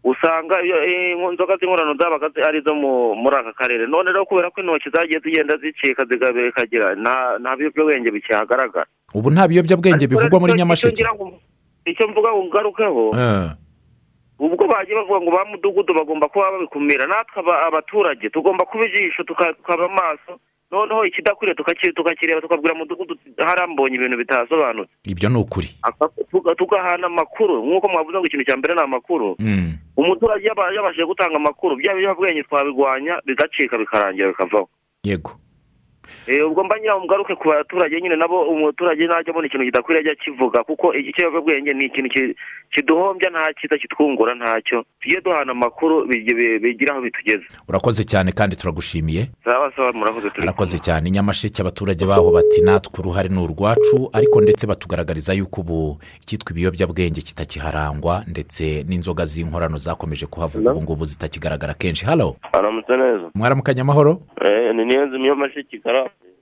usanga 0.05 0.63
iyo 0.65 0.77
eh, 0.85 1.17
inzoga 1.31 1.57
z'inkorano 1.61 1.95
zabaga 1.95 2.29
ari 2.49 2.59
izo 2.59 2.75
mu- 2.75 3.15
muri 3.15 3.37
aka 3.37 3.53
karere. 3.53 3.87
None 3.87 4.09
rero 4.09 4.25
kubera 4.25 4.51
ko 4.51 4.61
intoki 4.61 4.91
zagiye 4.91 5.21
zigenda 5.21 5.57
zicika 5.61 6.05
zikagira 6.09 6.95
nta 6.97 7.57
biyobyabwenge 7.57 8.11
bikihagaragara 8.11 8.87
ubu 9.15 9.31
nta 9.31 9.49
biyobyabwenge 9.49 10.07
bivugwa 10.09 10.41
muri 10.41 10.53
nyamasheke. 10.57 11.05
icyo 11.85 12.09
mvuga 12.09 12.33
ngo 12.33 12.45
ngarukeho. 12.49 13.05
Eh, 13.13 13.51
ubwo 14.39 14.67
bagiye 14.67 14.97
bavuga 14.97 15.21
ngo 15.21 15.31
ba 15.31 15.45
mudugudu 15.45 15.95
bagomba 15.95 16.29
kuba 16.29 16.51
babikumira. 16.53 17.07
Natwe 17.07 17.41
aba- 17.43 17.67
abaturage 17.67 18.31
tugomba 18.31 18.65
kuba 18.65 18.85
ijisho 18.87 19.23
tuka- 19.25 19.53
tukaba 19.55 19.85
amaso. 19.87 20.41
Noneho 20.71 21.05
ikidakwiriye 21.07 21.55
tukaki- 21.55 21.93
tukakireba 21.95 22.41
tukabwira 22.41 22.75
mudugudu 22.75 23.15
harambonye 23.39 23.95
ibintu 23.97 24.17
bitasobanutse. 24.17 24.91
Ibyo 25.07 25.29
ni 25.29 25.37
ukuri. 25.39 25.69
Tugahana 26.57 27.07
amakuru. 27.07 27.63
Nk'uko 27.67 27.89
mwavuze 27.89 28.19
ngo 28.19 28.27
ikintu 28.27 28.45
cya 28.45 28.57
mbere 28.57 28.75
ni 28.75 28.81
amakuru. 28.81 29.37
Mm, 29.39 29.79
umuturage 29.97 30.47
yaba- 30.49 30.75
yabashije 30.75 31.07
gutanga 31.07 31.37
amakuru. 31.37 31.77
Byaba 31.77 31.99
ibiyobyabwenge 31.99 32.43
twabirwanya 32.43 33.21
bigacika 33.27 33.79
bikarangira 33.79 34.29
bikavaho. 34.35 34.69
Yego. 35.05 35.31
Ubwo 36.47 36.65
mba 36.65 36.77
ngira 36.79 37.01
ngaruke 37.05 37.35
ku 37.35 37.49
baturage 37.49 38.01
nyine 38.01 38.17
nabo 38.17 38.43
umuturage 38.49 39.07
najya 39.07 39.31
abona 39.31 39.47
ikintu 39.47 39.65
kidakwiriye 39.65 40.01
ajya 40.01 40.13
akivuga 40.13 40.65
kuko 40.65 40.95
ikiyobyabwenge 40.95 41.73
ni 41.75 41.85
ikintu 41.85 42.09
ki- 42.11 42.35
kiduhombya 42.73 43.31
nta 43.31 43.53
cyiza 43.61 43.79
kitwungura 43.79 44.35
ntacyo 44.35 44.85
tujye 45.01 45.21
duhana 45.21 45.53
amakuru 45.53 46.07
bigi- 46.07 46.35
bi- 46.35 46.59
bigira 46.59 46.93
aho 46.95 47.03
bitugeze. 47.03 47.45
Urakoze 47.69 48.05
cyane 48.05 48.33
kandi 48.33 48.57
turagushimiye. 48.57 49.27
Arakoze 50.43 50.79
cyane. 50.79 51.11
Nyamasheke 51.11 51.63
abaturage 51.63 52.05
baho 52.07 52.31
bati 52.33 52.61
natwe 52.63 52.99
uruhare 53.01 53.29
ni 53.29 53.39
urwacu 53.39 54.11
ariko 54.13 54.41
ndetse 54.41 54.67
batugaragariza 54.67 55.33
yuko 55.35 55.61
ubu 55.61 55.99
icyitwa 56.23 56.51
ibiyobyabwenge 56.53 57.21
kitakiharangwa 57.21 58.25
ndetse 58.27 58.85
n'inzoga 58.89 59.25
z'inkorano 59.25 59.79
zakomeje 59.79 60.27
kuhavuga 60.27 60.73
ubu 60.73 60.83
ngubu 60.83 61.05
zitakigaragara 61.05 61.75
kenshi. 61.75 62.05
Halo 62.07 62.37
mwaramukanya 63.35 63.83
amahoro? 63.83 64.21
Eh, 64.45 64.75
ni 64.75 64.85
niyo 64.85 65.07
nzu 65.07 65.19
niyo 65.19 65.35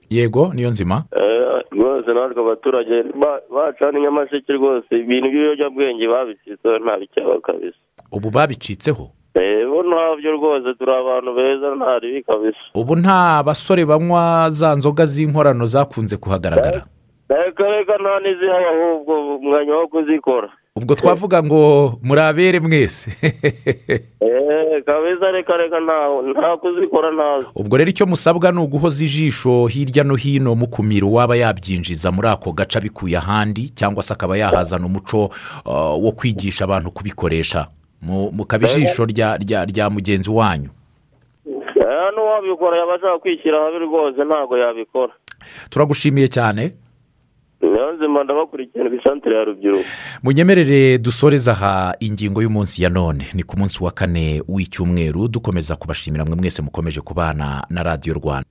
yego 0.09 0.51
niyo 0.53 0.69
nzima. 0.69 1.03
Eh, 1.15 1.61
rwose 1.71 2.13
natwe 2.13 2.41
abaturage 2.41 3.03
ba- 3.21 3.41
bacana 3.55 3.99
inyamasheke 3.99 4.53
rwose. 4.53 4.89
Ibintu 4.91 5.29
by'ibiyobyabwenge 5.29 6.07
babicitseho 6.07 6.77
nta 6.79 6.97
bicyaba 6.97 7.39
kabisa. 7.41 7.77
Ubu 8.11 8.29
babicitseho? 8.29 9.05
Eh, 9.35 9.65
bo 9.69 9.81
ntabyo 9.83 10.31
rwose 10.37 10.73
turi 10.77 10.91
abantu 10.93 11.33
beza 11.35 11.75
nta 11.75 11.99
ribi 11.99 12.21
kabisa. 12.23 12.63
Ubu 12.75 12.95
nta 12.95 13.43
basore 13.43 13.85
banywa 13.85 14.49
za 14.49 14.75
nzoga 14.75 15.05
z'inkorano 15.05 15.65
zakunze 15.65 16.17
kuhagaragara. 16.17 16.85
Reka 17.29 17.63
reka 17.69 17.97
nta 17.97 18.19
n'izihaba 18.19 18.69
ahubwo 18.73 19.35
umwanya 19.35 19.73
wo 19.75 19.87
kuzikora. 19.87 20.49
Ubwo 20.75 20.95
twavuga 20.95 21.43
ngo 21.43 21.93
murabere 22.03 22.59
mwese. 22.59 23.11
Eh, 24.73 24.83
kabisa 24.85 25.31
reka 25.31 25.57
reka 25.57 25.79
nta 25.79 26.57
kuzikora 26.57 27.11
ntazo 27.11 27.47
ubwo 27.55 27.77
rero 27.77 27.89
icyo 27.89 28.05
musabwa 28.05 28.51
ni 28.51 28.59
uguhoza 28.59 29.03
ijisho 29.03 29.65
hirya 29.67 30.03
no 30.03 30.15
hino 30.15 30.55
mukumira 30.55 31.07
uwaba 31.07 31.35
yabyinjiza 31.35 32.11
muri 32.11 32.27
ako 32.27 32.51
gace 32.51 32.77
abikuye 32.77 33.17
ahandi 33.17 33.69
cyangwa 33.69 34.03
se 34.03 34.13
akaba 34.13 34.37
yahazana 34.37 34.85
umuco 34.85 35.25
uh, 35.65 36.03
wo 36.03 36.11
kwigisha 36.11 36.63
abantu 36.65 36.91
kubikoresha. 36.91 37.67
Mu- 38.01 38.31
mukaba 38.31 38.67
ijisho 38.67 39.05
rya 39.05 39.89
mugenzi 39.89 40.29
wanyu. 40.31 40.69
Eh, 41.45 42.09
n'uwabikora 42.15 42.77
yaba 42.77 42.95
ashaka 42.95 43.19
kwishyira 43.19 43.63
habi 43.63 43.77
rwose 43.79 44.23
ntabwo 44.23 44.57
yabikora. 44.57 45.13
Turagushimiye 45.69 46.27
cyane. 46.27 46.71
Niyo 47.67 47.91
nzima 47.93 48.23
ndabakurikirana 48.23 48.89
ibisantere 48.89 49.35
ya 49.35 49.43
rubyiruko. 49.43 49.83
Munyemerere 50.23 50.97
dusoreze 50.97 51.51
aha 51.51 51.95
ingingo 51.99 52.41
y'umunsi 52.41 52.83
ya 52.83 52.89
none. 52.89 53.25
Ni 53.33 53.43
ku 53.43 53.57
munsi 53.59 53.83
wa 53.83 53.91
kane 53.91 54.41
w'icyumweru 54.47 55.27
dukomeza 55.27 55.75
kubashimira 55.75 56.25
mwe 56.25 56.35
mwese 56.35 56.61
mukomeje 56.61 57.01
kubana 57.01 57.65
na 57.69 57.83
radiyo 57.83 58.13
rwanda. 58.15 58.47